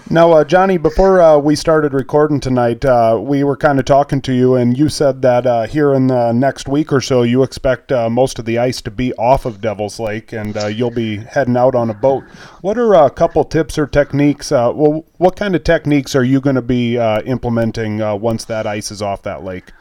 now, 0.10 0.32
uh, 0.34 0.43
Johnnie, 0.43 0.77
before 0.77 1.21
uh, 1.21 1.38
we 1.38 1.56
started 1.56 1.93
recording 1.93 2.41
tonight, 2.41 2.84
we 3.21 3.45
were 3.45 3.56
kind 3.58 3.79
of 3.79 3.86
talking 3.86 4.21
to 4.21 4.34
you, 4.34 4.42
and 4.51 4.77
you 4.77 4.89
said 4.89 5.21
that 5.21 5.45
uh, 5.45 5.63
here 5.67 5.93
in 5.93 6.08
the 6.08 6.32
next 6.34 6.67
week 6.67 6.91
or 6.91 7.01
so, 7.01 7.23
you 7.23 7.43
expect 7.43 7.91
uh, 7.91 8.10
most 8.10 8.39
of 8.39 8.45
the 8.45 8.58
ice 8.58 8.82
to 8.82 8.91
be 8.91 9.13
off 9.13 9.45
of 9.45 9.62
Devil's 9.62 9.99
Lake, 9.99 10.34
and 10.34 10.58
uh, 10.58 10.67
you'll 10.67 10.91
be 10.91 11.17
heading 11.17 11.56
out 11.56 11.75
on 11.75 11.89
a 11.89 11.93
boat. 11.93 12.23
What 12.62 12.77
are 12.77 12.93
a 12.93 13.10
couple 13.10 13.43
tips 13.45 13.77
or 13.77 13.88
techniques? 13.88 14.51
Uh, 14.51 14.71
well, 14.75 15.06
what 15.17 15.36
kind 15.36 15.56
of 15.56 15.63
techniques 15.63 16.15
are 16.15 16.23
you 16.23 16.41
going 16.41 16.56
to 16.58 16.62
be 16.62 16.97
uh, 16.97 17.21
implementing 17.21 18.01
uh, 18.01 18.15
once 18.15 18.45
that 18.45 18.67
ice 18.67 18.91
is 18.91 19.01
off 19.01 19.21
that 19.23 19.43
lake? 19.43 19.71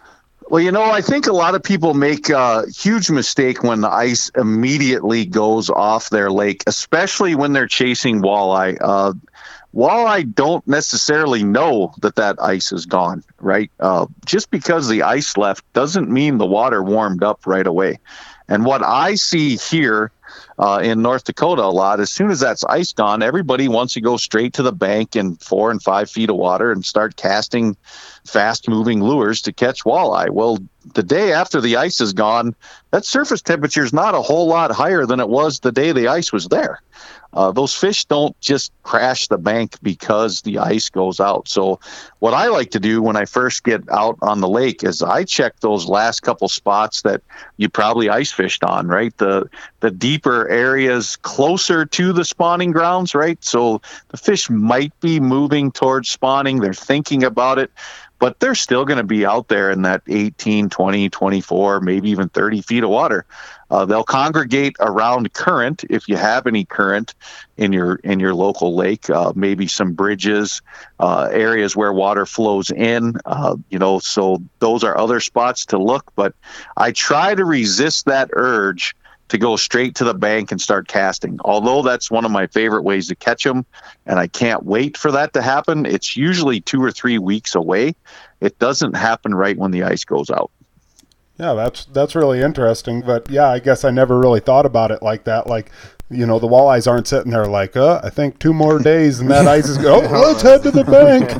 Well, 0.49 0.61
you 0.61 0.71
know, 0.71 0.83
I 0.83 1.01
think 1.01 1.27
a 1.27 1.33
lot 1.33 1.55
of 1.55 1.63
people 1.63 1.95
make 1.95 2.29
a 2.29 2.65
huge 2.69 3.11
mistake 3.11 3.63
when 3.63 3.81
the 3.81 3.91
ice 3.91 4.31
immediately 4.37 5.25
goes 5.25 5.71
off 5.71 6.11
their 6.11 6.31
lake, 6.31 6.63
especially 6.67 7.35
when 7.35 7.53
they're 7.53 7.67
chasing 7.67 8.21
walleye. 8.21 8.79
While 9.73 10.07
I 10.07 10.23
don't 10.23 10.67
necessarily 10.69 11.43
know 11.43 11.95
that 12.03 12.17
that 12.17 12.41
ice 12.41 12.73
is 12.73 12.87
gone, 12.87 13.25
right? 13.41 13.71
Uh, 13.81 14.07
just 14.27 14.51
because 14.51 14.89
the 14.89 15.03
ice 15.03 15.37
left 15.37 15.71
doesn't 15.73 16.11
mean 16.11 16.39
the 16.39 16.47
water 16.47 16.83
warmed 16.83 17.25
up 17.25 17.47
right 17.47 17.67
away. 17.67 17.99
And 18.49 18.67
what 18.67 18.83
I 18.83 19.15
see 19.15 19.57
here 19.57 20.13
uh, 20.59 20.81
in 20.83 21.01
North 21.01 21.25
Dakota 21.25 21.63
a 21.63 21.73
lot, 21.73 22.01
as 22.01 22.13
soon 22.13 22.31
as 22.31 22.41
that's 22.41 22.65
ice 22.65 22.93
gone, 22.93 23.23
everybody 23.23 23.67
wants 23.67 23.95
to 23.95 24.03
go 24.03 24.19
straight 24.19 24.53
to 24.55 24.63
the 24.63 24.73
bank 24.73 25.17
in 25.17 25.37
four 25.37 25.71
and 25.71 25.83
five 25.83 26.11
feet 26.11 26.29
of 26.29 26.37
water 26.37 26.71
and 26.71 26.85
start 26.85 27.17
casting 27.17 27.77
fast 28.25 28.69
moving 28.69 29.03
lures 29.03 29.43
to 29.43 29.53
catch 29.53 29.85
walleye. 29.85 30.31
Well, 30.31 30.59
the 30.95 31.03
day 31.03 31.33
after 31.33 31.61
the 31.61 31.77
ice 31.77 32.01
is 32.01 32.13
gone, 32.13 32.55
that 32.91 33.05
surface 33.05 33.43
temperature 33.43 33.85
is 33.85 33.93
not 33.93 34.15
a 34.15 34.23
whole 34.23 34.47
lot 34.47 34.73
higher 34.73 35.07
than 35.07 35.21
it 35.21 35.29
was 35.29 35.61
the 35.61 35.73
day 35.73 35.93
the 35.93 36.09
ice 36.09 36.33
was 36.33 36.49
there 36.49 36.81
uh, 37.35 37.51
those 37.51 37.75
fish 37.75 38.05
don't 38.05 38.39
just 38.41 38.73
crash 38.83 39.29
the 39.29 39.39
bank 39.39 39.77
because 39.83 40.43
the 40.43 40.59
ice 40.59 40.91
goes 40.91 41.19
out. 41.19 41.49
So, 41.49 41.81
what 42.19 42.35
I 42.35 42.49
like 42.49 42.71
to 42.73 42.81
do 42.81 43.01
when 43.01 43.17
I 43.17 43.25
first 43.25 43.65
get 43.65 43.83
out 43.91 44.19
on 44.21 44.41
the 44.41 44.49
lake 44.49 44.85
is 44.85 45.03
I 45.03 45.25
check 45.25 45.61
those 45.61 45.87
last 45.87 46.21
couple 46.21 46.49
spots 46.49 47.03
that 47.03 47.23
you 47.57 47.71
probably 47.71 48.11
ice 48.11 48.31
fished 48.31 48.63
on, 48.65 48.87
right? 48.87 49.17
The 49.17 49.49
the 49.81 49.91
deeper 49.91 50.47
areas 50.49 51.17
closer 51.17 51.87
to 51.87 52.13
the 52.13 52.25
spawning 52.25 52.71
grounds, 52.71 53.15
right? 53.15 53.43
So 53.43 53.81
the 54.09 54.19
fish 54.19 54.51
might 54.51 54.99
be 55.01 55.19
moving 55.19 55.73
towards 55.73 56.11
spawning. 56.11 56.61
They're 56.61 56.75
thinking 56.75 57.25
about 57.25 57.59
it 57.59 57.71
but 58.23 58.39
they're 58.39 58.55
still 58.55 58.85
going 58.85 58.99
to 58.99 59.03
be 59.03 59.27
out 59.27 59.49
there 59.49 59.73
in 59.73 59.83
that 59.83 60.01
18, 60.07 60.71
20, 60.71 61.11
24, 61.11 61.81
maybe 61.81 62.09
even 62.09 62.29
30 62.29 62.63
feet 62.63 62.85
of 62.85 62.91
water. 62.91 63.27
Uh, 63.69 63.85
they'll 63.85 64.05
congregate 64.05 64.77
around 64.79 65.33
current 65.33 65.83
if 65.91 66.09
you 66.09 66.15
have 66.15 66.47
any 66.47 66.65
current 66.65 67.17
in 67.57 67.73
your 67.73 67.97
in 67.97 68.21
your 68.21 68.33
local 68.33 68.77
lake. 68.77 69.11
Uh, 69.11 69.33
maybe 69.35 69.67
some 69.67 69.95
bridges, 69.95 70.63
uh, 71.01 71.31
areas 71.33 71.75
where 71.75 71.93
water 71.93 72.25
flows 72.25 72.71
in. 72.71 73.17
Uh, 73.25 73.57
you 73.71 73.79
know, 73.81 73.99
so 73.99 74.41
those 74.61 74.85
are 74.85 74.97
other 74.97 75.19
spots 75.19 75.67
to 75.67 75.77
look. 75.77 76.13
But 76.15 76.33
I 76.77 76.93
try 76.93 77.35
to 77.35 77.45
resist 77.45 78.05
that 78.05 78.31
urge 78.35 78.95
to 79.33 79.39
go 79.39 79.57
straight 79.57 79.95
to 79.95 80.05
the 80.05 80.13
bank 80.13 80.53
and 80.53 80.61
start 80.61 80.87
casting. 80.89 81.39
Although 81.43 81.81
that's 81.81 82.11
one 82.11 82.27
of 82.27 82.31
my 82.31 82.47
favorite 82.49 82.83
ways 82.83 83.09
to 83.09 83.17
catch 83.17 83.45
them, 83.45 83.65
and 84.05 84.19
I 84.19 84.27
can't 84.27 84.63
wait 84.63 84.99
for 84.99 85.11
that 85.11 85.33
to 85.33 85.41
happen. 85.41 85.87
It's 85.87 86.19
usually 86.19 86.61
two 86.61 86.85
or 86.85 86.93
three 86.93 87.19
weeks 87.19 87.55
away. 87.55 87.97
It 88.43 88.59
doesn't 88.59 88.95
happen 88.95 89.35
right 89.35 89.57
when 89.57 89.71
the 89.71 89.85
ice 89.85 90.05
goes 90.05 90.29
out. 90.29 90.51
Yeah, 91.39 91.55
that's 91.55 91.87
that's 91.87 92.15
really 92.15 92.43
interesting. 92.43 93.01
But 93.01 93.31
yeah, 93.31 93.49
I 93.49 93.59
guess 93.59 93.87
I 93.87 93.91
never 93.91 94.21
really 94.21 94.41
thought 94.41 94.67
about 94.67 94.91
it 94.91 95.03
like 95.03 95.25
that. 95.25 95.47
Like 95.47 95.71
you 96.13 96.27
know, 96.27 96.39
the 96.39 96.49
walleyes 96.49 96.91
aren't 96.91 97.09
sitting 97.09 97.33
there 97.33 97.47
like, 97.47 97.77
uh, 97.77 98.01
I 98.05 98.11
think 98.11 98.39
two 98.39 98.53
more 98.53 98.79
days 98.93 99.21
and 99.21 99.31
that 99.31 99.47
ice 99.47 99.69
is 99.69 99.79
go. 99.79 100.03
Oh, 100.03 100.21
let's 100.29 100.43
head 100.43 100.63
to 100.65 100.71
the 100.71 100.85
bank. 100.85 101.31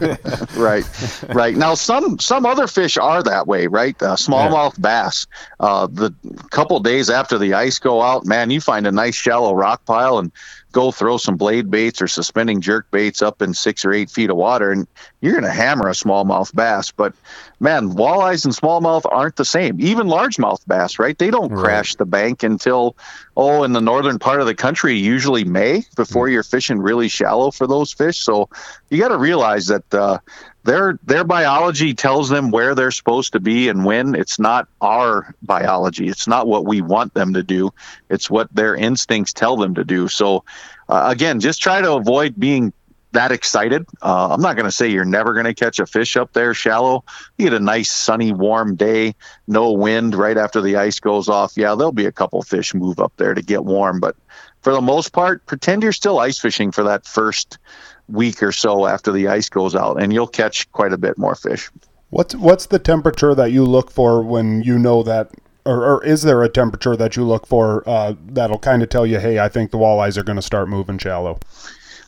right, 0.57 1.35
right. 1.35 1.57
Now, 1.57 1.75
some 1.75 2.19
some 2.19 2.47
other 2.47 2.67
fish 2.67 2.97
are 2.97 3.23
that 3.23 3.47
way, 3.47 3.67
right? 3.67 4.01
Uh, 4.03 4.17
smallmouth 4.17 4.81
bass. 4.81 5.27
Uh, 5.61 5.87
the 5.87 6.13
couple 6.51 6.81
days 6.81 7.11
after 7.11 7.39
the 7.39 7.55
ice 7.55 7.79
go 7.79 8.03
out, 8.03 8.27
man, 8.27 8.51
you 8.51 8.61
find 8.61 8.87
a 8.87 8.93
nice 8.93 9.15
shallow 9.15 9.55
rock 9.55 9.85
pile 9.85 10.19
and 10.19 10.33
go 10.73 10.91
throw 10.91 11.19
some 11.19 11.37
blade 11.37 11.71
baits 11.71 12.03
or 12.03 12.09
suspending 12.09 12.61
jerk 12.61 12.91
baits 12.91 13.23
up 13.23 13.43
in 13.43 13.55
six 13.55 13.85
or 13.85 13.93
eight 13.93 14.11
feet 14.11 14.31
of 14.31 14.37
water, 14.37 14.73
and 14.73 14.89
you're 15.21 15.33
going 15.33 15.45
to 15.45 15.51
hammer 15.51 15.89
a 15.89 15.93
smallmouth 15.93 16.55
bass. 16.55 16.91
But 16.91 17.15
man, 17.61 17.91
walleyes 17.91 18.45
and 18.45 18.55
smallmouth 18.55 19.03
aren't 19.05 19.37
the 19.37 19.45
same. 19.45 19.81
Even 19.81 20.07
largemouth 20.07 20.67
bass, 20.67 20.99
right? 20.99 21.17
They 21.17 21.31
don't 21.31 21.53
right. 21.53 21.65
crash 21.65 21.95
the 21.95 22.07
bank 22.07 22.43
until 22.43 22.97
oh, 23.37 23.63
in 23.63 23.73
the 23.73 23.81
northern 23.81 24.19
part 24.19 24.41
of 24.41 24.47
the 24.47 24.55
country, 24.55 24.95
usually 24.95 25.45
May 25.45 25.85
before 25.97 26.27
mm. 26.27 26.33
you're 26.33 26.43
fishing 26.43 26.79
really 26.79 27.09
shallow 27.09 27.51
for 27.51 27.67
those 27.67 27.93
fish. 27.93 28.19
So 28.19 28.49
you 28.91 28.99
got 28.99 29.09
to 29.09 29.19
realize 29.19 29.67
that. 29.67 29.95
Uh, 29.95 30.19
their 30.65 30.99
their 31.05 31.25
biology 31.25 31.95
tells 31.95 32.29
them 32.29 32.51
where 32.51 32.75
they're 32.75 32.91
supposed 32.91 33.33
to 33.33 33.41
be 33.41 33.69
and 33.69 33.85
when. 33.85 34.15
It's 34.15 34.39
not 34.39 34.69
our 34.81 35.35
biology. 35.43 36.09
It's 36.09 36.29
not 36.29 36.47
what 36.47 36.67
we 36.67 36.81
want 36.81 37.15
them 37.15 37.35
to 37.35 37.43
do. 37.43 37.73
It's 38.09 38.31
what 38.31 38.55
their 38.55 38.75
instincts 38.75 39.33
tell 39.33 39.57
them 39.57 39.75
to 39.75 39.85
do. 39.85 40.09
So 40.09 40.45
uh, 40.89 41.09
again 41.11 41.41
just 41.41 41.61
try 41.61 41.81
to 41.81 41.95
avoid 41.95 42.39
being 42.39 42.73
that 43.11 43.33
excited. 43.33 43.87
Uh, 44.01 44.29
i'm 44.31 44.41
not 44.41 44.57
going 44.57 44.65
to 44.65 44.73
say 44.73 44.89
you're 44.89 45.05
never 45.05 45.35
going 45.35 45.45
to 45.45 45.53
catch 45.53 45.79
a 45.81 45.87
fish 45.87 46.17
up 46.17 46.33
there 46.33 46.55
shallow. 46.55 47.05
You 47.37 47.47
get 47.47 47.55
a 47.55 47.61
nice 47.61 47.91
sunny 47.91 48.33
warm 48.33 48.77
day 48.77 49.15
no 49.47 49.73
wind 49.73 50.15
right 50.15 50.37
after 50.37 50.61
the 50.61 50.77
ice 50.77 51.01
goes 51.01 51.29
off. 51.29 51.55
Yeah 51.57 51.75
there'll 51.75 51.93
be 51.93 52.07
a 52.07 52.13
couple 52.13 52.41
fish 52.43 52.73
move 52.73 53.01
up 53.01 53.13
there 53.17 53.35
to 53.35 53.43
get 53.43 53.65
warm 53.65 54.01
but 54.01 54.17
for 54.63 54.73
the 54.73 54.81
most 54.81 55.13
part 55.13 55.45
pretend 55.45 55.83
you're 55.83 55.93
still 55.93 56.21
ice 56.21 56.39
fishing 56.39 56.71
for 56.71 56.85
that 56.85 57.05
first 57.05 57.59
week 58.09 58.43
or 58.43 58.53
so 58.53 58.87
after 58.87 59.13
the 59.13 59.29
ice 59.29 59.49
goes 59.49 59.75
out, 59.75 60.03
and 60.03 60.13
you'll 60.13 60.27
catch 60.27 60.71
quite 60.73 60.93
a 60.93 60.99
bit 60.99 61.19
more 61.19 61.35
fish. 61.35 61.71
What's 62.11 62.35
what's 62.35 62.67
the 62.67 62.79
temperature 62.79 63.35
that 63.35 63.53
you 63.53 63.65
look 63.65 63.91
for 63.91 64.23
when 64.23 64.63
you 64.63 64.79
know 64.79 65.03
that, 65.03 65.31
or, 65.65 65.85
or 65.85 66.05
is 66.05 66.23
there 66.23 66.43
a 66.43 66.49
temperature 66.49 66.95
that 66.97 67.17
you 67.17 67.25
look 67.25 67.47
for 67.47 67.89
uh, 67.89 68.15
that'll 68.27 68.59
kind 68.59 68.83
of 68.83 68.91
tell 68.91 69.07
you, 69.07 69.19
hey, 69.19 69.39
I 69.39 69.49
think 69.49 69.71
the 69.71 69.79
walleyes 69.79 70.19
are 70.19 70.23
going 70.23 70.37
to 70.37 70.43
start 70.43 70.69
moving 70.69 70.99
shallow? 70.99 71.39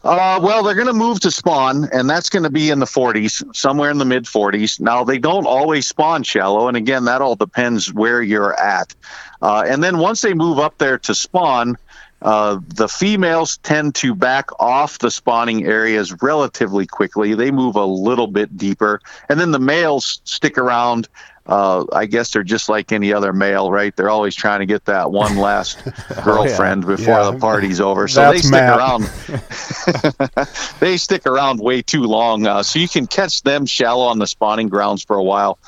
Uh, 0.05 0.39
well, 0.43 0.63
they're 0.63 0.75
going 0.75 0.87
to 0.87 0.93
move 0.93 1.19
to 1.21 1.31
spawn, 1.31 1.89
and 1.91 2.11
that's 2.11 2.29
going 2.29 2.43
to 2.43 2.51
be 2.51 2.69
in 2.69 2.79
the 2.79 2.85
40s, 2.85 3.57
somewhere 3.57 3.91
in 3.91 3.97
the 3.97 4.05
mid 4.05 4.25
40s. 4.25 4.79
Now, 4.79 5.03
they 5.03 5.19
don't 5.19 5.47
always 5.47 5.87
spawn 5.87 6.23
shallow, 6.23 6.69
and 6.69 6.77
again, 6.77 7.07
that 7.07 7.23
all 7.23 7.37
depends 7.37 7.91
where 7.91 8.23
you're 8.23 8.53
at. 8.61 8.95
Uh, 9.41 9.65
and 9.67 9.83
then 9.83 9.97
once 9.97 10.21
they 10.21 10.35
move 10.35 10.59
up 10.59 10.77
there 10.77 10.99
to 10.99 11.15
spawn, 11.15 11.79
uh, 12.25 12.59
the 12.69 12.89
females 12.89 13.59
tend 13.59 13.95
to 13.97 14.15
back 14.15 14.49
off 14.59 14.99
the 14.99 15.11
spawning 15.11 15.67
areas 15.67 16.23
relatively 16.23 16.87
quickly. 16.87 17.35
They 17.35 17.51
move 17.51 17.77
a 17.77 17.85
little 17.85 18.27
bit 18.27 18.57
deeper, 18.57 19.03
and 19.29 19.39
then 19.39 19.51
the 19.51 19.59
males 19.59 20.23
stick 20.25 20.57
around. 20.57 21.07
Uh, 21.47 21.85
I 21.93 22.07
guess 22.07 22.33
they're 22.33 22.43
just 22.43 22.71
like 22.71 22.91
any 22.91 23.13
other 23.13 23.35
male, 23.35 23.71
right? 23.71 23.95
They're 23.95 24.09
always 24.09 24.35
trying 24.35 24.61
to 24.61 24.67
get 24.67 24.87
that 24.87 25.11
one 25.11 25.37
last 25.37 25.79
girlfriend 26.25 26.85
oh, 26.87 26.91
yeah. 26.91 26.97
before 26.97 27.21
yeah. 27.21 27.31
the 27.33 27.39
party's 27.39 27.83
over. 27.83 28.09
So 28.09 28.23
That's 28.23 28.37
they 28.37 28.49
stick 28.49 28.53
Matt. 28.53 28.79
around. 28.79 29.03
they 30.81 30.97
stick 30.97 31.27
around 31.27 31.61
way 31.61 31.83
too 31.83 32.05
long, 32.05 32.47
uh, 32.47 32.63
so 32.63 32.79
you 32.79 32.89
can 32.89 33.07
catch 33.07 33.43
them 33.43 33.67
shallow 33.67 34.07
on 34.07 34.19
the 34.19 34.27
spawning 34.27 34.71
grounds 34.71 35.05
for 35.05 35.17
a 35.17 35.23
while. 35.23 35.59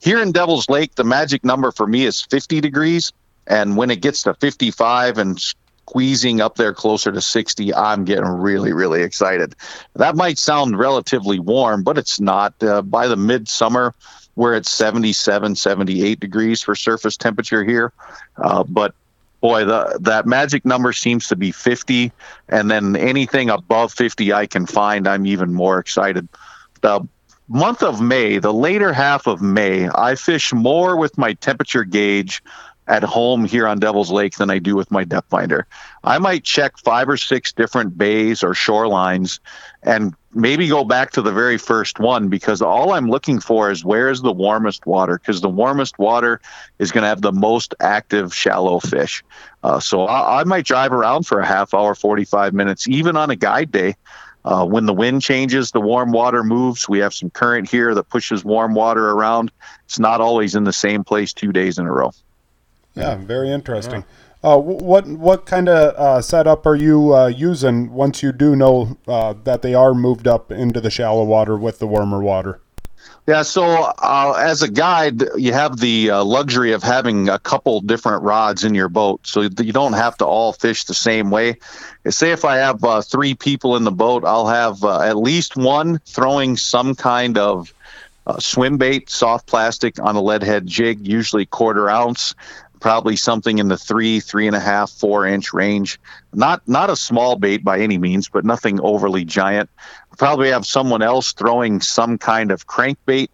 Here 0.00 0.22
in 0.22 0.30
Devil's 0.30 0.68
Lake, 0.68 0.94
the 0.94 1.02
magic 1.02 1.44
number 1.44 1.72
for 1.72 1.88
me 1.88 2.04
is 2.04 2.22
50 2.22 2.60
degrees. 2.60 3.12
And 3.48 3.76
when 3.76 3.90
it 3.90 4.00
gets 4.00 4.22
to 4.24 4.34
55 4.34 5.18
and 5.18 5.42
squeezing 5.88 6.42
up 6.42 6.56
there 6.56 6.74
closer 6.74 7.10
to 7.10 7.20
60, 7.20 7.74
I'm 7.74 8.04
getting 8.04 8.26
really, 8.26 8.74
really 8.74 9.02
excited. 9.02 9.54
That 9.94 10.16
might 10.16 10.36
sound 10.36 10.78
relatively 10.78 11.38
warm, 11.38 11.82
but 11.82 11.96
it's 11.96 12.20
not. 12.20 12.52
Uh, 12.62 12.82
by 12.82 13.08
the 13.08 13.16
midsummer, 13.16 13.94
we're 14.36 14.54
at 14.54 14.66
77, 14.66 15.56
78 15.56 16.20
degrees 16.20 16.62
for 16.62 16.74
surface 16.74 17.16
temperature 17.16 17.64
here. 17.64 17.92
Uh, 18.36 18.64
but 18.64 18.94
boy, 19.40 19.64
the, 19.64 19.98
that 20.02 20.26
magic 20.26 20.66
number 20.66 20.92
seems 20.92 21.26
to 21.28 21.36
be 21.36 21.52
50. 21.52 22.12
And 22.50 22.70
then 22.70 22.94
anything 22.94 23.48
above 23.48 23.90
50 23.92 24.32
I 24.34 24.46
can 24.46 24.66
find, 24.66 25.08
I'm 25.08 25.24
even 25.24 25.54
more 25.54 25.78
excited. 25.78 26.28
The 26.82 27.00
month 27.48 27.82
of 27.82 28.02
May, 28.02 28.38
the 28.38 28.52
later 28.52 28.92
half 28.92 29.26
of 29.26 29.40
May, 29.40 29.88
I 29.94 30.16
fish 30.16 30.52
more 30.52 30.98
with 30.98 31.16
my 31.16 31.32
temperature 31.32 31.84
gauge 31.84 32.42
at 32.88 33.02
home 33.02 33.44
here 33.44 33.68
on 33.68 33.78
Devil's 33.78 34.10
Lake 34.10 34.36
than 34.36 34.50
I 34.50 34.58
do 34.58 34.74
with 34.74 34.90
my 34.90 35.04
depth 35.04 35.28
finder. 35.28 35.66
I 36.02 36.18
might 36.18 36.42
check 36.42 36.78
five 36.78 37.08
or 37.08 37.18
six 37.18 37.52
different 37.52 37.98
bays 37.98 38.42
or 38.42 38.54
shorelines 38.54 39.40
and 39.82 40.14
maybe 40.32 40.68
go 40.68 40.84
back 40.84 41.10
to 41.12 41.22
the 41.22 41.32
very 41.32 41.58
first 41.58 42.00
one 42.00 42.28
because 42.28 42.62
all 42.62 42.92
I'm 42.92 43.10
looking 43.10 43.40
for 43.40 43.70
is 43.70 43.84
where 43.84 44.08
is 44.08 44.22
the 44.22 44.32
warmest 44.32 44.86
water 44.86 45.18
because 45.18 45.42
the 45.42 45.48
warmest 45.50 45.98
water 45.98 46.40
is 46.78 46.90
going 46.90 47.02
to 47.02 47.08
have 47.08 47.20
the 47.20 47.32
most 47.32 47.74
active 47.80 48.34
shallow 48.34 48.80
fish. 48.80 49.22
Uh, 49.62 49.80
so 49.80 50.04
I, 50.06 50.40
I, 50.40 50.44
might 50.44 50.64
drive 50.64 50.92
around 50.92 51.26
for 51.26 51.40
a 51.40 51.46
half 51.46 51.74
hour, 51.74 51.94
45 51.94 52.54
minutes, 52.54 52.88
even 52.88 53.16
on 53.16 53.30
a 53.30 53.36
guide 53.36 53.70
day. 53.70 53.96
Uh, 54.44 54.64
when 54.64 54.86
the 54.86 54.94
wind 54.94 55.20
changes, 55.20 55.72
the 55.72 55.80
warm 55.80 56.10
water 56.10 56.42
moves. 56.42 56.88
We 56.88 57.00
have 57.00 57.12
some 57.12 57.28
current 57.28 57.68
here 57.68 57.94
that 57.94 58.04
pushes 58.04 58.44
warm 58.44 58.72
water 58.72 59.10
around. 59.10 59.50
It's 59.84 59.98
not 59.98 60.22
always 60.22 60.54
in 60.54 60.64
the 60.64 60.72
same 60.72 61.04
place 61.04 61.34
two 61.34 61.52
days 61.52 61.76
in 61.76 61.84
a 61.84 61.92
row. 61.92 62.12
Yeah, 62.98 63.16
very 63.16 63.50
interesting. 63.50 64.00
Yeah. 64.00 64.14
Uh, 64.40 64.56
what 64.56 65.06
what 65.08 65.46
kind 65.46 65.68
of 65.68 65.94
uh, 65.96 66.22
setup 66.22 66.64
are 66.64 66.76
you 66.76 67.12
uh, 67.12 67.26
using 67.26 67.92
once 67.92 68.22
you 68.22 68.30
do 68.30 68.54
know 68.54 68.96
uh, 69.08 69.34
that 69.42 69.62
they 69.62 69.74
are 69.74 69.94
moved 69.94 70.28
up 70.28 70.52
into 70.52 70.80
the 70.80 70.90
shallow 70.90 71.24
water 71.24 71.56
with 71.56 71.80
the 71.80 71.88
warmer 71.88 72.20
water? 72.20 72.60
Yeah, 73.26 73.42
so 73.42 73.64
uh, 73.98 74.36
as 74.38 74.62
a 74.62 74.70
guide, 74.70 75.22
you 75.36 75.52
have 75.52 75.80
the 75.80 76.10
uh, 76.10 76.24
luxury 76.24 76.72
of 76.72 76.82
having 76.82 77.28
a 77.28 77.38
couple 77.38 77.80
different 77.80 78.22
rods 78.22 78.64
in 78.64 78.74
your 78.74 78.88
boat, 78.88 79.26
so 79.26 79.42
you 79.42 79.72
don't 79.72 79.92
have 79.92 80.16
to 80.18 80.24
all 80.24 80.52
fish 80.52 80.84
the 80.84 80.94
same 80.94 81.30
way. 81.30 81.56
Say 82.08 82.30
if 82.30 82.44
I 82.44 82.56
have 82.56 82.80
three 83.04 83.34
people 83.34 83.76
in 83.76 83.84
the 83.84 83.90
boat, 83.90 84.24
I'll 84.24 84.46
have 84.46 84.82
at 84.82 85.18
least 85.18 85.56
one 85.56 85.98
throwing 86.06 86.56
some 86.56 86.94
kind 86.94 87.36
of 87.36 87.74
swim 88.38 88.78
bait, 88.78 89.10
soft 89.10 89.46
plastic 89.46 90.00
on 90.00 90.16
a 90.16 90.22
lead 90.22 90.42
head 90.42 90.66
jig, 90.66 91.06
usually 91.06 91.44
quarter 91.44 91.90
ounce 91.90 92.34
probably 92.80 93.16
something 93.16 93.58
in 93.58 93.68
the 93.68 93.76
three, 93.76 94.20
three 94.20 94.46
and 94.46 94.56
a 94.56 94.60
half, 94.60 94.90
four 94.90 95.26
inch 95.26 95.52
range. 95.52 96.00
Not 96.32 96.66
not 96.68 96.90
a 96.90 96.96
small 96.96 97.36
bait 97.36 97.64
by 97.64 97.80
any 97.80 97.98
means, 97.98 98.28
but 98.28 98.44
nothing 98.44 98.80
overly 98.80 99.24
giant. 99.24 99.70
Probably 100.16 100.50
have 100.50 100.66
someone 100.66 101.02
else 101.02 101.32
throwing 101.32 101.80
some 101.80 102.18
kind 102.18 102.50
of 102.50 102.66
crankbait, 102.66 103.28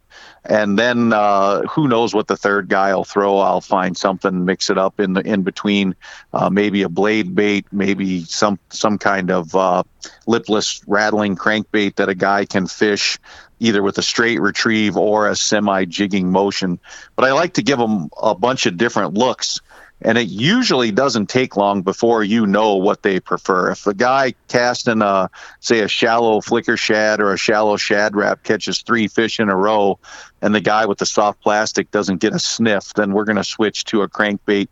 and 0.44 0.78
then 0.78 1.12
uh, 1.12 1.62
who 1.62 1.88
knows 1.88 2.14
what 2.14 2.28
the 2.28 2.36
third 2.36 2.68
guy 2.68 2.94
will 2.94 3.04
throw? 3.04 3.38
I'll 3.38 3.62
find 3.62 3.96
something, 3.96 4.44
mix 4.44 4.68
it 4.68 4.76
up 4.76 5.00
in 5.00 5.14
the 5.14 5.20
in 5.26 5.42
between, 5.42 5.94
uh, 6.32 6.50
maybe 6.50 6.82
a 6.82 6.88
blade 6.88 7.34
bait, 7.34 7.66
maybe 7.72 8.24
some 8.24 8.58
some 8.70 8.98
kind 8.98 9.30
of 9.30 9.54
uh, 9.54 9.82
lipless 10.26 10.82
rattling 10.86 11.36
crankbait 11.36 11.96
that 11.96 12.08
a 12.08 12.14
guy 12.14 12.44
can 12.44 12.66
fish 12.66 13.18
either 13.64 13.82
with 13.82 13.98
a 13.98 14.02
straight 14.02 14.40
retrieve 14.40 14.96
or 14.96 15.28
a 15.28 15.36
semi 15.36 15.84
jigging 15.86 16.30
motion. 16.30 16.78
But 17.16 17.24
I 17.24 17.32
like 17.32 17.54
to 17.54 17.62
give 17.62 17.78
them 17.78 18.10
a 18.20 18.34
bunch 18.34 18.66
of 18.66 18.76
different 18.76 19.14
looks. 19.14 19.60
And 20.02 20.18
it 20.18 20.28
usually 20.28 20.90
doesn't 20.90 21.28
take 21.28 21.56
long 21.56 21.82
before 21.82 22.22
you 22.22 22.46
know 22.46 22.74
what 22.74 23.02
they 23.02 23.20
prefer. 23.20 23.70
If 23.70 23.86
a 23.86 23.94
guy 23.94 24.34
casting 24.48 25.00
a, 25.00 25.30
say, 25.60 25.80
a 25.80 25.88
shallow 25.88 26.40
flicker 26.40 26.76
shad 26.76 27.20
or 27.20 27.32
a 27.32 27.38
shallow 27.38 27.76
Shad 27.76 28.14
Rap 28.14 28.42
catches 28.42 28.82
three 28.82 29.08
fish 29.08 29.40
in 29.40 29.48
a 29.48 29.56
row, 29.56 29.98
and 30.42 30.54
the 30.54 30.60
guy 30.60 30.84
with 30.84 30.98
the 30.98 31.06
soft 31.06 31.40
plastic 31.40 31.90
doesn't 31.90 32.20
get 32.20 32.34
a 32.34 32.38
sniff, 32.38 32.92
then 32.94 33.12
we're 33.12 33.24
going 33.24 33.36
to 33.36 33.44
switch 33.44 33.84
to 33.86 34.02
a 34.02 34.08
crankbait. 34.08 34.68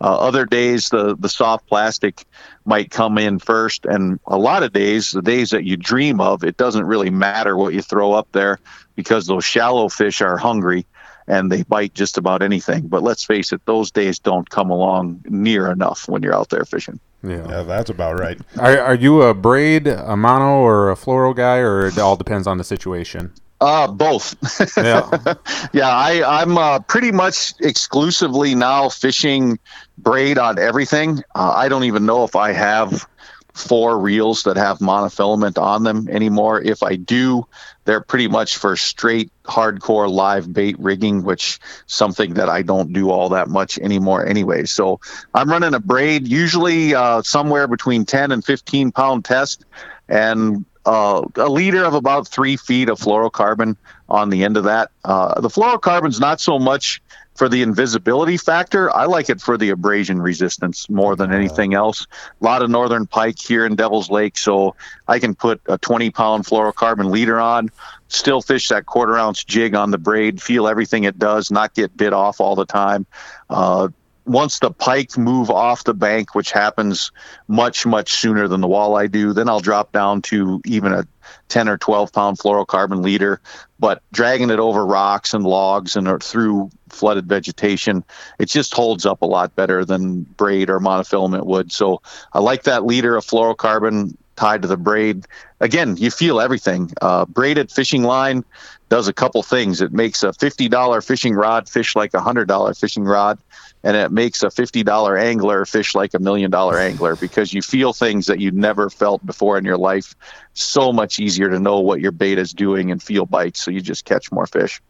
Uh, 0.00 0.18
other 0.18 0.44
days, 0.44 0.90
the 0.90 1.16
the 1.16 1.28
soft 1.28 1.66
plastic 1.66 2.24
might 2.64 2.90
come 2.90 3.18
in 3.18 3.40
first. 3.40 3.86
And 3.86 4.20
a 4.26 4.38
lot 4.38 4.62
of 4.62 4.72
days, 4.72 5.10
the 5.10 5.22
days 5.22 5.50
that 5.50 5.64
you 5.64 5.76
dream 5.76 6.20
of, 6.20 6.44
it 6.44 6.56
doesn't 6.56 6.84
really 6.84 7.10
matter 7.10 7.56
what 7.56 7.74
you 7.74 7.82
throw 7.82 8.12
up 8.12 8.28
there 8.32 8.60
because 8.94 9.26
those 9.26 9.44
shallow 9.44 9.88
fish 9.88 10.20
are 10.20 10.36
hungry 10.36 10.86
and 11.26 11.50
they 11.50 11.62
bite 11.64 11.94
just 11.94 12.18
about 12.18 12.42
anything. 12.42 12.86
But 12.88 13.02
let's 13.02 13.24
face 13.24 13.52
it, 13.52 13.64
those 13.66 13.90
days 13.90 14.18
don't 14.18 14.48
come 14.48 14.70
along 14.70 15.24
near 15.26 15.70
enough 15.70 16.08
when 16.08 16.22
you're 16.22 16.34
out 16.34 16.50
there 16.50 16.64
fishing. 16.64 17.00
Yeah, 17.22 17.48
yeah 17.48 17.62
that's 17.62 17.90
about 17.90 18.18
right. 18.18 18.38
Are, 18.58 18.78
are 18.78 18.94
you 18.94 19.22
a 19.22 19.34
braid, 19.34 19.86
a 19.86 20.16
mono, 20.16 20.58
or 20.60 20.90
a 20.90 20.94
fluoro 20.94 21.34
guy, 21.34 21.58
or 21.58 21.86
it 21.86 21.98
all 21.98 22.16
depends 22.16 22.46
on 22.46 22.58
the 22.58 22.64
situation? 22.64 23.32
Uh, 23.60 23.86
both. 23.86 24.34
Yeah, 24.76 25.08
yeah. 25.72 25.88
I 25.88 26.42
I'm 26.42 26.58
uh, 26.58 26.80
pretty 26.80 27.10
much 27.10 27.54
exclusively 27.60 28.54
now 28.54 28.90
fishing 28.90 29.58
braid 29.96 30.36
on 30.36 30.58
everything. 30.58 31.22
Uh, 31.34 31.54
I 31.56 31.68
don't 31.70 31.84
even 31.84 32.04
know 32.04 32.24
if 32.24 32.36
I 32.36 32.52
have 32.52 33.08
four 33.56 33.98
reels 33.98 34.42
that 34.42 34.56
have 34.56 34.78
monofilament 34.78 35.60
on 35.60 35.82
them 35.82 36.08
anymore. 36.10 36.60
If 36.60 36.82
I 36.82 36.96
do, 36.96 37.46
they're 37.84 38.02
pretty 38.02 38.28
much 38.28 38.58
for 38.58 38.76
straight 38.76 39.30
hardcore 39.44 40.10
live 40.10 40.52
bait 40.52 40.78
rigging, 40.78 41.22
which 41.22 41.58
something 41.86 42.34
that 42.34 42.48
I 42.48 42.62
don't 42.62 42.92
do 42.92 43.10
all 43.10 43.30
that 43.30 43.48
much 43.48 43.78
anymore 43.78 44.26
anyway. 44.26 44.64
So 44.64 45.00
I'm 45.32 45.48
running 45.48 45.72
a 45.72 45.80
braid, 45.80 46.28
usually 46.28 46.94
uh, 46.94 47.22
somewhere 47.22 47.66
between 47.66 48.04
10 48.04 48.32
and 48.32 48.44
15 48.44 48.92
pound 48.92 49.24
test, 49.24 49.64
and 50.08 50.64
uh, 50.84 51.22
a 51.36 51.48
leader 51.48 51.84
of 51.84 51.94
about 51.94 52.28
three 52.28 52.56
feet 52.56 52.88
of 52.88 52.98
fluorocarbon 53.00 53.76
on 54.08 54.30
the 54.30 54.44
end 54.44 54.56
of 54.56 54.64
that. 54.64 54.90
Uh, 55.04 55.40
the 55.40 55.48
fluorocarbon's 55.48 56.20
not 56.20 56.40
so 56.40 56.58
much 56.58 57.00
for 57.36 57.48
the 57.48 57.62
invisibility 57.62 58.36
factor. 58.36 58.94
I 58.94 59.04
like 59.04 59.28
it 59.28 59.40
for 59.40 59.56
the 59.56 59.70
abrasion 59.70 60.20
resistance 60.20 60.88
more 60.88 61.16
than 61.16 61.32
anything 61.32 61.74
else. 61.74 62.06
A 62.40 62.44
lot 62.44 62.62
of 62.62 62.70
northern 62.70 63.06
pike 63.06 63.38
here 63.38 63.66
in 63.66 63.76
Devil's 63.76 64.10
Lake, 64.10 64.38
so 64.38 64.74
I 65.06 65.18
can 65.18 65.34
put 65.34 65.60
a 65.66 65.78
20 65.78 66.10
pound 66.10 66.44
fluorocarbon 66.44 67.10
leader 67.10 67.38
on, 67.38 67.70
still 68.08 68.40
fish 68.40 68.68
that 68.68 68.86
quarter 68.86 69.16
ounce 69.16 69.44
jig 69.44 69.74
on 69.74 69.90
the 69.90 69.98
braid, 69.98 70.40
feel 70.40 70.66
everything 70.66 71.04
it 71.04 71.18
does, 71.18 71.50
not 71.50 71.74
get 71.74 71.96
bit 71.96 72.12
off 72.12 72.40
all 72.40 72.56
the 72.56 72.66
time. 72.66 73.06
Uh, 73.50 73.88
once 74.26 74.58
the 74.58 74.70
pike 74.70 75.16
move 75.16 75.50
off 75.50 75.84
the 75.84 75.94
bank, 75.94 76.34
which 76.34 76.50
happens 76.50 77.12
much, 77.46 77.86
much 77.86 78.12
sooner 78.12 78.48
than 78.48 78.60
the 78.60 78.68
walleye 78.68 79.10
do, 79.10 79.32
then 79.32 79.48
I'll 79.48 79.60
drop 79.60 79.92
down 79.92 80.22
to 80.22 80.60
even 80.64 80.92
a 80.92 81.06
10 81.48 81.68
or 81.68 81.78
12 81.78 82.12
pound 82.12 82.38
fluorocarbon 82.38 83.02
leader. 83.02 83.40
But 83.78 84.02
dragging 84.12 84.50
it 84.50 84.58
over 84.58 84.84
rocks 84.84 85.32
and 85.32 85.44
logs 85.44 85.96
and 85.96 86.22
through 86.22 86.70
flooded 86.88 87.26
vegetation, 87.26 88.04
it 88.38 88.48
just 88.48 88.74
holds 88.74 89.06
up 89.06 89.22
a 89.22 89.26
lot 89.26 89.54
better 89.54 89.84
than 89.84 90.22
braid 90.22 90.70
or 90.70 90.80
monofilament 90.80 91.46
would. 91.46 91.70
So 91.70 92.02
I 92.32 92.40
like 92.40 92.64
that 92.64 92.84
leader 92.84 93.16
of 93.16 93.24
fluorocarbon 93.24 94.16
tied 94.36 94.62
to 94.62 94.68
the 94.68 94.76
braid. 94.76 95.26
Again, 95.60 95.96
you 95.96 96.10
feel 96.10 96.40
everything. 96.40 96.92
Uh, 97.00 97.24
braided 97.26 97.70
fishing 97.70 98.02
line 98.02 98.44
does 98.88 99.08
a 99.08 99.12
couple 99.12 99.42
things. 99.42 99.80
It 99.80 99.92
makes 99.92 100.22
a 100.22 100.28
$50 100.28 101.04
fishing 101.04 101.34
rod 101.34 101.68
fish 101.68 101.96
like 101.96 102.14
a 102.14 102.18
$100 102.18 102.78
fishing 102.78 103.04
rod 103.04 103.38
and 103.86 103.96
it 103.96 104.10
makes 104.10 104.42
a 104.42 104.46
$50 104.46 105.20
angler 105.20 105.64
fish 105.64 105.94
like 105.94 106.12
a 106.14 106.18
million 106.18 106.50
dollar 106.50 106.78
angler 106.78 107.14
because 107.14 107.52
you 107.52 107.62
feel 107.62 107.92
things 107.92 108.26
that 108.26 108.40
you 108.40 108.50
never 108.50 108.90
felt 108.90 109.24
before 109.24 109.56
in 109.58 109.64
your 109.64 109.76
life. 109.76 110.14
So 110.54 110.92
much 110.92 111.20
easier 111.20 111.48
to 111.50 111.60
know 111.60 111.78
what 111.78 112.00
your 112.00 112.10
bait 112.10 112.38
is 112.38 112.52
doing 112.52 112.90
and 112.90 113.00
feel 113.00 113.26
bites, 113.26 113.60
so 113.60 113.70
you 113.70 113.80
just 113.80 114.04
catch 114.04 114.32
more 114.32 114.46
fish. 114.46 114.82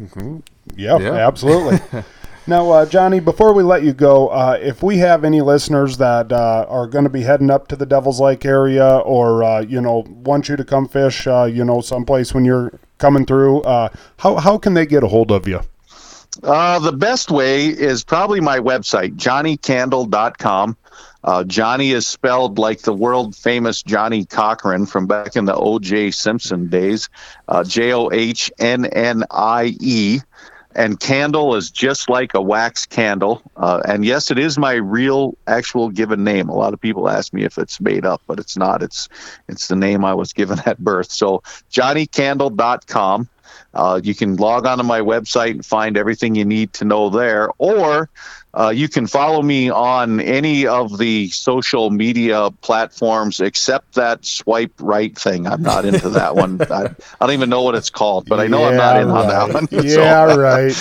Mm-hmm. 0.00 0.38
Yep, 0.76 1.00
yeah, 1.00 1.12
absolutely. 1.28 1.80
now, 2.48 2.70
uh, 2.70 2.86
Johnnie, 2.86 3.20
before 3.20 3.52
we 3.52 3.62
let 3.62 3.82
you 3.82 3.92
go, 3.92 4.28
uh, 4.28 4.58
if 4.60 4.82
we 4.82 4.96
have 4.98 5.22
any 5.22 5.42
listeners 5.42 5.98
that 5.98 6.32
uh, 6.32 6.64
are 6.68 6.86
going 6.86 7.04
to 7.04 7.10
be 7.10 7.20
heading 7.20 7.50
up 7.50 7.68
to 7.68 7.76
the 7.76 7.84
Devil's 7.84 8.20
Lake 8.20 8.46
area, 8.46 8.96
or 8.98 9.44
uh, 9.44 9.60
you 9.60 9.80
know, 9.80 10.06
want 10.08 10.48
you 10.48 10.56
to 10.56 10.64
come 10.64 10.88
fish, 10.88 11.26
uh, 11.26 11.44
you 11.44 11.64
know, 11.64 11.82
someplace 11.82 12.32
when 12.32 12.46
you're 12.46 12.72
coming 12.96 13.26
through, 13.26 13.60
uh, 13.62 13.90
how 14.16 14.36
how 14.36 14.56
can 14.56 14.72
they 14.72 14.86
get 14.86 15.02
a 15.02 15.08
hold 15.08 15.30
of 15.30 15.46
you? 15.46 15.60
The 16.40 16.94
best 16.96 17.30
way 17.30 17.66
is 17.66 18.02
probably 18.02 18.40
my 18.40 18.58
website, 18.58 19.16
johnniecandle.com. 19.16 20.76
Uh, 21.24 21.44
Johnnie 21.44 21.90
is 21.90 22.06
spelled 22.06 22.58
like 22.58 22.80
the 22.82 22.94
world 22.94 23.36
famous 23.36 23.82
Johnnie 23.82 24.24
Cochran 24.24 24.86
from 24.86 25.06
back 25.06 25.36
in 25.36 25.44
the 25.44 25.54
O.J. 25.54 26.12
Simpson 26.12 26.68
days, 26.68 27.10
J 27.66 27.92
O 27.92 28.10
H 28.10 28.50
N 28.58 28.86
N 28.86 29.24
I 29.30 29.76
E. 29.80 30.20
And 30.74 31.00
candle 31.00 31.54
is 31.54 31.70
just 31.70 32.10
like 32.10 32.34
a 32.34 32.42
wax 32.42 32.86
candle. 32.86 33.42
Uh, 33.56 33.80
and 33.86 34.04
yes, 34.04 34.30
it 34.30 34.38
is 34.38 34.58
my 34.58 34.74
real, 34.74 35.36
actual 35.46 35.88
given 35.88 36.24
name. 36.24 36.48
A 36.48 36.54
lot 36.54 36.74
of 36.74 36.80
people 36.80 37.08
ask 37.08 37.32
me 37.32 37.44
if 37.44 37.58
it's 37.58 37.80
made 37.80 38.04
up, 38.04 38.20
but 38.26 38.38
it's 38.38 38.56
not. 38.56 38.82
It's 38.82 39.08
it's 39.48 39.68
the 39.68 39.76
name 39.76 40.04
I 40.04 40.14
was 40.14 40.32
given 40.32 40.60
at 40.66 40.78
birth. 40.78 41.10
So 41.10 41.42
johnniecandle.com. 41.70 43.28
Uh, 43.74 44.00
you 44.02 44.14
can 44.14 44.36
log 44.36 44.66
on 44.66 44.78
to 44.78 44.84
my 44.84 45.00
website 45.00 45.50
and 45.50 45.66
find 45.66 45.96
everything 45.96 46.34
you 46.34 46.44
need 46.44 46.72
to 46.72 46.84
know 46.84 47.10
there, 47.10 47.50
or 47.58 48.08
uh, 48.54 48.70
you 48.70 48.88
can 48.88 49.06
follow 49.06 49.42
me 49.42 49.70
on 49.70 50.20
any 50.20 50.66
of 50.66 50.96
the 50.96 51.28
social 51.28 51.90
media 51.90 52.50
platforms 52.62 53.40
except 53.40 53.94
that 53.94 54.24
swipe 54.24 54.72
right 54.80 55.16
thing. 55.16 55.46
I'm 55.46 55.62
not 55.62 55.84
into 55.84 56.08
that 56.10 56.34
one. 56.34 56.60
I, 56.70 56.84
I, 56.84 56.94
don't 57.20 57.32
even 57.32 57.50
know 57.50 57.62
what 57.62 57.74
it's 57.74 57.90
called, 57.90 58.26
but 58.26 58.40
I 58.40 58.46
know 58.46 58.60
yeah, 58.60 58.68
I'm 58.68 58.76
not 58.76 59.00
in 59.00 59.08
right. 59.08 59.20
on 59.20 59.28
that 59.28 59.54
one. 59.54 59.68
Yeah, 59.88 60.34
right. 60.34 60.74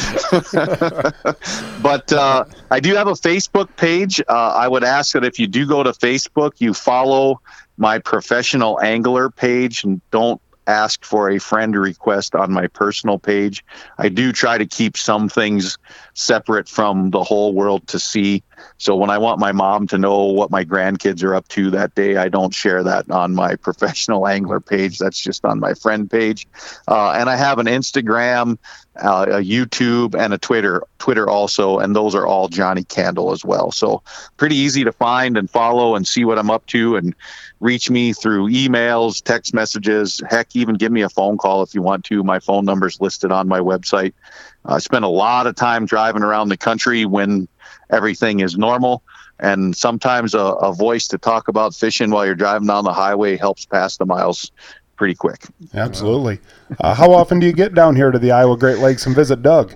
but 1.84 2.12
uh, 2.12 2.46
I 2.72 2.80
do 2.80 2.96
have 2.96 3.08
a 3.08 3.14
Facebook 3.14 3.76
page. 3.76 4.22
Uh, 4.22 4.54
I 4.56 4.68
would 4.68 4.84
ask 4.84 5.14
that 5.14 5.24
if 5.24 5.38
you 5.38 5.46
do 5.46 5.68
go 5.68 5.84
to 5.84 5.92
Facebook, 5.92 6.54
you 6.60 6.74
follow 6.74 7.42
my 7.78 8.00
professional 8.00 8.82
angler 8.82 9.30
page 9.30 9.84
and 9.84 10.02
don't 10.10 10.42
ask 10.68 11.04
for 11.04 11.30
a 11.30 11.40
friend 11.40 11.76
request 11.76 12.36
on 12.36 12.52
my 12.52 12.68
personal 12.68 13.18
page. 13.18 13.64
I 13.98 14.10
do 14.10 14.32
try 14.32 14.58
to 14.58 14.66
keep 14.66 14.98
some 14.98 15.30
things 15.30 15.78
separate 16.14 16.68
from 16.68 17.10
the 17.12 17.24
whole 17.24 17.54
world 17.54 17.88
to 17.88 18.00
see. 18.00 18.44
So 18.78 18.96
when 18.96 19.10
I 19.10 19.18
want 19.18 19.40
my 19.40 19.52
mom 19.52 19.88
to 19.88 19.98
know 19.98 20.26
what 20.26 20.52
my 20.52 20.66
grandkids 20.66 21.24
are 21.24 21.34
up 21.36 21.48
to 21.50 21.70
that 21.72 21.96
day, 21.96 22.18
I 22.18 22.28
don't 22.28 22.54
share 22.54 22.84
that 22.84 23.10
on 23.10 23.34
my 23.34 23.56
professional 23.68 24.28
angler 24.28 24.60
page. 24.60 25.00
That's 25.00 25.20
just 25.20 25.46
on 25.46 25.60
my 25.60 25.74
friend 25.74 26.10
page. 26.10 26.48
Uh, 26.88 27.12
and 27.12 27.30
I 27.30 27.36
have 27.36 27.60
an 27.60 27.68
Instagram, 27.68 28.58
uh, 29.00 29.26
a 29.30 29.44
YouTube, 29.44 30.16
and 30.16 30.34
a 30.34 30.38
Twitter. 30.38 30.84
Twitter 30.98 31.30
also, 31.30 31.80
and 31.80 31.96
those 31.96 32.16
are 32.16 32.26
all 32.26 32.48
Johnnie 32.48 32.84
Candle 32.84 33.32
as 33.32 33.46
well. 33.46 33.72
So 33.72 34.02
pretty 34.38 34.56
easy 34.56 34.84
to 34.84 34.92
find 34.92 35.38
and 35.38 35.50
follow 35.50 35.96
and 35.96 36.08
see 36.08 36.26
what 36.26 36.40
I'm 36.40 36.50
up 36.50 36.66
to 36.68 36.96
and 36.96 37.16
reach 37.60 37.90
me 37.90 38.14
through 38.14 38.50
emails, 38.50 39.22
text 39.24 39.54
messages, 39.54 40.22
heck, 40.30 40.56
even 40.56 40.76
give 40.76 40.92
me 40.92 41.02
a 41.02 41.10
phone 41.10 41.38
call 41.38 41.64
if 41.64 41.74
you 41.74 41.82
want 41.82 42.06
to. 42.06 42.24
My 42.24 42.40
phone 42.40 42.66
number 42.66 42.88
is 42.88 43.00
listed 43.00 43.32
on 43.32 43.48
my 43.48 43.60
website. 43.60 44.14
I 44.66 44.80
spend 44.80 45.06
a 45.06 45.10
lot 45.10 45.48
of 45.48 45.56
time 45.56 45.86
driving 45.86 46.24
around 46.24 46.50
the 46.50 46.58
country 46.58 47.06
when 47.06 47.48
everything 47.90 48.42
is 48.42 48.58
normal. 48.58 49.04
And 49.40 49.78
sometimes 49.78 50.34
a, 50.34 50.40
a 50.40 50.74
voice 50.74 51.08
to 51.10 51.18
talk 51.18 51.48
about 51.48 51.76
fishing 51.76 52.10
while 52.10 52.26
you're 52.26 52.36
driving 52.36 52.68
down 52.68 52.84
the 52.84 52.94
highway 52.94 53.38
helps 53.38 53.66
pass 53.66 53.98
the 53.98 54.06
miles 54.06 54.52
pretty 54.98 55.16
quick. 55.16 55.46
Absolutely. 55.74 56.40
Uh, 56.82 56.94
how 56.94 57.14
often 57.14 57.40
do 57.40 57.46
you 57.46 57.54
get 57.54 57.74
down 57.74 57.96
here 57.96 58.12
to 58.12 58.20
the 58.20 58.32
Iowa 58.32 58.58
Great 58.58 58.80
Lakes 58.80 59.06
and 59.06 59.16
visit 59.16 59.42
Doug? 59.42 59.76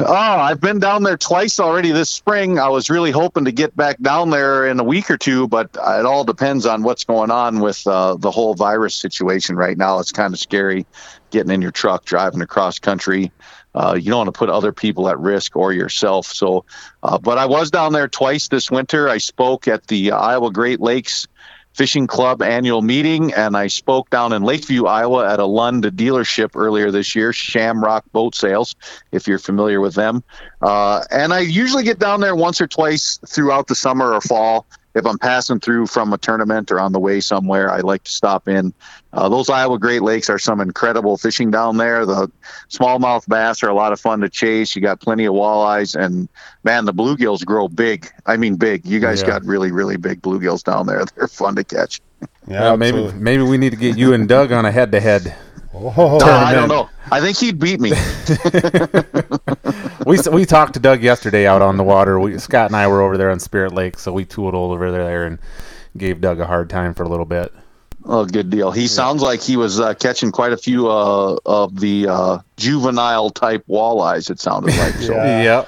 Oh, 0.00 0.14
I've 0.14 0.60
been 0.60 0.78
down 0.78 1.02
there 1.02 1.16
twice 1.16 1.60
already 1.60 1.90
this 1.92 2.08
spring. 2.08 2.58
I 2.58 2.68
was 2.68 2.88
really 2.88 3.10
hoping 3.10 3.44
to 3.44 3.52
get 3.52 3.76
back 3.76 4.00
down 4.00 4.30
there 4.30 4.66
in 4.66 4.80
a 4.80 4.84
week 4.84 5.10
or 5.10 5.16
two, 5.16 5.46
but 5.46 5.70
it 5.74 6.06
all 6.06 6.24
depends 6.24 6.64
on 6.64 6.82
what's 6.82 7.04
going 7.04 7.30
on 7.30 7.60
with 7.60 7.86
uh, 7.86 8.14
the 8.16 8.30
whole 8.30 8.54
virus 8.54 8.94
situation 8.94 9.56
right 9.56 9.76
now. 9.76 9.98
It's 9.98 10.12
kind 10.12 10.32
of 10.32 10.40
scary 10.40 10.86
getting 11.30 11.52
in 11.52 11.60
your 11.60 11.70
truck, 11.70 12.04
driving 12.04 12.40
across 12.40 12.78
country. 12.78 13.30
Uh, 13.74 13.96
you 14.00 14.10
don't 14.10 14.18
want 14.18 14.28
to 14.28 14.38
put 14.38 14.48
other 14.48 14.72
people 14.72 15.08
at 15.08 15.18
risk 15.18 15.56
or 15.56 15.72
yourself. 15.72 16.26
So, 16.26 16.64
uh, 17.02 17.18
but 17.18 17.38
I 17.38 17.46
was 17.46 17.70
down 17.70 17.92
there 17.92 18.08
twice 18.08 18.48
this 18.48 18.70
winter. 18.70 19.08
I 19.08 19.18
spoke 19.18 19.66
at 19.66 19.88
the 19.88 20.12
Iowa 20.12 20.52
Great 20.52 20.80
Lakes 20.80 21.26
Fishing 21.74 22.06
Club 22.06 22.40
annual 22.40 22.82
meeting, 22.82 23.34
and 23.34 23.56
I 23.56 23.66
spoke 23.66 24.08
down 24.08 24.32
in 24.32 24.42
Lakeview, 24.42 24.86
Iowa, 24.86 25.28
at 25.28 25.40
a 25.40 25.44
Lund 25.44 25.82
dealership 25.84 26.50
earlier 26.54 26.92
this 26.92 27.16
year, 27.16 27.32
Shamrock 27.32 28.04
Boat 28.12 28.36
Sales, 28.36 28.76
if 29.10 29.26
you're 29.26 29.40
familiar 29.40 29.80
with 29.80 29.94
them. 29.94 30.22
Uh, 30.62 31.02
and 31.10 31.34
I 31.34 31.40
usually 31.40 31.82
get 31.82 31.98
down 31.98 32.20
there 32.20 32.36
once 32.36 32.60
or 32.60 32.68
twice 32.68 33.18
throughout 33.26 33.66
the 33.66 33.74
summer 33.74 34.12
or 34.12 34.20
fall 34.20 34.66
if 34.94 35.06
I'm 35.06 35.18
passing 35.18 35.60
through 35.60 35.86
from 35.86 36.12
a 36.12 36.18
tournament 36.18 36.70
or 36.70 36.78
on 36.78 36.92
the 36.92 37.00
way 37.00 37.20
somewhere, 37.20 37.70
I 37.70 37.80
like 37.80 38.04
to 38.04 38.10
stop 38.10 38.48
in. 38.48 38.72
Uh, 39.12 39.28
those 39.28 39.50
Iowa 39.50 39.78
Great 39.78 40.02
Lakes 40.02 40.30
are 40.30 40.38
some 40.38 40.60
incredible 40.60 41.16
fishing 41.16 41.50
down 41.50 41.76
there. 41.76 42.06
The 42.06 42.30
smallmouth 42.70 43.28
bass 43.28 43.62
are 43.62 43.68
a 43.68 43.74
lot 43.74 43.92
of 43.92 44.00
fun 44.00 44.20
to 44.20 44.28
chase. 44.28 44.74
You 44.74 44.82
got 44.82 45.00
plenty 45.00 45.24
of 45.24 45.34
walleyes, 45.34 45.98
and 45.98 46.28
man, 46.62 46.84
the 46.84 46.94
bluegills 46.94 47.44
grow 47.44 47.68
big. 47.68 48.10
I 48.26 48.36
mean, 48.36 48.56
big. 48.56 48.86
You 48.86 49.00
guys 49.00 49.20
yeah. 49.20 49.28
got 49.28 49.44
really, 49.44 49.72
really 49.72 49.96
big 49.96 50.22
bluegills 50.22 50.62
down 50.62 50.86
there. 50.86 51.04
They're 51.16 51.28
fun 51.28 51.56
to 51.56 51.64
catch. 51.64 52.00
Yeah, 52.46 52.72
uh, 52.72 52.76
maybe 52.76 53.12
maybe 53.12 53.42
we 53.42 53.58
need 53.58 53.70
to 53.70 53.76
get 53.76 53.98
you 53.98 54.14
and 54.14 54.28
Doug 54.28 54.52
on 54.52 54.64
a 54.64 54.72
head-to-head. 54.72 55.34
Oh, 55.74 56.20
I 56.20 56.54
don't 56.54 56.68
know. 56.68 56.88
I 57.10 57.20
think 57.20 57.36
he'd 57.36 57.58
beat 57.58 57.80
me. 57.80 57.90
we 60.06 60.18
we 60.32 60.44
talked 60.44 60.74
to 60.74 60.80
Doug 60.80 61.02
yesterday 61.02 61.46
out 61.46 61.62
on 61.62 61.76
the 61.76 61.84
water. 61.84 62.18
We, 62.18 62.38
Scott 62.38 62.66
and 62.66 62.76
I 62.76 62.86
were 62.86 63.02
over 63.02 63.16
there 63.16 63.30
on 63.30 63.40
Spirit 63.40 63.72
Lake, 63.72 63.98
so 63.98 64.12
we 64.12 64.24
tooled 64.24 64.54
all 64.54 64.72
over 64.72 64.90
there 64.90 65.26
and 65.26 65.38
gave 65.96 66.20
Doug 66.20 66.40
a 66.40 66.46
hard 66.46 66.70
time 66.70 66.94
for 66.94 67.02
a 67.02 67.08
little 67.08 67.24
bit. 67.26 67.52
Oh, 68.06 68.26
good 68.26 68.50
deal. 68.50 68.70
He 68.70 68.82
yeah. 68.82 68.88
sounds 68.88 69.22
like 69.22 69.40
he 69.40 69.56
was 69.56 69.80
uh, 69.80 69.94
catching 69.94 70.30
quite 70.30 70.52
a 70.52 70.58
few 70.58 70.90
uh, 70.90 71.38
of 71.46 71.80
the 71.80 72.06
uh, 72.06 72.38
juvenile 72.58 73.30
type 73.30 73.64
walleyes. 73.66 74.28
It 74.30 74.38
sounded 74.40 74.76
like. 74.78 74.94
So. 74.96 75.14
yeah. 75.14 75.64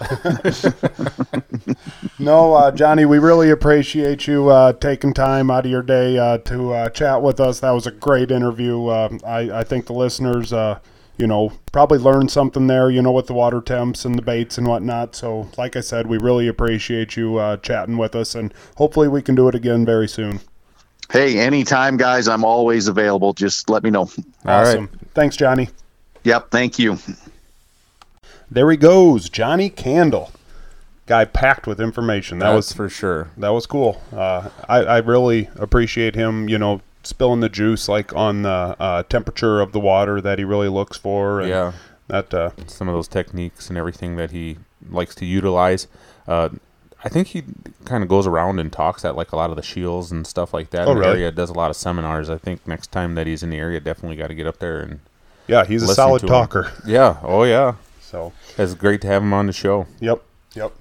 no, 2.19 2.53
uh, 2.53 2.73
Johnnie, 2.73 3.07
we 3.07 3.19
really 3.19 3.49
appreciate 3.49 4.27
you 4.27 4.51
uh, 4.51 4.75
taking 4.75 5.15
time 5.15 5.51
out 5.51 5.65
of 5.65 5.71
your 5.71 5.83
day 5.83 6.19
uh, 6.19 6.39
to 6.39 6.91
chat 6.93 7.23
with 7.23 7.41
us. 7.41 7.61
That 7.61 7.71
was 7.71 7.87
a 7.87 7.93
great 7.93 8.31
interview. 8.31 8.89
I, 8.89 9.61
I 9.61 9.65
think 9.65 9.87
the 9.87 9.95
listeners 9.95 10.53
you 11.19 11.27
know, 11.27 11.53
probably 11.73 11.99
learned 11.99 12.31
something 12.31 12.67
there, 12.67 12.91
you 12.91 13.03
know, 13.03 13.13
with 13.13 13.27
the 13.27 13.33
water 13.33 13.61
temps 13.61 14.05
and 14.05 14.17
the 14.17 14.23
baits 14.23 14.59
and 14.59 14.67
whatnot. 14.67 15.17
So, 15.17 15.49
like 15.57 15.77
I 15.77 15.81
said, 15.81 16.07
we 16.07 16.19
really 16.19 16.49
appreciate 16.49 17.17
you 17.17 17.37
uh, 17.37 17.57
chatting 17.59 17.97
with 17.97 18.15
us, 18.15 18.35
and 18.35 18.53
hopefully 18.77 19.09
we 19.09 19.23
can 19.23 19.35
do 19.35 19.49
it 19.49 19.55
again 19.55 19.85
very 19.85 20.09
soon. 20.09 20.41
Hey, 21.11 21.39
anytime, 21.39 21.97
guys. 21.97 22.27
I'm 22.29 22.45
always 22.45 22.89
available. 22.89 23.33
Just 23.33 23.71
let 23.71 23.83
me 23.83 23.91
know. 23.91 24.11
Awesome. 24.45 24.89
Thanks, 25.15 25.37
Johnnie. 25.37 25.69
Yep. 26.25 26.51
Thank 26.51 26.79
you. 26.79 26.99
There 28.51 28.71
he 28.71 28.77
goes, 28.77 29.29
Johnnie 29.29 29.71
Candle. 29.71 30.33
Guy 31.07 31.25
packed 31.25 31.69
with 31.69 31.81
information. 31.81 32.41
That 32.41 32.47
That's 32.53 32.71
was 32.71 32.73
for 32.73 32.89
sure. 32.89 33.31
That 33.37 33.51
was 33.51 33.67
cool. 33.67 34.03
Uh, 34.13 34.49
I, 34.69 34.79
I 34.79 34.99
really 34.99 35.49
appreciate 35.57 36.17
him. 36.17 36.49
You 36.49 36.59
know, 36.59 36.81
spilling 37.07 37.41
the 37.41 37.49
juice 37.49 37.89
like 37.89 38.15
on 38.15 38.43
the 38.43 38.77
uh, 38.79 39.03
temperature 39.05 39.61
of 39.61 39.73
the 39.73 39.81
water 39.81 40.21
that 40.21 40.39
he 40.39 40.45
really 40.45 40.69
looks 40.69 40.97
for. 40.97 41.43
yeah. 41.43 41.73
That 42.09 42.33
uh, 42.33 42.51
some 42.69 42.89
of 42.89 42.95
those 42.95 43.09
techniques 43.09 43.69
and 43.69 43.77
everything 43.77 44.15
that 44.17 44.31
he 44.31 44.59
likes 44.89 45.15
to 45.17 45.25
utilize. 45.27 45.89
Uh, 46.29 46.51
I 47.05 47.09
think 47.09 47.29
he 47.29 47.43
kind 47.85 48.03
of 48.05 48.09
goes 48.09 48.27
around 48.29 48.61
and 48.61 48.73
talks 48.73 49.05
at 49.05 49.17
like 49.17 49.33
a 49.33 49.37
lot 49.37 49.51
of 49.51 49.57
the 49.57 49.63
shields 49.63 50.13
and 50.13 50.25
stuff 50.27 50.55
like 50.55 50.71
that. 50.71 50.87
Oh, 50.87 50.95
really? 50.95 51.19
area 51.19 51.33
does 51.33 51.51
a 51.51 51.53
lot 51.53 51.71
of 51.71 51.77
seminars. 51.77 52.31
I 52.31 52.39
think 52.39 52.67
next 52.67 52.93
time 52.93 53.17
that 53.17 53.27
he's 53.27 53.43
in 53.43 53.51
the 53.51 53.59
area, 53.59 53.81
definitely 53.81 54.17
got 54.17 54.29
to 54.29 54.35
get 54.35 54.47
up 54.47 54.59
there 54.59 54.81
and. 54.81 55.01
Yeah, 55.49 55.65
he's 55.65 55.83
a 55.83 55.95
solid 55.95 56.27
talker. 56.27 56.65
Him. 56.65 56.83
Yeah. 56.87 57.19
Oh 57.23 57.43
yeah. 57.45 57.75
So 58.01 58.33
it's 58.57 58.75
great 58.75 59.01
to 59.03 59.07
have 59.09 59.23
him 59.23 59.33
on 59.33 59.47
the 59.47 59.53
show. 59.53 59.87
Yep. 60.01 60.23
Yep. 60.55 60.73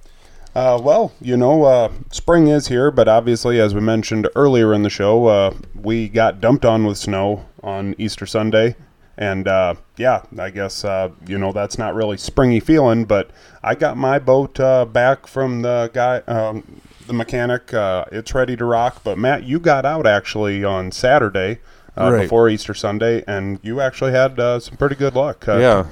Uh, 0.56 0.80
well, 0.82 1.12
you 1.20 1.36
know, 1.36 1.64
uh, 1.64 1.92
spring 2.10 2.48
is 2.48 2.68
here, 2.68 2.90
but 2.90 3.06
obviously, 3.08 3.60
as 3.60 3.74
we 3.74 3.80
mentioned 3.82 4.26
earlier 4.34 4.72
in 4.72 4.82
the 4.84 4.88
show, 4.88 5.26
uh, 5.26 5.54
we 5.74 6.08
got 6.08 6.40
dumped 6.40 6.64
on 6.64 6.86
with 6.86 6.96
snow 6.96 7.44
on 7.62 7.94
Easter 7.98 8.24
Sunday. 8.24 8.74
And 9.18 9.46
uh, 9.46 9.74
yeah, 9.98 10.22
I 10.38 10.48
guess 10.48 10.82
uh, 10.82 11.10
you 11.26 11.36
know 11.36 11.52
that's 11.52 11.76
not 11.76 11.94
really 11.94 12.16
springy 12.16 12.60
feeling, 12.60 13.04
but 13.04 13.30
I 13.62 13.74
got 13.74 13.98
my 13.98 14.18
boat 14.18 14.58
uh, 14.58 14.86
back 14.86 15.26
from 15.26 15.60
the 15.60 15.90
guy, 15.92 16.20
um, 16.20 16.80
the 17.06 17.12
mechanic. 17.12 17.74
Uh, 17.74 18.06
it's 18.10 18.34
ready 18.34 18.56
to 18.56 18.64
rock. 18.64 19.02
But 19.04 19.18
Matt, 19.18 19.42
you 19.42 19.60
got 19.60 19.84
out 19.84 20.06
actually 20.06 20.64
on 20.64 20.90
Saturday 20.90 21.58
uh, 21.98 22.12
right. 22.12 22.22
before 22.22 22.48
Easter 22.48 22.72
Sunday, 22.72 23.22
and 23.26 23.60
you 23.62 23.82
actually 23.82 24.12
had 24.12 24.40
uh, 24.40 24.58
some 24.58 24.78
pretty 24.78 24.96
good 24.96 25.14
luck. 25.14 25.44
yeah, 25.46 25.86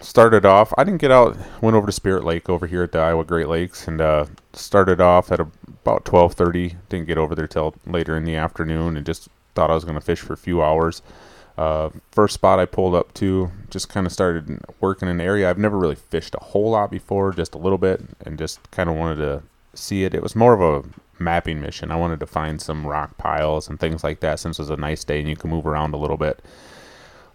started 0.00 0.44
off. 0.44 0.72
I 0.76 0.84
didn't 0.84 1.00
get 1.00 1.10
out. 1.10 1.36
Went 1.60 1.76
over 1.76 1.86
to 1.86 1.92
Spirit 1.92 2.24
Lake 2.24 2.48
over 2.48 2.66
here 2.66 2.82
at 2.82 2.92
the 2.92 2.98
Iowa 2.98 3.24
Great 3.24 3.48
Lakes, 3.48 3.86
and 3.86 4.00
uh, 4.00 4.26
started 4.52 5.00
off 5.00 5.30
at 5.30 5.40
about 5.40 6.04
twelve 6.04 6.34
thirty. 6.34 6.76
Didn't 6.88 7.06
get 7.06 7.18
over 7.18 7.34
there 7.34 7.46
till 7.46 7.74
later 7.86 8.16
in 8.16 8.24
the 8.24 8.36
afternoon, 8.36 8.96
and 8.96 9.06
just 9.06 9.28
thought 9.54 9.70
I 9.70 9.74
was 9.74 9.84
going 9.84 9.96
to 9.96 10.00
fish 10.00 10.20
for 10.20 10.32
a 10.32 10.38
few 10.38 10.62
hours. 10.62 11.02
Uh, 11.58 11.90
first 12.10 12.34
spot 12.34 12.58
I 12.58 12.64
pulled 12.64 12.94
up 12.94 13.12
to, 13.14 13.50
just 13.68 13.88
kind 13.90 14.06
of 14.06 14.12
started 14.12 14.60
working 14.80 15.08
in 15.08 15.16
an 15.16 15.20
area 15.20 15.50
I've 15.50 15.58
never 15.58 15.78
really 15.78 15.96
fished 15.96 16.34
a 16.34 16.42
whole 16.42 16.70
lot 16.70 16.90
before, 16.90 17.32
just 17.32 17.54
a 17.54 17.58
little 17.58 17.76
bit, 17.76 18.00
and 18.24 18.38
just 18.38 18.70
kind 18.70 18.88
of 18.88 18.96
wanted 18.96 19.16
to 19.16 19.42
see 19.74 20.04
it. 20.04 20.14
It 20.14 20.22
was 20.22 20.34
more 20.34 20.54
of 20.54 20.62
a 20.62 20.88
mapping 21.22 21.60
mission. 21.60 21.90
I 21.90 21.96
wanted 21.96 22.20
to 22.20 22.26
find 22.26 22.62
some 22.62 22.86
rock 22.86 23.18
piles 23.18 23.68
and 23.68 23.78
things 23.78 24.02
like 24.02 24.20
that 24.20 24.40
since 24.40 24.58
it 24.58 24.62
was 24.62 24.70
a 24.70 24.76
nice 24.76 25.04
day 25.04 25.20
and 25.20 25.28
you 25.28 25.36
can 25.36 25.50
move 25.50 25.66
around 25.66 25.92
a 25.92 25.98
little 25.98 26.16
bit. 26.16 26.42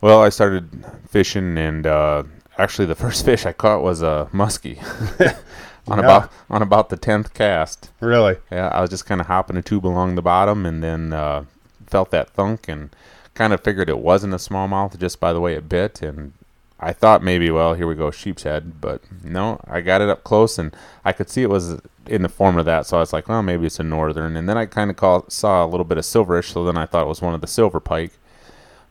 Well, 0.01 0.22
I 0.22 0.30
started 0.30 0.86
fishing, 1.07 1.57
and 1.57 1.86
uh, 1.86 2.24
actually, 2.58 2.86
the 2.86 2.95
first 3.06 3.26
fish 3.26 3.45
I 3.45 3.53
caught 3.53 3.82
was 3.82 4.01
a 4.01 4.30
muskie. 4.34 4.80
on 5.88 5.99
yeah. 5.99 6.03
about 6.03 6.32
on 6.49 6.62
about 6.62 6.89
the 6.89 6.97
tenth 6.97 7.34
cast. 7.34 7.91
Really? 7.99 8.38
Yeah, 8.51 8.70
I 8.70 8.82
was 8.82 8.89
just 8.89 9.06
kind 9.06 9.22
of 9.22 9.28
hopping 9.28 9.58
a 9.58 9.62
tube 9.62 9.86
along 9.86 10.16
the 10.16 10.22
bottom, 10.22 10.66
and 10.66 10.84
then 10.84 11.14
uh, 11.14 11.45
felt 11.86 12.12
that 12.12 12.30
thunk 12.32 12.68
and 12.68 12.89
kind 13.34 13.53
of 13.53 13.62
figured 13.62 13.89
it 13.89 13.99
wasn't 13.99 14.34
a 14.34 14.38
smallmouth 14.38 14.97
just 14.97 15.20
by 15.20 15.34
the 15.34 15.41
way 15.41 15.53
it 15.53 15.70
bit, 15.70 16.01
and 16.01 16.34
I 16.80 16.93
thought 16.93 17.24
maybe, 17.24 17.49
well, 17.51 17.74
here 17.74 17.88
we 17.88 17.95
go, 17.95 18.12
sheep's 18.12 18.43
head, 18.43 18.82
but 18.82 19.01
no, 19.24 19.60
I 19.68 19.82
got 19.82 20.01
it 20.01 20.10
up 20.10 20.24
close 20.24 20.58
and 20.58 20.76
I 21.03 21.14
could 21.14 21.30
see 21.30 21.41
it 21.41 21.49
was 21.49 21.80
in 22.08 22.22
the 22.22 22.30
form 22.30 22.58
of 22.58 22.66
that, 22.66 22.86
so 22.86 22.97
I 22.97 23.01
was 23.01 23.14
like, 23.14 23.28
well, 23.28 23.41
maybe 23.41 23.66
it's 23.66 23.80
a 23.80 23.84
northern, 23.84 24.36
and 24.36 24.47
then 24.47 24.58
I 24.58 24.66
kind 24.66 24.91
of 24.91 25.26
saw 25.32 25.66
a 25.66 25.68
little 25.68 25.86
bit 25.86 25.97
of 25.97 26.03
silverish, 26.03 26.51
so 26.51 26.64
then 26.66 26.78
I 26.78 26.86
thought 26.86 27.06
it 27.06 27.10
was 27.10 27.22
one 27.22 27.34
of 27.34 27.41
the 27.41 27.47
silver 27.47 27.80
pike. 27.80 28.14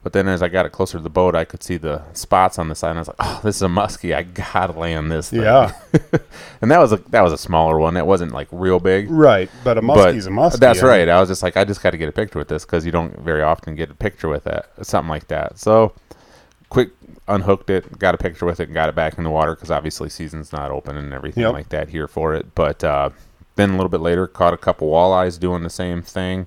But 0.04 0.12
then 0.12 0.28
as 0.28 0.42
I 0.42 0.48
got 0.48 0.66
it 0.66 0.70
closer 0.70 0.98
to 0.98 1.02
the 1.02 1.08
boat, 1.08 1.34
I 1.34 1.46
could 1.46 1.62
see 1.62 1.78
the 1.78 2.02
spots 2.12 2.58
on 2.58 2.68
the 2.68 2.74
side. 2.74 2.90
And 2.90 2.98
I 2.98 3.00
was 3.00 3.08
like, 3.08 3.16
"Oh, 3.20 3.40
this 3.42 3.56
is 3.56 3.62
a 3.62 3.68
muskie. 3.68 4.14
I 4.14 4.22
gotta 4.22 4.78
land 4.78 5.10
this." 5.10 5.30
Thing. 5.30 5.40
Yeah. 5.40 5.72
and 6.60 6.70
that 6.70 6.78
was 6.78 6.92
a 6.92 6.98
that 7.08 7.22
was 7.22 7.32
a 7.32 7.38
smaller 7.38 7.78
one. 7.78 7.94
That 7.94 8.06
wasn't 8.06 8.32
like 8.32 8.46
real 8.52 8.78
big. 8.78 9.10
Right, 9.10 9.48
but 9.64 9.78
a 9.78 9.80
muskie's 9.80 10.26
a 10.26 10.30
muskie. 10.30 10.58
That's 10.58 10.80
I 10.80 10.82
mean, 10.82 10.90
right. 10.90 11.08
I 11.08 11.18
was 11.20 11.30
just 11.30 11.42
like, 11.42 11.56
I 11.56 11.64
just 11.64 11.82
got 11.82 11.92
to 11.92 11.96
get 11.96 12.10
a 12.10 12.12
picture 12.12 12.38
with 12.38 12.48
this 12.48 12.66
because 12.66 12.84
you 12.84 12.92
don't 12.92 13.18
very 13.20 13.42
often 13.42 13.74
get 13.76 13.90
a 13.90 13.94
picture 13.94 14.28
with 14.28 14.44
that, 14.44 14.68
something 14.82 15.08
like 15.08 15.28
that. 15.28 15.58
So, 15.58 15.94
quick 16.68 16.90
unhooked 17.26 17.70
it, 17.70 17.98
got 17.98 18.14
a 18.14 18.18
picture 18.18 18.44
with 18.44 18.60
it, 18.60 18.64
and 18.64 18.74
got 18.74 18.90
it 18.90 18.94
back 18.94 19.16
in 19.16 19.24
the 19.24 19.30
water 19.30 19.54
because 19.54 19.70
obviously 19.70 20.10
season's 20.10 20.52
not 20.52 20.70
open 20.70 20.98
and 20.98 21.14
everything 21.14 21.44
Yep. 21.44 21.52
like 21.54 21.68
that 21.70 21.88
here 21.88 22.06
for 22.06 22.34
it. 22.34 22.54
But 22.54 22.84
uh, 22.84 23.08
then 23.56 23.70
a 23.70 23.72
little 23.72 23.88
bit 23.88 24.00
later, 24.02 24.26
caught 24.26 24.52
a 24.52 24.58
couple 24.58 24.90
walleyes 24.90 25.40
doing 25.40 25.62
the 25.62 25.70
same 25.70 26.02
thing. 26.02 26.46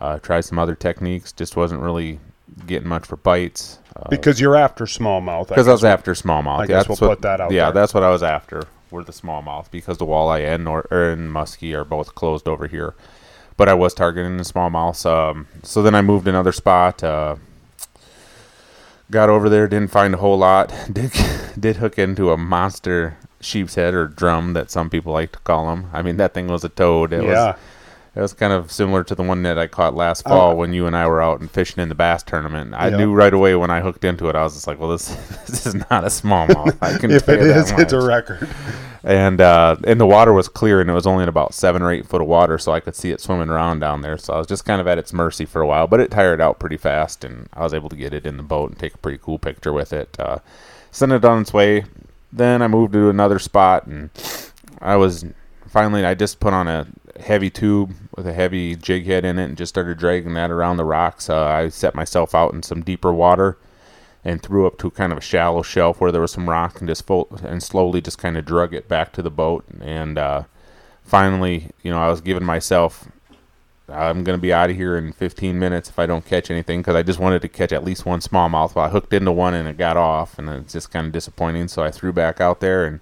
Uh, 0.00 0.18
tried 0.18 0.40
some 0.42 0.58
other 0.58 0.74
techniques, 0.74 1.32
just 1.32 1.54
wasn't 1.54 1.82
really 1.82 2.18
getting 2.66 2.88
much 2.88 3.06
for 3.06 3.16
bites. 3.16 3.78
Uh, 3.96 4.08
Because 4.08 4.40
you're 4.40 4.56
after 4.56 4.84
smallmouth. 4.86 5.48
because 5.48 5.68
I 5.68 5.72
was 5.72 5.84
after 5.84 6.12
smallmouth. 6.14 6.60
I 6.60 6.66
guess 6.66 6.86
That's 6.86 7.00
we'll 7.00 7.08
what- 7.10 7.18
put 7.18 7.22
that 7.22 7.40
out 7.40 7.50
Yeah, 7.52 7.66
there. 7.66 7.72
that's 7.82 7.94
what 7.94 8.02
I 8.02 8.10
was 8.10 8.22
after. 8.22 8.62
Were 8.90 9.02
the 9.04 9.12
smallmouth 9.12 9.70
because 9.72 9.98
the 9.98 10.06
walleye 10.06 10.46
and 10.46 10.64
nor- 10.64 10.86
er, 10.92 11.10
and 11.10 11.32
muskie 11.34 11.74
are 11.76 11.84
both 11.84 12.14
closed 12.14 12.46
over 12.46 12.66
here. 12.68 12.94
But 13.56 13.68
I 13.68 13.74
was 13.74 13.92
targeting 13.94 14.36
the 14.36 14.44
smallmouth. 14.44 15.04
Um, 15.06 15.46
so 15.62 15.82
then 15.82 15.94
I 15.94 16.02
moved 16.02 16.28
another 16.28 16.52
spot. 16.52 17.02
Uh, 17.02 17.36
got 19.10 19.28
over 19.28 19.48
there, 19.48 19.68
didn't 19.68 19.90
find 19.90 20.14
a 20.14 20.18
whole 20.18 20.38
lot. 20.38 20.72
Did 20.92 21.12
did 21.58 21.76
hook 21.76 21.98
into 21.98 22.30
a 22.32 22.36
monster 22.36 23.16
sheep's 23.40 23.74
head 23.76 23.94
or 23.94 24.06
drum 24.08 24.54
that 24.54 24.70
some 24.70 24.90
people 24.90 25.12
like 25.12 25.32
to 25.32 25.38
call 25.40 25.66
them. 25.68 25.88
I 25.92 26.02
mean, 26.02 26.16
that 26.16 26.34
thing 26.34 26.48
was 26.48 26.64
a 26.64 26.68
toad. 26.68 27.12
It 27.12 27.22
yeah. 27.24 27.46
was 27.52 27.56
it 28.16 28.20
was 28.20 28.32
kind 28.32 28.52
of 28.52 28.70
similar 28.70 29.02
to 29.04 29.14
the 29.14 29.22
one 29.22 29.42
that 29.42 29.58
I 29.58 29.66
caught 29.66 29.94
last 29.94 30.22
fall 30.22 30.56
when 30.56 30.72
you 30.72 30.86
and 30.86 30.96
I 30.96 31.06
were 31.08 31.20
out 31.22 31.40
and 31.40 31.50
fishing 31.50 31.82
in 31.82 31.88
the 31.88 31.94
bass 31.94 32.22
tournament. 32.22 32.72
I 32.74 32.88
Yeah. 32.88 32.96
knew 32.98 33.12
right 33.12 33.34
away 33.34 33.54
when 33.56 33.70
I 33.70 33.80
hooked 33.80 34.04
into 34.04 34.28
it. 34.28 34.36
I 34.36 34.42
was 34.42 34.54
just 34.54 34.66
like, 34.66 34.78
"Well, 34.78 34.90
this 34.90 35.08
this 35.46 35.66
is 35.66 35.74
not 35.74 36.04
a 36.04 36.08
smallmouth. 36.08 36.76
I 36.80 36.96
can 36.98 37.10
if 37.12 37.28
it 37.28 37.40
you 37.40 37.76
it's 37.82 37.92
a 37.92 38.00
record. 38.00 38.48
And 39.06 39.40
uh, 39.40 39.76
and 39.84 40.00
the 40.00 40.06
water 40.06 40.32
was 40.32 40.48
clear, 40.48 40.80
and 40.80 40.88
it 40.88 40.94
was 40.94 41.06
only 41.06 41.24
in 41.24 41.28
about 41.28 41.52
seven 41.52 41.82
or 41.82 41.90
eight 41.92 42.06
foot 42.06 42.22
of 42.22 42.26
water, 42.26 42.56
so 42.56 42.72
I 42.72 42.80
could 42.80 42.94
see 42.96 43.10
it 43.10 43.20
swimming 43.20 43.50
around 43.50 43.80
down 43.80 44.00
there. 44.00 44.16
So 44.16 44.32
I 44.32 44.38
was 44.38 44.46
just 44.46 44.64
kind 44.64 44.80
of 44.80 44.86
at 44.86 44.96
its 44.96 45.12
mercy 45.12 45.44
for 45.44 45.60
a 45.60 45.66
while, 45.66 45.86
but 45.86 46.00
it 46.00 46.10
tired 46.10 46.40
out 46.40 46.58
pretty 46.58 46.78
fast, 46.78 47.22
and 47.22 47.48
I 47.52 47.62
was 47.64 47.74
able 47.74 47.90
to 47.90 47.96
get 47.96 48.14
it 48.14 48.24
in 48.24 48.38
the 48.38 48.42
boat 48.42 48.70
and 48.70 48.78
take 48.78 48.94
a 48.94 48.98
pretty 48.98 49.18
cool 49.18 49.38
picture 49.38 49.74
with 49.74 49.92
it. 49.92 50.16
Uh, 50.18 50.38
sent 50.90 51.12
it 51.12 51.22
on 51.24 51.42
its 51.42 51.52
way. 51.52 51.84
Then 52.32 52.62
I 52.62 52.66
moved 52.68 52.94
to 52.94 53.10
another 53.10 53.38
spot, 53.38 53.86
and 53.86 54.08
I 54.80 54.96
was 54.96 55.26
finally 55.68 56.04
I 56.06 56.14
just 56.14 56.40
put 56.40 56.54
on 56.54 56.66
a 56.66 56.86
heavy 57.20 57.50
tube 57.50 57.94
with 58.16 58.26
a 58.26 58.32
heavy 58.32 58.76
jig 58.76 59.06
head 59.06 59.24
in 59.24 59.38
it, 59.38 59.44
and 59.44 59.56
just 59.56 59.74
started 59.74 59.98
dragging 59.98 60.34
that 60.34 60.50
around 60.50 60.76
the 60.76 60.84
rocks. 60.84 61.28
Uh, 61.30 61.44
I 61.44 61.68
set 61.68 61.94
myself 61.94 62.34
out 62.34 62.54
in 62.54 62.62
some 62.62 62.82
deeper 62.82 63.12
water 63.12 63.56
and 64.24 64.42
threw 64.42 64.66
up 64.66 64.78
to 64.78 64.90
kind 64.90 65.12
of 65.12 65.18
a 65.18 65.22
shallow 65.22 65.62
shelf 65.62 66.00
where 66.00 66.10
there 66.10 66.20
was 66.20 66.32
some 66.32 66.48
rock 66.48 66.80
and 66.80 66.88
just 66.88 67.06
fo- 67.06 67.28
and 67.42 67.62
slowly 67.62 68.00
just 68.00 68.18
kind 68.18 68.36
of 68.36 68.44
drug 68.44 68.72
it 68.72 68.88
back 68.88 69.12
to 69.12 69.22
the 69.22 69.30
boat. 69.30 69.64
And 69.80 70.16
uh, 70.16 70.44
finally 71.04 71.70
you 71.82 71.90
know 71.90 71.98
i 71.98 72.08
was 72.08 72.20
giving 72.20 72.44
myself 72.44 73.08
i'm 73.90 74.24
going 74.24 74.36
to 74.36 74.40
be 74.40 74.52
out 74.52 74.70
of 74.70 74.76
here 74.76 74.96
in 74.96 75.12
15 75.12 75.58
minutes 75.58 75.90
if 75.90 75.98
i 75.98 76.06
don't 76.06 76.24
catch 76.24 76.50
anything 76.50 76.80
because 76.80 76.96
i 76.96 77.02
just 77.02 77.18
wanted 77.18 77.42
to 77.42 77.48
catch 77.48 77.72
at 77.72 77.84
least 77.84 78.06
one 78.06 78.20
smallmouth. 78.20 78.74
Well 78.74 78.86
i 78.86 78.88
hooked 78.88 79.12
into 79.12 79.30
one 79.30 79.52
and 79.52 79.68
it 79.68 79.76
got 79.76 79.98
off 79.98 80.38
and 80.38 80.48
it's 80.48 80.72
just 80.72 80.90
kind 80.90 81.06
of 81.06 81.12
disappointing. 81.12 81.68
So 81.68 81.82
i 81.82 81.90
threw 81.90 82.12
back 82.12 82.40
out 82.40 82.60
there 82.60 82.86
and 82.86 83.00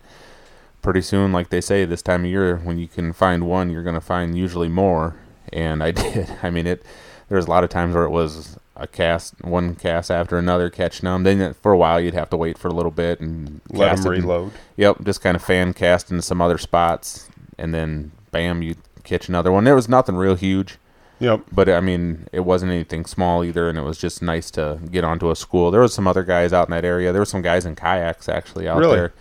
pretty 0.83 1.01
soon 1.01 1.33
like 1.33 1.49
they 1.51 1.61
say 1.61 1.85
this 1.85 2.03
time 2.03 2.25
of 2.25 2.31
year 2.31 2.57
when 2.59 2.79
you 2.79 2.89
can 2.89 3.13
find 3.13 3.47
one 3.47 3.71
you're 3.71 3.83
going 3.85 3.95
to 3.95 4.01
find 4.01 4.37
usually 4.37 4.69
more 4.69 5.15
and 5.53 5.83
i 5.83 5.91
did 6.03 6.29
i 6.43 6.51
mean 6.51 6.67
it 6.67 6.83
there 7.29 7.37
was 7.37 7.47
a 7.47 7.51
lot 7.51 7.63
of 7.65 7.71
times 7.71 7.95
where 7.95 8.05
it 8.05 8.11
was 8.11 8.59
a 8.77 8.87
cast 8.87 9.35
one 9.45 9.75
cast 9.77 10.11
after 10.11 10.37
another 10.39 10.69
catching 10.69 11.07
them 11.07 11.23
then 11.23 11.55
for 11.55 11.73
a 11.73 11.77
while 11.79 12.01
you'd 12.01 12.15
have 12.15 12.29
to 12.31 12.37
wait 12.37 12.59
for 12.59 12.69
a 12.69 12.73
little 12.75 12.91
bit 12.91 13.21
and 13.21 13.61
Let 13.71 13.91
cast 13.91 14.03
them 14.03 14.13
it 14.13 14.17
and- 14.17 14.25
reload. 14.25 14.53
Yep, 14.77 15.05
just 15.05 15.21
kind 15.23 15.37
of 15.37 15.43
fan 15.45 15.73
cast 15.75 16.11
into 16.11 16.23
some 16.23 16.41
other 16.43 16.59
spots, 16.59 17.29
and 17.59 17.73
then 17.75 18.11
bam, 18.33 18.63
you 18.63 18.75
catch 19.05 19.29
another 19.29 19.53
one. 19.53 19.65
There 19.65 19.75
was 19.75 19.89
nothing 19.91 20.17
real 20.17 20.35
huge, 20.35 20.79
Yep. 21.21 21.43
but 21.53 21.69
I 21.69 21.81
mean, 21.81 22.27
it 22.33 22.41
wasn't 22.41 22.73
anything 22.73 23.05
small 23.05 23.45
either, 23.45 23.69
and 23.69 23.77
it 23.79 23.83
was 23.83 23.99
just 23.99 24.23
nice 24.23 24.51
to 24.53 24.79
get 24.91 25.05
onto 25.05 25.31
a 25.31 25.37
school. 25.37 25.71
There 25.71 25.83
was 25.83 25.93
some 25.95 26.09
other 26.09 26.23
guys 26.25 26.53
out 26.55 26.67
in 26.69 26.73
that 26.73 26.85
area. 26.87 27.13
There 27.13 27.21
were 27.21 27.27
some 27.27 27.43
guys 27.43 27.67
in 27.67 27.77
kayaks 27.77 28.29
actually 28.29 28.67
out 28.67 28.79
Really? 28.79 28.97
there, 28.97 29.13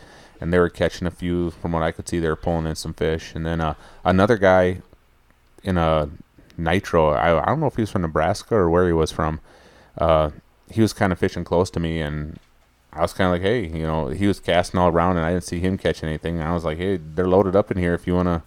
and 0.41 0.51
they 0.51 0.59
were 0.59 0.69
catching 0.69 1.07
a 1.07 1.11
few. 1.11 1.51
From 1.51 1.71
what 1.71 1.83
I 1.83 1.91
could 1.91 2.09
see, 2.09 2.19
they 2.19 2.27
were 2.27 2.35
pulling 2.35 2.65
in 2.65 2.75
some 2.75 2.93
fish, 2.93 3.33
and 3.35 3.45
then 3.45 3.61
uh, 3.61 3.75
another 4.03 4.37
guy 4.37 4.81
in 5.63 5.77
a 5.77 6.09
nitro. 6.57 7.11
I, 7.11 7.41
I 7.41 7.45
don't 7.45 7.59
know 7.59 7.67
if 7.67 7.75
he 7.75 7.83
was 7.83 7.91
from 7.91 8.01
Nebraska 8.01 8.55
or 8.55 8.69
where 8.69 8.87
he 8.87 8.93
was 8.93 9.11
from. 9.11 9.39
Uh, 9.97 10.31
he 10.69 10.81
was 10.81 10.93
kind 10.93 11.13
of 11.13 11.19
fishing 11.19 11.43
close 11.43 11.69
to 11.69 11.79
me, 11.79 12.01
and 12.01 12.39
I 12.91 13.01
was 13.01 13.13
kind 13.13 13.27
of 13.27 13.33
like, 13.33 13.41
hey, 13.41 13.67
you 13.67 13.85
know, 13.85 14.07
he 14.07 14.27
was 14.27 14.39
casting 14.39 14.79
all 14.79 14.89
around, 14.89 15.17
and 15.17 15.25
I 15.25 15.31
didn't 15.31 15.45
see 15.45 15.59
him 15.59 15.77
catching 15.77 16.09
anything. 16.09 16.39
And 16.39 16.47
I 16.47 16.53
was 16.53 16.65
like, 16.65 16.77
hey, 16.77 16.97
they're 16.97 17.27
loaded 17.27 17.55
up 17.55 17.71
in 17.71 17.77
here 17.77 17.93
if 17.93 18.07
you 18.07 18.15
want 18.15 18.27
to 18.27 18.41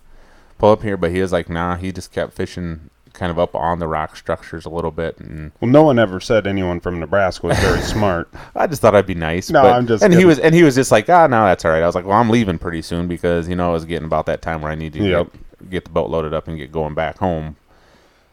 pull 0.59 0.73
up 0.73 0.83
here. 0.83 0.97
But 0.97 1.13
he 1.13 1.21
was 1.21 1.33
like, 1.33 1.49
nah, 1.49 1.77
he 1.77 1.93
just 1.93 2.13
kept 2.13 2.33
fishing 2.33 2.91
kind 3.15 3.31
of 3.31 3.39
up 3.39 3.55
on 3.55 3.79
the 3.79 3.89
rock 3.89 4.17
structures 4.17 4.67
a 4.67 4.69
little 4.69 4.91
bit. 4.91 5.17
And 5.19 5.53
Well, 5.61 5.71
no 5.71 5.85
one 5.85 5.99
ever 5.99 6.21
said 6.21 6.47
anyone 6.47 6.81
from 6.81 7.01
Nebraska 7.01 7.47
was 7.47 7.59
very 7.61 7.81
smart. 7.81 8.29
I 8.55 8.67
just 8.67 8.83
thought 8.83 8.95
I'd 8.95 9.07
be 9.07 9.15
nice. 9.15 9.49
No, 9.51 9.63
but- 9.63 9.73
I'm 9.73 9.87
just 9.87 10.03
And 10.05 10.13
he 10.13 10.25
was, 10.25 10.39
and 10.39 10.55
he 10.55 10.63
was 10.63 10.75
just 10.75 10.91
like, 10.93 11.09
ah, 11.09 11.27
no, 11.27 11.45
that's 11.45 11.65
all 11.65 11.71
right. 11.71 11.83
I 11.83 11.87
was 11.87 11.95
like, 11.95 12.05
well, 12.05 12.19
I'm 12.19 12.29
leaving 12.29 12.59
pretty 12.59 12.83
soon 12.83 13.09
because 13.09 13.49
you 13.49 13.57
know 13.57 13.71
it 13.71 13.73
was 13.75 13.85
getting 13.87 14.05
about 14.07 14.27
that 14.27 14.43
time 14.43 14.61
where 14.61 14.71
I 14.71 14.75
need 14.75 14.93
to 14.95 15.03
Yep. 15.03 15.33
get, 15.33 15.71
get 15.71 15.85
the 15.85 15.91
boat 15.91 16.11
loaded 16.11 16.35
up 16.35 16.47
and 16.49 16.59
get 16.59 16.71
going 16.73 16.95
back 16.95 17.19
home. 17.19 17.57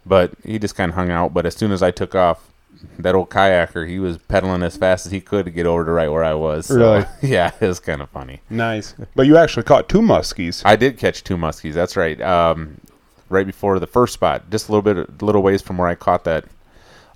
But 0.05 0.33
he 0.43 0.57
just 0.59 0.75
kind 0.75 0.89
of 0.89 0.95
hung 0.95 1.11
out. 1.11 1.33
But 1.33 1.45
as 1.45 1.55
soon 1.55 1.71
as 1.71 1.83
I 1.83 1.91
took 1.91 2.15
off, 2.15 2.47
that 2.97 3.13
old 3.13 3.29
kayaker, 3.29 3.87
he 3.87 3.99
was 3.99 4.17
pedaling 4.17 4.63
as 4.63 4.75
fast 4.75 5.05
as 5.05 5.11
he 5.11 5.21
could 5.21 5.45
to 5.45 5.51
get 5.51 5.67
over 5.67 5.85
to 5.85 5.91
right 5.91 6.09
where 6.09 6.23
I 6.23 6.33
was. 6.33 6.65
So, 6.65 6.75
Really? 6.77 7.05
yeah, 7.21 7.51
it 7.61 7.67
was 7.67 7.79
kind 7.79 8.01
of 8.01 8.09
funny. 8.09 8.41
nice. 8.49 8.95
But 9.15 9.27
you 9.27 9.37
actually 9.37 9.61
caught 9.63 9.87
two 9.87 10.01
muskies. 10.01 10.63
I 10.65 10.75
did 10.75 10.97
catch 10.97 11.23
two 11.23 11.37
muskies. 11.37 11.73
That's 11.73 11.95
right. 11.95 12.19
Um, 12.19 12.77
right 13.31 13.45
before 13.45 13.79
the 13.79 13.87
first 13.87 14.13
spot, 14.13 14.49
just 14.49 14.69
a 14.69 14.71
little 14.71 14.81
bit, 14.81 14.97
a 15.21 15.25
little 15.25 15.41
ways 15.41 15.61
from 15.61 15.77
where 15.77 15.87
I 15.87 15.95
caught 15.95 16.23
that 16.25 16.45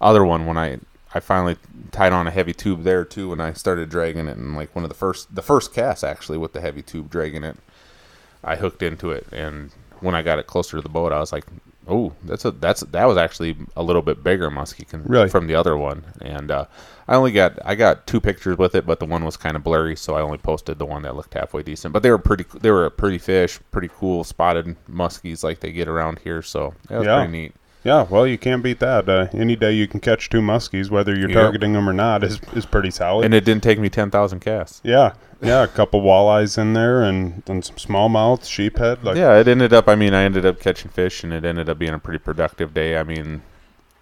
other 0.01 0.25
one. 0.25 0.45
When 0.45 0.57
I, 0.57 0.79
I 1.13 1.19
finally 1.19 1.57
tied 1.91 2.13
on 2.13 2.27
a 2.27 2.31
heavy 2.31 2.53
tube 2.53 2.83
there 2.83 3.05
too, 3.05 3.31
and 3.31 3.41
I 3.41 3.53
started 3.53 3.89
dragging 3.89 4.27
it, 4.27 4.37
and 4.37 4.55
like 4.55 4.75
one 4.75 4.83
of 4.83 4.89
the 4.89 4.95
first, 4.95 5.33
the 5.33 5.41
first 5.41 5.73
cast 5.73 6.03
actually 6.03 6.37
with 6.37 6.53
the 6.53 6.61
heavy 6.61 6.81
tube 6.81 7.09
dragging 7.09 7.43
it, 7.43 7.57
I 8.43 8.55
hooked 8.55 8.81
into 8.81 9.11
it, 9.11 9.27
and 9.31 9.71
when 9.99 10.15
I 10.15 10.21
got 10.21 10.39
it 10.39 10.47
closer 10.47 10.77
to 10.77 10.81
the 10.81 10.89
boat, 10.89 11.11
I 11.11 11.19
was 11.19 11.31
like, 11.31 11.45
"Oh, 11.87 12.13
that's 12.23 12.45
a 12.45 12.51
that's 12.51 12.81
that 12.81 13.05
was 13.05 13.17
actually 13.17 13.55
a 13.75 13.83
little 13.83 14.01
bit 14.01 14.23
bigger 14.23 14.49
muskie 14.49 14.85
Really? 15.05 15.29
from 15.29 15.47
the 15.47 15.55
other 15.55 15.77
one." 15.77 16.03
And 16.21 16.51
uh, 16.51 16.65
I 17.07 17.15
only 17.15 17.31
got 17.31 17.59
I 17.63 17.75
got 17.75 18.07
two 18.07 18.19
pictures 18.19 18.57
with 18.57 18.73
it, 18.75 18.85
but 18.85 18.99
the 18.99 19.05
one 19.05 19.23
was 19.25 19.37
kind 19.37 19.55
of 19.55 19.63
blurry, 19.63 19.95
so 19.95 20.15
I 20.15 20.21
only 20.21 20.37
posted 20.39 20.79
the 20.79 20.85
one 20.85 21.03
that 21.03 21.15
looked 21.15 21.33
halfway 21.35 21.61
decent. 21.63 21.93
But 21.93 22.01
they 22.03 22.09
were 22.09 22.17
pretty 22.17 22.45
they 22.59 22.71
were 22.71 22.85
a 22.85 22.91
pretty 22.91 23.17
fish, 23.19 23.59
pretty 23.71 23.89
cool 23.95 24.23
spotted 24.23 24.75
muskies 24.89 25.43
like 25.43 25.59
they 25.59 25.71
get 25.71 25.87
around 25.87 26.19
here, 26.23 26.41
so 26.41 26.73
that 26.89 26.97
was 26.99 27.05
Yeah. 27.07 27.17
pretty 27.17 27.31
neat. 27.31 27.53
Yeah, 27.83 28.07
well, 28.09 28.25
you 28.25 28.39
can't 28.39 28.63
beat 28.63 28.79
that. 28.79 29.07
Uh, 29.07 29.27
any 29.31 29.55
day 29.55 29.71
you 29.71 29.87
can 29.87 29.99
catch 29.99 30.31
two 30.31 30.41
muskies, 30.41 30.89
whether 30.89 31.15
you're 31.15 31.29
Yep. 31.29 31.37
targeting 31.39 31.73
them 31.73 31.87
or 31.87 31.93
not, 31.93 32.23
is 32.23 32.41
is 32.55 32.65
pretty 32.65 32.89
solid. 32.89 33.25
And 33.25 33.33
it 33.35 33.45
didn't 33.45 33.61
take 33.61 33.77
me 33.77 33.89
ten 33.89 34.09
thousand 34.09 34.39
casts. 34.39 34.81
yeah, 34.83 35.11
yeah, 35.39 35.61
a 35.61 35.67
couple 35.67 36.01
walleyes 36.01 36.57
in 36.57 36.73
there 36.73 37.03
and, 37.03 37.43
and 37.47 37.63
some 37.63 37.75
smallmouth, 37.75 38.41
sheephead. 38.41 39.03
Like, 39.03 39.17
yeah, 39.17 39.37
it 39.37 39.47
ended 39.47 39.71
up. 39.73 39.87
I 39.87 39.93
mean, 39.93 40.15
I 40.15 40.23
ended 40.23 40.47
up 40.47 40.59
catching 40.59 40.89
fish, 40.89 41.23
and 41.23 41.31
it 41.31 41.45
ended 41.45 41.69
up 41.69 41.77
being 41.77 41.93
a 41.93 41.99
pretty 41.99 42.17
productive 42.17 42.73
day. 42.73 42.97
I 42.97 43.03
mean, 43.03 43.43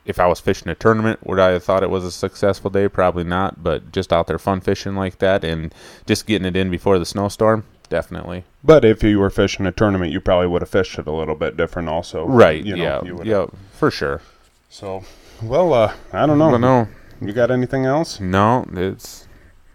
if 0.06 0.20
I 0.20 0.28
was 0.28 0.40
fishing 0.40 0.70
a 0.70 0.76
tournament, 0.76 1.26
would 1.26 1.40
I 1.40 1.50
have 1.52 1.64
thought 1.64 1.84
it 1.84 1.90
was 1.90 2.04
a 2.04 2.12
successful 2.12 2.70
day? 2.70 2.88
Probably 2.88 3.24
not. 3.24 3.64
But 3.64 3.92
just 3.92 4.12
out 4.12 4.28
there 4.28 4.40
fun 4.40 4.62
fishing 4.62 4.96
like 4.96 5.20
that, 5.20 5.44
and 5.44 5.74
just 6.06 6.26
getting 6.28 6.46
it 6.48 6.56
in 6.56 6.70
before 6.70 7.00
the 7.00 7.06
snowstorm, 7.06 7.64
definitely. 7.90 8.44
But 8.64 8.84
if 8.86 9.04
you 9.04 9.20
were 9.20 9.30
fishing 9.30 9.66
a 9.66 9.72
tournament, 9.72 10.12
you 10.12 10.20
probably 10.22 10.48
would 10.48 10.62
have 10.62 10.70
fished 10.70 10.98
it 11.00 11.08
a 11.08 11.12
little 11.12 11.36
bit 11.36 11.56
different, 11.58 11.90
also. 11.90 12.26
Right. 12.26 12.64
You 12.64 12.76
know, 12.76 13.02
yeah. 13.04 13.24
yeah. 13.24 13.46
For 13.74 13.92
sure. 13.92 14.22
So, 14.70 15.04
well, 15.42 15.74
uh, 15.74 15.94
I 16.12 16.26
don't 16.26 16.38
know. 16.40 16.52
But 16.52 16.58
no, 16.60 16.88
You 17.22 17.32
got 17.34 17.52
anything 17.52 17.86
else? 17.86 18.20
no, 18.20 18.66
it's 18.74 19.28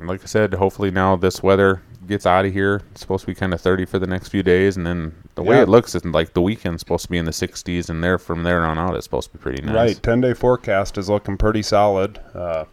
like 0.07 0.23
I 0.23 0.27
said. 0.27 0.55
Hopefully 0.55 0.91
now 0.91 1.17
this 1.17 1.43
weather 1.43 1.83
gets 2.07 2.25
out 2.27 2.45
of 2.47 2.53
here. 2.53 2.83
It's 2.93 3.01
supposed 3.01 3.23
to 3.23 3.27
be 3.27 3.35
kind 3.35 3.53
of 3.53 3.61
30 3.61 3.85
for 3.85 3.99
the 3.99 4.07
next 4.07 4.29
few 4.29 4.43
days, 4.43 4.77
and 4.77 4.87
then 4.87 5.13
the 5.35 5.43
way 5.43 5.57
Yeah. 5.57 5.63
it 5.63 5.69
looks 5.69 5.95
is 5.95 6.05
like 6.05 6.33
the 6.33 6.41
weekend's 6.41 6.81
supposed 6.81 7.05
to 7.05 7.11
be 7.11 7.19
in 7.19 7.25
the 7.25 7.33
60s, 7.33 7.91
and 7.91 8.03
there 8.03 8.17
from 8.19 8.43
there 8.45 8.65
on 8.65 8.79
out 8.79 8.95
it's 8.95 9.05
supposed 9.05 9.31
to 9.33 9.37
be 9.39 9.43
pretty 9.43 9.63
nice. 9.63 9.75
Right. 9.75 10.03
Ten 10.03 10.21
day 10.21 10.33
forecast 10.35 10.97
is 10.99 11.09
looking 11.11 11.37
pretty 11.37 11.63
solid. 11.63 12.19
Uh, 12.35 12.65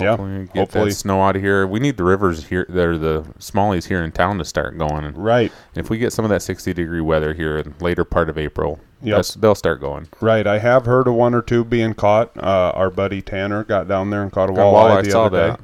yeah. 0.00 0.10
Hopefully, 0.16 0.46
get 0.46 0.56
Hopefully. 0.56 0.88
that 0.90 0.94
snow 0.96 1.22
out 1.22 1.36
of 1.36 1.42
here. 1.42 1.66
We 1.66 1.78
need 1.78 1.98
the 1.98 2.04
rivers 2.04 2.46
here, 2.46 2.64
they're 2.68 2.96
the 2.96 3.22
smallies 3.38 3.86
here 3.86 4.02
in 4.02 4.12
town 4.12 4.38
to 4.38 4.44
start 4.44 4.76
going. 4.78 5.04
And 5.04 5.16
Right. 5.16 5.52
if 5.74 5.90
we 5.90 5.98
get 5.98 6.12
some 6.12 6.24
of 6.24 6.30
that 6.30 6.40
60 6.42 6.72
degree 6.72 7.02
weather 7.02 7.34
here 7.34 7.58
in 7.58 7.74
later 7.80 8.04
part 8.04 8.28
of 8.30 8.38
April, 8.38 8.80
Yep. 9.02 9.16
that's, 9.16 9.34
they'll 9.34 9.54
start 9.54 9.80
going. 9.80 10.08
Right. 10.20 10.46
I 10.46 10.58
have 10.58 10.86
heard 10.86 11.06
of 11.06 11.14
one 11.14 11.34
or 11.34 11.42
two 11.42 11.64
being 11.64 11.92
caught. 11.94 12.30
Uh, 12.36 12.72
our 12.74 12.88
buddy 12.90 13.20
Tanner 13.22 13.62
got 13.62 13.86
down 13.88 14.08
there 14.10 14.22
and 14.22 14.32
caught 14.32 14.48
a 14.50 14.52
walleye 14.52 14.96
walleye, 15.00 15.04
the 15.04 15.10
saw 15.10 15.26
other 15.26 15.36
that. 15.48 15.60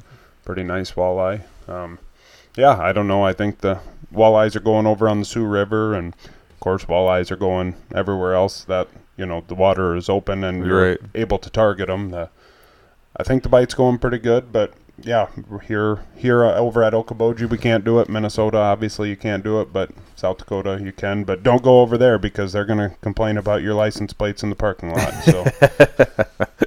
Pretty 0.47 0.63
nice 0.63 0.93
walleye. 0.93 1.41
Um, 1.67 1.99
yeah, 2.55 2.79
I 2.79 2.93
don't 2.93 3.09
know. 3.09 3.21
I 3.25 3.33
think 3.33 3.57
the 3.57 3.79
walleyes 4.13 4.55
are 4.55 4.61
going 4.61 4.87
over 4.87 5.09
on 5.09 5.19
the 5.19 5.25
Sioux 5.25 5.43
River, 5.45 5.93
and 5.93 6.13
of 6.49 6.59
course, 6.61 6.85
walleyes 6.85 7.31
are 7.31 7.35
going 7.35 7.75
everywhere 7.93 8.33
else 8.33 8.63
that 8.63 8.87
you 9.17 9.25
know 9.25 9.43
the 9.49 9.55
water 9.55 9.93
is 9.93 10.07
open 10.07 10.45
and 10.45 10.65
you're 10.65 10.91
Right. 10.91 10.99
able 11.15 11.37
to 11.39 11.49
target 11.49 11.87
them. 11.87 12.11
The, 12.11 12.29
I 13.17 13.23
think 13.23 13.43
the 13.43 13.49
bite's 13.49 13.73
going 13.73 13.97
pretty 13.97 14.19
good, 14.19 14.53
but 14.53 14.71
yeah, 15.01 15.27
here 15.67 15.99
here 16.15 16.45
uh, 16.45 16.55
over 16.55 16.81
at 16.81 16.93
Okoboji 16.93 17.49
we 17.49 17.57
can't 17.57 17.83
do 17.83 17.99
it. 17.99 18.07
Minnesota 18.07 18.57
obviously 18.57 19.09
you 19.09 19.17
can't 19.17 19.43
do 19.43 19.59
it, 19.59 19.73
but 19.73 19.91
South 20.15 20.37
Dakota 20.37 20.79
you 20.81 20.93
can. 20.93 21.25
But 21.25 21.43
don't 21.43 21.61
go 21.61 21.81
over 21.81 21.97
there 21.97 22.17
because 22.17 22.53
they're 22.53 22.63
gonna 22.63 22.95
complain 23.01 23.35
about 23.37 23.63
your 23.63 23.73
license 23.73 24.13
plates 24.13 24.43
in 24.43 24.49
the 24.49 24.55
parking 24.55 24.91
lot. 24.93 25.11
So 25.25 25.43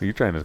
You're 0.00 0.12
trying 0.12 0.34
to 0.34 0.44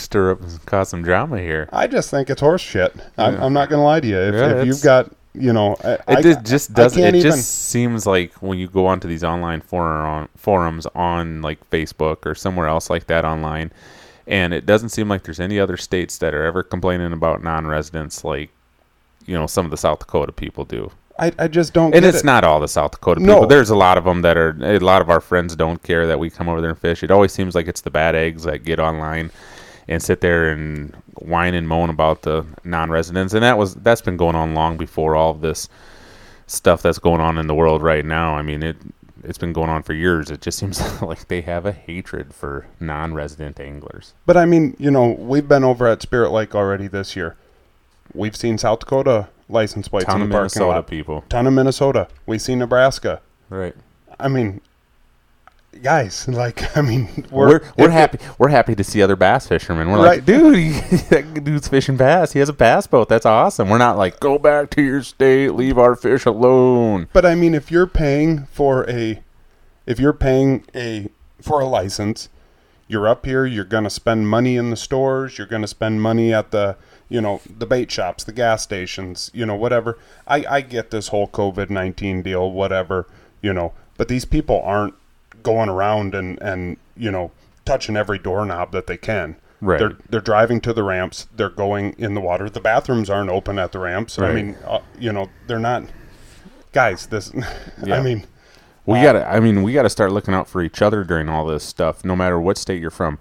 stir 0.00 0.32
up, 0.32 0.40
and 0.40 0.64
cause 0.66 0.88
some 0.88 1.02
drama 1.02 1.38
here. 1.40 1.68
I 1.72 1.86
just 1.86 2.10
think 2.10 2.30
it's 2.30 2.40
horse 2.40 2.62
shit. 2.62 2.94
I'm, 3.18 3.34
Yeah. 3.34 3.44
I'm 3.44 3.52
not 3.52 3.68
gonna 3.68 3.84
lie 3.84 4.00
to 4.00 4.06
you. 4.06 4.18
If, 4.18 4.34
Yeah, 4.34 4.60
if 4.60 4.66
you've 4.66 4.82
got 4.82 5.10
you 5.34 5.52
know, 5.52 5.76
I, 5.84 5.92
It 5.92 6.02
I- 6.08 6.22
just, 6.22 6.44
just 6.44 6.72
doesn't. 6.74 7.00
It 7.02 7.08
even- 7.14 7.20
just 7.20 7.68
seems 7.68 8.06
like 8.06 8.32
when 8.42 8.58
you 8.58 8.66
go 8.66 8.86
onto 8.86 9.06
these 9.06 9.22
online 9.22 9.60
forum, 9.60 10.28
forums 10.36 10.86
on 10.94 11.42
like 11.42 11.58
Facebook 11.70 12.26
or 12.26 12.34
somewhere 12.34 12.66
else 12.66 12.90
like 12.90 13.06
that 13.08 13.24
online, 13.24 13.70
and 14.26 14.52
it 14.54 14.66
doesn't 14.66 14.88
seem 14.88 15.08
like 15.08 15.22
there's 15.24 15.38
any 15.38 15.60
other 15.60 15.76
states 15.76 16.18
that 16.18 16.34
are 16.34 16.44
ever 16.44 16.62
complaining 16.62 17.12
about 17.12 17.42
non-residents 17.44 18.24
like 18.24 18.50
you 19.26 19.34
know 19.34 19.46
some 19.46 19.64
of 19.64 19.70
the 19.70 19.76
South 19.76 19.98
Dakota 20.00 20.32
people 20.32 20.64
do. 20.64 20.90
I, 21.18 21.32
I 21.38 21.48
just 21.48 21.72
don't. 21.72 21.94
And 21.94 22.04
it's 22.04 22.18
it. 22.20 22.24
not 22.24 22.44
all 22.44 22.60
the 22.60 22.68
South 22.68 22.92
Dakota 22.92 23.20
No. 23.20 23.34
people. 23.34 23.48
There's 23.48 23.70
a 23.70 23.76
lot 23.76 23.98
of 23.98 24.04
them 24.04 24.22
that 24.22 24.36
are. 24.36 24.56
A 24.62 24.78
lot 24.78 25.02
of 25.02 25.10
our 25.10 25.20
friends 25.20 25.56
don't 25.56 25.82
care 25.82 26.06
that 26.06 26.18
we 26.18 26.30
come 26.30 26.48
over 26.48 26.60
there 26.60 26.70
and 26.70 26.78
fish. 26.78 27.02
It 27.02 27.10
always 27.10 27.32
seems 27.32 27.54
like 27.54 27.66
it's 27.66 27.80
the 27.80 27.90
bad 27.90 28.14
eggs 28.14 28.44
that 28.44 28.64
get 28.64 28.78
online 28.78 29.30
and 29.88 30.02
sit 30.02 30.20
there 30.20 30.50
and 30.50 30.94
whine 31.14 31.54
and 31.54 31.66
moan 31.66 31.90
about 31.90 32.22
the 32.22 32.44
non-residents. 32.64 33.34
And 33.34 33.42
that 33.42 33.58
was 33.58 33.74
that's 33.76 34.00
been 34.02 34.16
going 34.16 34.36
on 34.36 34.54
long 34.54 34.76
before 34.76 35.16
all 35.16 35.30
of 35.32 35.40
this 35.40 35.68
stuff 36.46 36.82
that's 36.82 36.98
going 36.98 37.20
on 37.20 37.38
in 37.38 37.46
the 37.46 37.54
world 37.54 37.82
right 37.82 38.04
now. 38.04 38.34
I 38.36 38.42
mean 38.42 38.62
it. 38.62 38.76
It's 39.24 39.36
been 39.38 39.52
going 39.52 39.68
on 39.68 39.82
for 39.82 39.94
years. 39.94 40.30
It 40.30 40.40
just 40.40 40.58
seems 40.60 41.02
like 41.02 41.26
they 41.26 41.40
have 41.40 41.66
a 41.66 41.72
hatred 41.72 42.32
for 42.32 42.66
non-resident 42.78 43.58
anglers. 43.58 44.14
But 44.26 44.36
I 44.36 44.44
mean, 44.46 44.76
you 44.78 44.90
know, 44.92 45.08
we've 45.18 45.48
been 45.48 45.64
over 45.64 45.88
at 45.88 46.00
Spirit 46.02 46.30
Lake 46.30 46.54
already 46.54 46.86
this 46.86 47.16
year. 47.16 47.34
We've 48.14 48.36
seen 48.36 48.58
South 48.58 48.78
Dakota 48.80 49.28
license 49.48 49.88
plates 49.88 50.06
Ton 50.06 50.16
in 50.16 50.22
of 50.22 50.28
the 50.28 50.32
parking 50.32 50.44
Minnesota 50.60 50.66
lot. 50.78 50.86
people. 50.86 51.24
Ton 51.28 51.46
of 51.46 51.52
Minnesota. 51.52 52.08
We 52.26 52.38
see 52.38 52.54
Nebraska. 52.54 53.20
Right. 53.50 53.74
I 54.20 54.28
mean, 54.28 54.60
guys, 55.82 56.26
like, 56.28 56.76
I 56.76 56.80
mean, 56.82 57.08
We're 57.30 57.46
we're 57.48 57.60
we're, 57.76 57.86
if- 57.86 57.92
happy 57.92 58.18
we're 58.38 58.48
happy 58.48 58.74
to 58.74 58.84
see 58.84 59.02
other 59.02 59.16
bass 59.16 59.46
fishermen. 59.46 59.90
We're 59.90 59.98
Right. 59.98 60.04
like, 60.18 60.24
dude, 60.24 60.56
he, 60.56 60.70
that 61.10 61.44
dude's 61.44 61.68
fishing 61.68 61.96
bass. 61.96 62.32
He 62.32 62.38
has 62.40 62.48
a 62.48 62.52
bass 62.54 62.86
boat. 62.86 63.08
That's 63.08 63.26
awesome. 63.26 63.68
We're 63.68 63.78
not 63.78 63.96
like, 63.96 64.20
go 64.20 64.38
back 64.38 64.70
to 64.70 64.82
your 64.82 65.02
state, 65.02 65.54
leave 65.54 65.78
our 65.78 65.94
fish 65.96 66.26
alone. 66.26 67.08
But 67.12 67.24
I 67.24 67.34
mean, 67.34 67.54
if 67.54 67.70
you're 67.70 67.86
paying 67.86 68.46
for 68.46 68.88
a, 68.90 69.22
if 69.86 69.98
you're 70.00 70.12
paying 70.12 70.64
a 70.74 71.08
for 71.40 71.60
a 71.60 71.66
license, 71.66 72.28
you're 72.88 73.06
up 73.06 73.24
here. 73.26 73.44
You're 73.46 73.64
gonna 73.64 73.90
spend 73.90 74.28
money 74.28 74.56
in 74.56 74.70
the 74.70 74.76
stores. 74.76 75.38
You're 75.38 75.46
gonna 75.46 75.66
spend 75.68 76.02
money 76.02 76.32
at 76.32 76.50
the, 76.50 76.76
you 77.08 77.20
know, 77.20 77.40
the 77.46 77.66
bait 77.66 77.90
shops, 77.90 78.24
the 78.24 78.32
gas 78.32 78.62
stations, 78.62 79.30
you 79.34 79.46
know, 79.46 79.54
whatever. 79.54 79.98
I 80.26 80.44
I 80.48 80.60
get 80.60 80.90
this 80.90 81.08
whole 81.08 81.28
COVID 81.28 81.70
nineteen 81.70 82.22
deal, 82.22 82.50
whatever, 82.50 83.06
you 83.42 83.52
know. 83.52 83.72
But 83.96 84.08
these 84.08 84.24
people 84.24 84.60
aren't 84.64 84.94
going 85.42 85.68
around 85.68 86.14
and 86.14 86.40
and 86.42 86.76
you 86.96 87.10
know 87.10 87.30
touching 87.64 87.96
every 87.96 88.18
doorknob 88.18 88.72
that 88.72 88.86
they 88.86 88.96
can. 88.96 89.36
Right. 89.60 89.78
They're 89.78 89.96
they're 90.08 90.20
driving 90.20 90.60
to 90.62 90.72
the 90.72 90.82
ramps. 90.82 91.26
They're 91.34 91.50
going 91.50 91.94
in 91.98 92.14
the 92.14 92.20
water. 92.20 92.48
The 92.48 92.60
bathrooms 92.60 93.10
aren't 93.10 93.30
open 93.30 93.58
at 93.58 93.72
the 93.72 93.78
ramps. 93.80 94.18
I 94.18 94.32
mean, 94.32 94.56
uh, 94.64 94.80
you 94.98 95.12
know, 95.12 95.28
they're 95.46 95.58
not. 95.58 95.84
Guys, 96.72 97.06
this. 97.06 97.32
Yeah. 97.84 97.96
I 97.96 98.02
mean, 98.02 98.26
We 98.86 99.00
gotta. 99.02 99.26
I 99.28 99.40
mean, 99.40 99.62
we 99.62 99.72
gotta 99.72 99.90
start 99.90 100.12
looking 100.12 100.34
out 100.34 100.48
for 100.48 100.62
each 100.62 100.80
other 100.80 101.02
during 101.04 101.28
all 101.28 101.44
this 101.44 101.64
stuff. 101.64 102.04
No 102.04 102.14
matter 102.14 102.40
what 102.40 102.56
state 102.56 102.80
you're 102.80 102.90
from. 102.90 103.18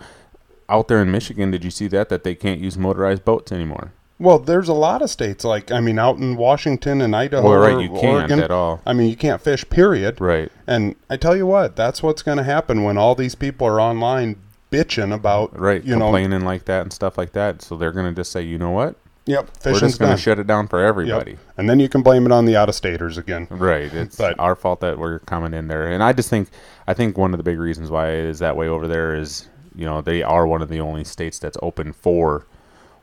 Out 0.70 0.88
there 0.90 1.02
in 1.02 1.12
Michigan, 1.12 1.52
did 1.52 1.64
you 1.64 1.72
see 1.72 1.88
that 1.88 2.10
that 2.10 2.24
they 2.24 2.36
can't 2.36 2.60
use 2.60 2.78
motorized 2.78 3.24
boats 3.26 3.52
anymore? 3.52 3.94
well, 4.20 4.40
there's 4.40 4.68
a 4.68 4.74
lot 4.74 5.04
of 5.04 5.12
states 5.12 5.44
like 5.46 5.72
I 5.72 5.80
mean, 5.80 6.00
out 6.00 6.18
in 6.18 6.36
Washington 6.38 7.02
and 7.02 7.16
Idaho, 7.16 7.48
Well, 7.50 7.60
right, 7.60 7.80
you 7.84 7.90
can't 7.90 8.06
Oregon, 8.32 8.40
at 8.40 8.50
all. 8.50 8.82
I 8.86 8.94
mean, 8.94 9.10
you 9.12 9.16
can't 9.16 9.40
fish. 9.40 9.64
Period. 9.70 10.20
Right. 10.20 10.52
And 10.66 10.96
I 11.08 11.18
tell 11.18 11.36
you 11.38 11.46
what, 11.46 11.76
that's 11.76 12.02
what's 12.02 12.24
going 12.24 12.40
to 12.40 12.44
happen 12.44 12.84
when 12.84 12.98
all 12.98 13.14
these 13.14 13.36
people 13.36 13.68
are 13.68 13.80
online 13.80 14.38
bitching 14.72 15.14
about 15.14 15.58
Right. 15.58 15.84
You 15.84 15.96
know, 15.96 16.06
complaining 16.06 16.42
like 16.42 16.66
that 16.66 16.82
and 16.82 16.92
stuff 16.92 17.16
like 17.18 17.34
that. 17.34 17.62
So 17.62 17.78
they're 17.78 17.92
gonna 17.92 18.12
just 18.12 18.32
say, 18.32 18.42
you 18.42 18.58
know 18.58 18.72
what? 18.72 18.96
yep, 19.28 19.50
We're 19.66 19.80
just 19.80 20.00
gonna 20.00 20.18
shut 20.18 20.40
it 20.40 20.48
down 20.48 20.68
for 20.68 20.80
Yep. 20.82 20.90
everybody. 20.90 21.38
And 21.58 21.70
then 21.70 21.80
you 21.80 21.88
can 21.88 22.02
blame 22.02 22.26
it 22.26 22.32
on 22.32 22.46
the 22.46 22.56
out-of-staters 22.56 23.18
again. 23.18 23.48
Right. 23.52 23.94
It's 23.94 24.16
But- 24.18 24.40
our 24.40 24.56
fault 24.56 24.80
that 24.82 24.98
we're 24.98 25.20
coming 25.20 25.54
in 25.54 25.68
there. 25.68 25.86
And 25.88 26.02
I 26.04 26.12
just 26.14 26.30
think 26.30 26.50
I 26.88 26.94
think 26.94 27.18
one 27.18 27.34
of 27.34 27.38
the 27.38 27.44
big 27.44 27.60
reasons 27.60 27.92
why 27.92 28.10
it 28.10 28.26
is 28.26 28.40
that 28.40 28.58
way 28.58 28.68
over 28.68 28.88
there 28.88 29.14
is, 29.16 29.48
you 29.78 29.86
know, 29.86 30.02
they 30.02 30.24
are 30.24 30.46
one 30.48 30.62
of 30.62 30.70
the 30.70 30.80
only 30.82 31.04
states 31.04 31.40
that's 31.40 31.58
open 31.62 31.94
for 31.94 32.46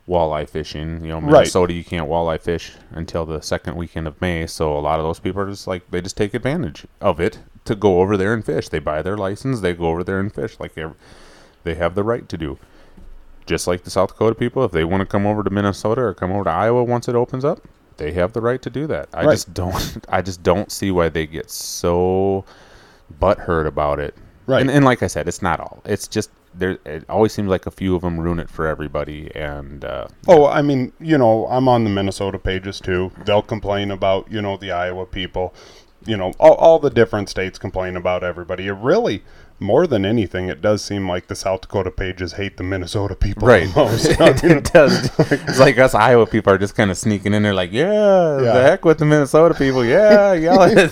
walleye 0.07 0.47
fishing. 0.47 1.01
You 1.03 1.09
know, 1.13 1.19
Right. 1.21 1.31
Minnesota 1.31 1.73
you 1.73 1.83
can't 1.83 2.07
walleye 2.09 2.39
fish 2.39 2.73
until 2.91 3.25
the 3.25 3.41
second 3.41 3.75
weekend 3.77 4.07
of 4.07 4.19
May. 4.21 4.45
So 4.45 4.77
a 4.77 4.79
lot 4.79 4.99
of 4.99 5.05
those 5.05 5.19
people 5.19 5.41
are 5.41 5.49
just 5.49 5.65
like 5.67 5.89
they 5.89 6.01
just 6.01 6.17
take 6.17 6.33
advantage 6.33 6.85
of 7.01 7.19
it 7.19 7.39
to 7.63 7.73
go 7.75 8.01
over 8.01 8.15
there 8.17 8.33
and 8.33 8.45
fish. 8.45 8.69
They 8.69 8.79
buy 8.79 9.01
their 9.01 9.17
license, 9.17 9.61
they 9.61 9.73
go 9.73 9.87
over 9.87 10.03
there 10.03 10.19
and 10.19 10.31
fish 10.33 10.59
like 10.59 10.77
ev- 10.77 10.95
they 11.63 11.73
have 11.75 11.95
the 11.95 12.03
right 12.03 12.27
to 12.29 12.37
do. 12.37 12.59
Just 13.47 13.67
like 13.67 13.83
the 13.83 13.89
South 13.91 14.09
Dakota 14.09 14.35
people, 14.35 14.63
if 14.65 14.71
they 14.71 14.83
want 14.83 15.01
to 15.01 15.05
come 15.05 15.25
over 15.25 15.43
to 15.43 15.49
Minnesota 15.49 16.01
or 16.01 16.13
come 16.13 16.31
over 16.31 16.43
to 16.45 16.49
Iowa 16.49 16.83
once 16.83 17.07
it 17.07 17.15
opens 17.15 17.45
up, 17.45 17.61
they 17.97 18.11
have 18.11 18.33
the 18.33 18.41
right 18.41 18.61
to 18.63 18.69
do 18.69 18.85
that. 18.87 19.07
I 19.13 19.23
Right. 19.25 19.33
just 19.33 19.53
don't. 19.53 20.05
I 20.09 20.21
just 20.21 20.43
don't 20.43 20.71
see 20.71 20.91
why 20.91 21.09
they 21.09 21.25
get 21.27 21.49
so 21.49 22.43
butthurt 23.21 23.67
about 23.67 23.99
it. 23.99 24.15
Right. 24.47 24.61
And, 24.61 24.69
and 24.69 24.83
like 24.85 25.01
I 25.03 25.07
said, 25.07 25.27
it's 25.27 25.41
not 25.41 25.59
all. 25.59 25.81
It's 25.85 26.07
just 26.07 26.29
there. 26.57 26.77
It 26.85 27.05
always 27.09 27.33
seems 27.33 27.49
like 27.49 27.65
a 27.65 27.71
few 27.71 27.95
of 27.95 28.01
them 28.01 28.19
ruin 28.19 28.39
it 28.39 28.49
for 28.49 28.67
everybody. 28.67 29.29
And 29.35 29.83
uh, 29.83 30.07
Oh, 30.27 30.47
I 30.47 30.61
mean, 30.61 30.93
you 30.99 31.17
know, 31.17 31.47
I'm 31.47 31.67
on 31.67 31.83
the 31.83 31.89
Minnesota 31.89 32.39
pages 32.39 32.79
too. 32.79 33.11
They'll 33.25 33.41
complain 33.41 33.91
about, 33.91 34.31
you 34.31 34.41
know, 34.41 34.57
the 34.57 34.71
Iowa 34.71 35.05
people. 35.05 35.53
You 36.05 36.17
know, 36.17 36.33
all, 36.39 36.53
all 36.53 36.79
the 36.79 36.91
different 36.91 37.29
states 37.29 37.57
complain 37.57 37.95
about 37.95 38.23
everybody. 38.23 38.67
It 38.67 38.73
really, 38.73 39.23
more 39.59 39.87
than 39.87 40.05
anything, 40.05 40.49
it 40.49 40.61
does 40.61 40.83
seem 40.83 41.07
like 41.07 41.27
the 41.27 41.35
South 41.35 41.61
Dakota 41.61 41.89
pages 41.89 42.33
hate 42.33 42.57
the 42.57 42.63
Minnesota 42.63 43.15
people 43.15 43.47
right, 43.47 43.69
it 43.75 44.63
does. 44.73 45.09
It's 45.31 45.59
like 45.59 45.77
us 45.77 45.93
Iowa 45.95 46.25
people 46.25 46.51
are 46.53 46.57
just 46.57 46.75
kind 46.75 46.91
of 46.91 46.97
sneaking 46.97 47.33
in 47.33 47.43
there, 47.43 47.53
like, 47.53 47.71
yeah, 47.71 47.85
Yeah. 48.41 48.53
the 48.53 48.61
heck 48.63 48.83
with 48.83 48.97
the 48.99 49.05
Minnesota 49.05 49.53
people, 49.55 49.85
yeah, 49.85 50.33
yell 50.33 50.61
at 50.61 50.91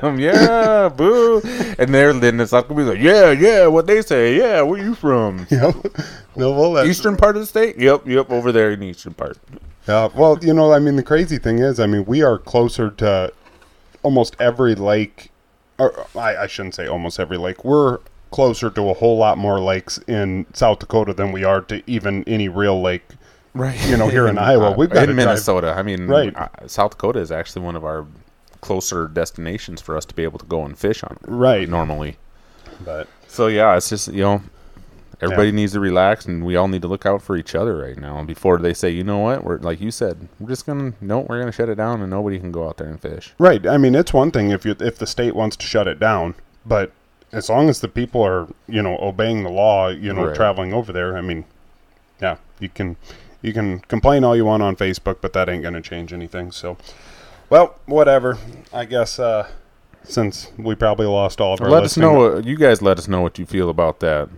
them, 0.00 0.20
yeah, 0.20 0.88
boo. 0.88 1.40
And 1.78 1.92
they're 1.92 2.12
then 2.12 2.36
the 2.36 2.46
South 2.46 2.68
Dakota 2.68 2.90
like, 2.92 3.00
yeah, 3.00 3.32
yeah, 3.32 3.66
what 3.66 3.86
they 3.86 4.02
say, 4.02 4.36
yeah, 4.36 4.62
where 4.62 4.80
you 4.80 4.94
from? 4.94 5.46
yep. 5.50 5.74
No, 6.36 6.52
well, 6.52 6.86
Eastern 6.86 7.16
part 7.16 7.36
of 7.36 7.42
the 7.42 7.46
state? 7.46 7.76
Yep, 7.76 8.06
yep, 8.06 8.30
over 8.30 8.52
there 8.52 8.70
in 8.70 8.80
the 8.80 8.86
eastern 8.86 9.14
part. 9.14 9.36
Yeah, 9.88 10.08
well, 10.14 10.38
you 10.40 10.54
know, 10.54 10.72
I 10.72 10.78
mean, 10.78 10.94
the 10.94 11.02
crazy 11.02 11.38
thing 11.38 11.58
is, 11.58 11.80
I 11.80 11.86
mean, 11.86 12.04
we 12.04 12.22
are 12.22 12.38
closer 12.38 12.90
to 12.92 13.32
almost 14.02 14.36
every 14.38 14.74
lake, 14.76 15.30
or 15.80 16.06
I, 16.16 16.36
I 16.36 16.46
shouldn't 16.46 16.74
say 16.74 16.86
almost 16.86 17.18
every 17.18 17.36
lake. 17.38 17.64
We're 17.64 17.98
closer 18.30 18.70
to 18.70 18.90
a 18.90 18.94
whole 18.94 19.16
lot 19.18 19.38
more 19.38 19.58
lakes 19.60 19.98
in 20.06 20.46
South 20.52 20.78
Dakota 20.78 21.12
than 21.12 21.32
we 21.32 21.42
are 21.42 21.60
to 21.62 21.82
even 21.90 22.22
any 22.28 22.48
real 22.48 22.80
lake. 22.80 23.02
Right. 23.54 23.76
You 23.88 23.96
know, 23.96 24.06
here 24.08 24.28
in 24.28 24.38
Iowa, 24.50 24.72
we've 24.76 24.88
got 24.90 25.02
in 25.02 25.08
to 25.08 25.14
drive- 25.14 25.26
Minnesota. 25.26 25.74
I 25.76 25.82
mean, 25.82 26.06
Right. 26.06 26.34
uh, 26.36 26.48
South 26.68 26.92
Dakota 26.92 27.18
is 27.18 27.32
actually 27.32 27.62
one 27.62 27.74
of 27.74 27.84
our 27.84 28.06
closer 28.60 29.08
destinations 29.08 29.80
for 29.80 29.96
us 29.96 30.04
to 30.04 30.14
be 30.14 30.22
able 30.22 30.38
to 30.38 30.44
go 30.46 30.64
and 30.64 30.78
fish 30.78 31.02
on. 31.02 31.16
Right. 31.26 31.68
Normally. 31.68 32.16
But 32.84 33.08
So 33.26 33.48
yeah, 33.48 33.76
it's 33.76 33.88
just 33.88 34.08
you 34.08 34.22
know, 34.22 34.42
everybody 35.22 35.48
Yeah. 35.48 35.54
needs 35.56 35.72
to 35.72 35.80
relax, 35.80 36.26
and 36.26 36.44
we 36.44 36.56
all 36.56 36.68
need 36.68 36.82
to 36.82 36.88
look 36.88 37.06
out 37.06 37.22
for 37.22 37.36
each 37.36 37.54
other 37.54 37.76
right 37.76 37.96
now 37.98 38.22
before 38.24 38.58
they 38.58 38.72
say, 38.74 38.90
you 38.90 39.04
know 39.04 39.18
what, 39.18 39.44
we're 39.44 39.58
like 39.58 39.80
you 39.80 39.90
said, 39.90 40.28
we're 40.38 40.48
just 40.48 40.66
gonna 40.66 40.92
no, 41.00 41.20
we're 41.20 41.38
gonna 41.40 41.52
shut 41.52 41.68
it 41.68 41.74
down, 41.76 42.00
and 42.00 42.10
nobody 42.10 42.38
can 42.38 42.52
go 42.52 42.68
out 42.68 42.76
there 42.78 42.88
and 42.88 43.00
fish. 43.00 43.34
right, 43.38 43.66
I 43.66 43.76
mean, 43.78 43.94
it's 43.94 44.12
one 44.12 44.30
thing 44.30 44.50
if 44.50 44.64
you 44.64 44.74
if 44.80 44.98
the 44.98 45.06
state 45.06 45.34
wants 45.34 45.56
to 45.56 45.66
shut 45.66 45.86
it 45.88 45.98
down, 46.00 46.34
but 46.64 46.92
as 47.32 47.48
long 47.48 47.68
as 47.68 47.80
the 47.80 47.88
people 47.88 48.22
are, 48.22 48.48
you 48.66 48.82
know, 48.82 48.98
obeying 49.00 49.44
the 49.44 49.50
law, 49.50 49.88
you 49.88 50.12
know, 50.12 50.26
Right. 50.26 50.34
traveling 50.34 50.72
over 50.72 50.92
there, 50.92 51.16
I 51.16 51.20
mean, 51.20 51.44
yeah, 52.20 52.36
you 52.58 52.68
can 52.68 52.96
you 53.42 53.52
can 53.52 53.78
complain 53.80 54.24
all 54.24 54.34
you 54.36 54.44
want 54.44 54.62
on 54.62 54.74
Facebook, 54.76 55.16
but 55.20 55.32
that 55.32 55.48
ain't 55.48 55.62
going 55.62 55.72
to 55.74 55.80
change 55.80 56.12
anything. 56.12 56.50
So, 56.52 56.76
well, 57.48 57.76
whatever. 57.86 58.36
I 58.72 58.84
guess 58.84 59.18
uh, 59.18 59.46
since 60.02 60.48
we 60.58 60.74
probably 60.74 61.06
lost 61.06 61.40
all 61.40 61.54
of 61.54 61.60
our 61.62 61.70
let 61.70 61.84
us 61.84 61.96
know. 61.96 62.38
You 62.38 62.56
guys, 62.56 62.82
let 62.82 62.98
us 62.98 63.08
know 63.08 63.20
what 63.22 63.38
you 63.38 63.46
feel 63.46 63.70
about 63.70 64.00
that. 64.00 64.28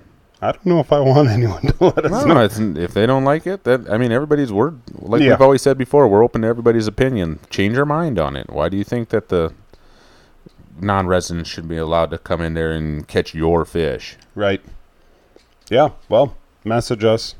I 0.42 0.52
don't 0.52 0.66
know 0.66 0.80
if 0.80 0.92
I 0.92 0.98
want 1.00 1.28
anyone 1.38 1.62
to 1.62 1.74
let 1.84 2.04
us 2.04 2.10
No, 2.26 2.34
know. 2.34 2.40
it's, 2.44 2.58
if 2.58 2.92
they 2.92 3.06
don't 3.06 3.24
like 3.24 3.46
it, 3.46 3.64
that 3.64 3.88
I 3.88 3.96
mean, 3.96 4.10
everybody's 4.12 4.52
word. 4.52 4.80
Like 4.92 5.22
Yeah. 5.22 5.30
we've 5.30 5.40
always 5.40 5.62
said 5.62 5.78
before, 5.78 6.08
we're 6.08 6.24
open 6.24 6.42
to 6.42 6.48
everybody's 6.48 6.86
opinion. 6.88 7.38
Change 7.48 7.76
your 7.76 7.86
mind 7.86 8.18
on 8.18 8.34
it. 8.36 8.50
Why 8.50 8.68
do 8.68 8.76
you 8.76 8.84
think 8.84 9.10
that 9.10 9.28
the 9.28 9.52
non-residents 10.80 11.48
should 11.48 11.68
be 11.68 11.76
allowed 11.76 12.10
to 12.10 12.18
come 12.18 12.40
in 12.40 12.54
there 12.54 12.72
and 12.72 13.06
catch 13.06 13.34
your 13.34 13.64
fish? 13.64 14.16
Right. 14.34 14.60
Yeah. 15.70 15.90
Well, 16.08 16.36
message 16.64 17.04
us. 17.04 17.34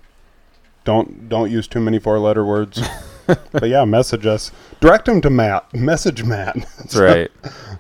Don't 0.85 1.29
don't 1.29 1.51
use 1.51 1.67
too 1.69 1.81
many 1.81 1.99
four 1.99 2.19
letter 2.19 2.45
words. 2.45 2.81
but 3.27 3.69
yeah, 3.69 3.85
message 3.85 4.27
us. 4.27 4.51
Direct 4.81 5.07
them 5.07 5.21
to 5.21 5.31
Matt. 5.31 5.73
Message 5.75 6.25
Matt. 6.25 6.57
That's 6.79 6.97
right. 6.97 7.31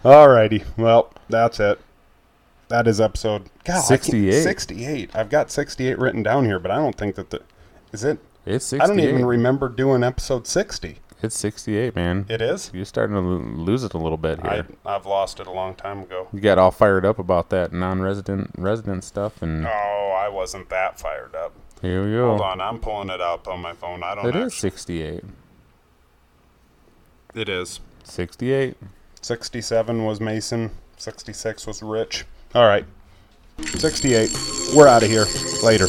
Alrighty. 0.04 0.64
Well, 0.76 1.12
that's 1.28 1.58
it. 1.60 1.80
That 2.72 2.88
is 2.88 3.02
episode 3.02 3.50
God, 3.64 3.82
68. 3.82 4.32
68. 4.32 5.14
I've 5.14 5.28
got 5.28 5.50
68 5.50 5.98
written 5.98 6.22
down 6.22 6.46
here, 6.46 6.58
but 6.58 6.70
I 6.70 6.76
don't 6.76 6.96
think 6.96 7.16
that 7.16 7.28
the 7.28 7.42
is 7.92 8.02
it. 8.02 8.18
It's 8.46 8.64
68. 8.64 8.82
I 8.82 8.86
don't 8.88 9.00
even 9.06 9.26
remember 9.26 9.68
doing 9.68 10.02
episode 10.02 10.46
60. 10.46 10.96
it's 11.22 11.36
68, 11.36 11.94
man. 11.94 12.24
It 12.30 12.40
is. 12.40 12.70
You're 12.72 12.86
starting 12.86 13.14
to 13.14 13.20
lose 13.20 13.84
it 13.84 13.92
a 13.92 13.98
little 13.98 14.16
bit 14.16 14.40
I 14.42 14.54
here. 14.54 14.66
I've 14.86 15.04
lost 15.04 15.38
it 15.38 15.46
a 15.46 15.50
long 15.50 15.74
time 15.74 15.98
ago. 15.98 16.28
you 16.32 16.40
got 16.40 16.56
all 16.56 16.70
fired 16.70 17.04
up 17.04 17.18
about 17.18 17.50
that 17.50 17.74
non-resident 17.74 18.52
resident 18.56 19.04
stuff, 19.04 19.42
and 19.42 19.66
Oh, 19.66 20.16
I 20.18 20.30
wasn't 20.30 20.70
that 20.70 20.98
fired 20.98 21.34
up. 21.34 21.52
here 21.82 22.02
we 22.02 22.12
go. 22.12 22.28
Hold 22.28 22.40
on, 22.40 22.60
I'm 22.62 22.78
pulling 22.78 23.10
it 23.10 23.20
up 23.20 23.46
on 23.48 23.60
my 23.60 23.74
phone. 23.74 24.02
I 24.02 24.14
don't. 24.14 24.24
Know. 24.24 24.30
It 24.30 24.36
is 24.36 24.54
actually- 24.54 24.70
68. 24.70 25.24
It 27.34 27.50
is. 27.50 27.80
68. 28.04 28.78
67 29.20 30.06
was 30.06 30.22
Mason. 30.22 30.70
66 30.96 31.66
was 31.66 31.82
Rich. 31.82 32.24
All 32.54 32.66
right. 32.66 32.84
68. 33.64 34.30
We're 34.74 34.88
out 34.88 35.02
of 35.02 35.08
here. 35.08 35.26
Later. 35.62 35.86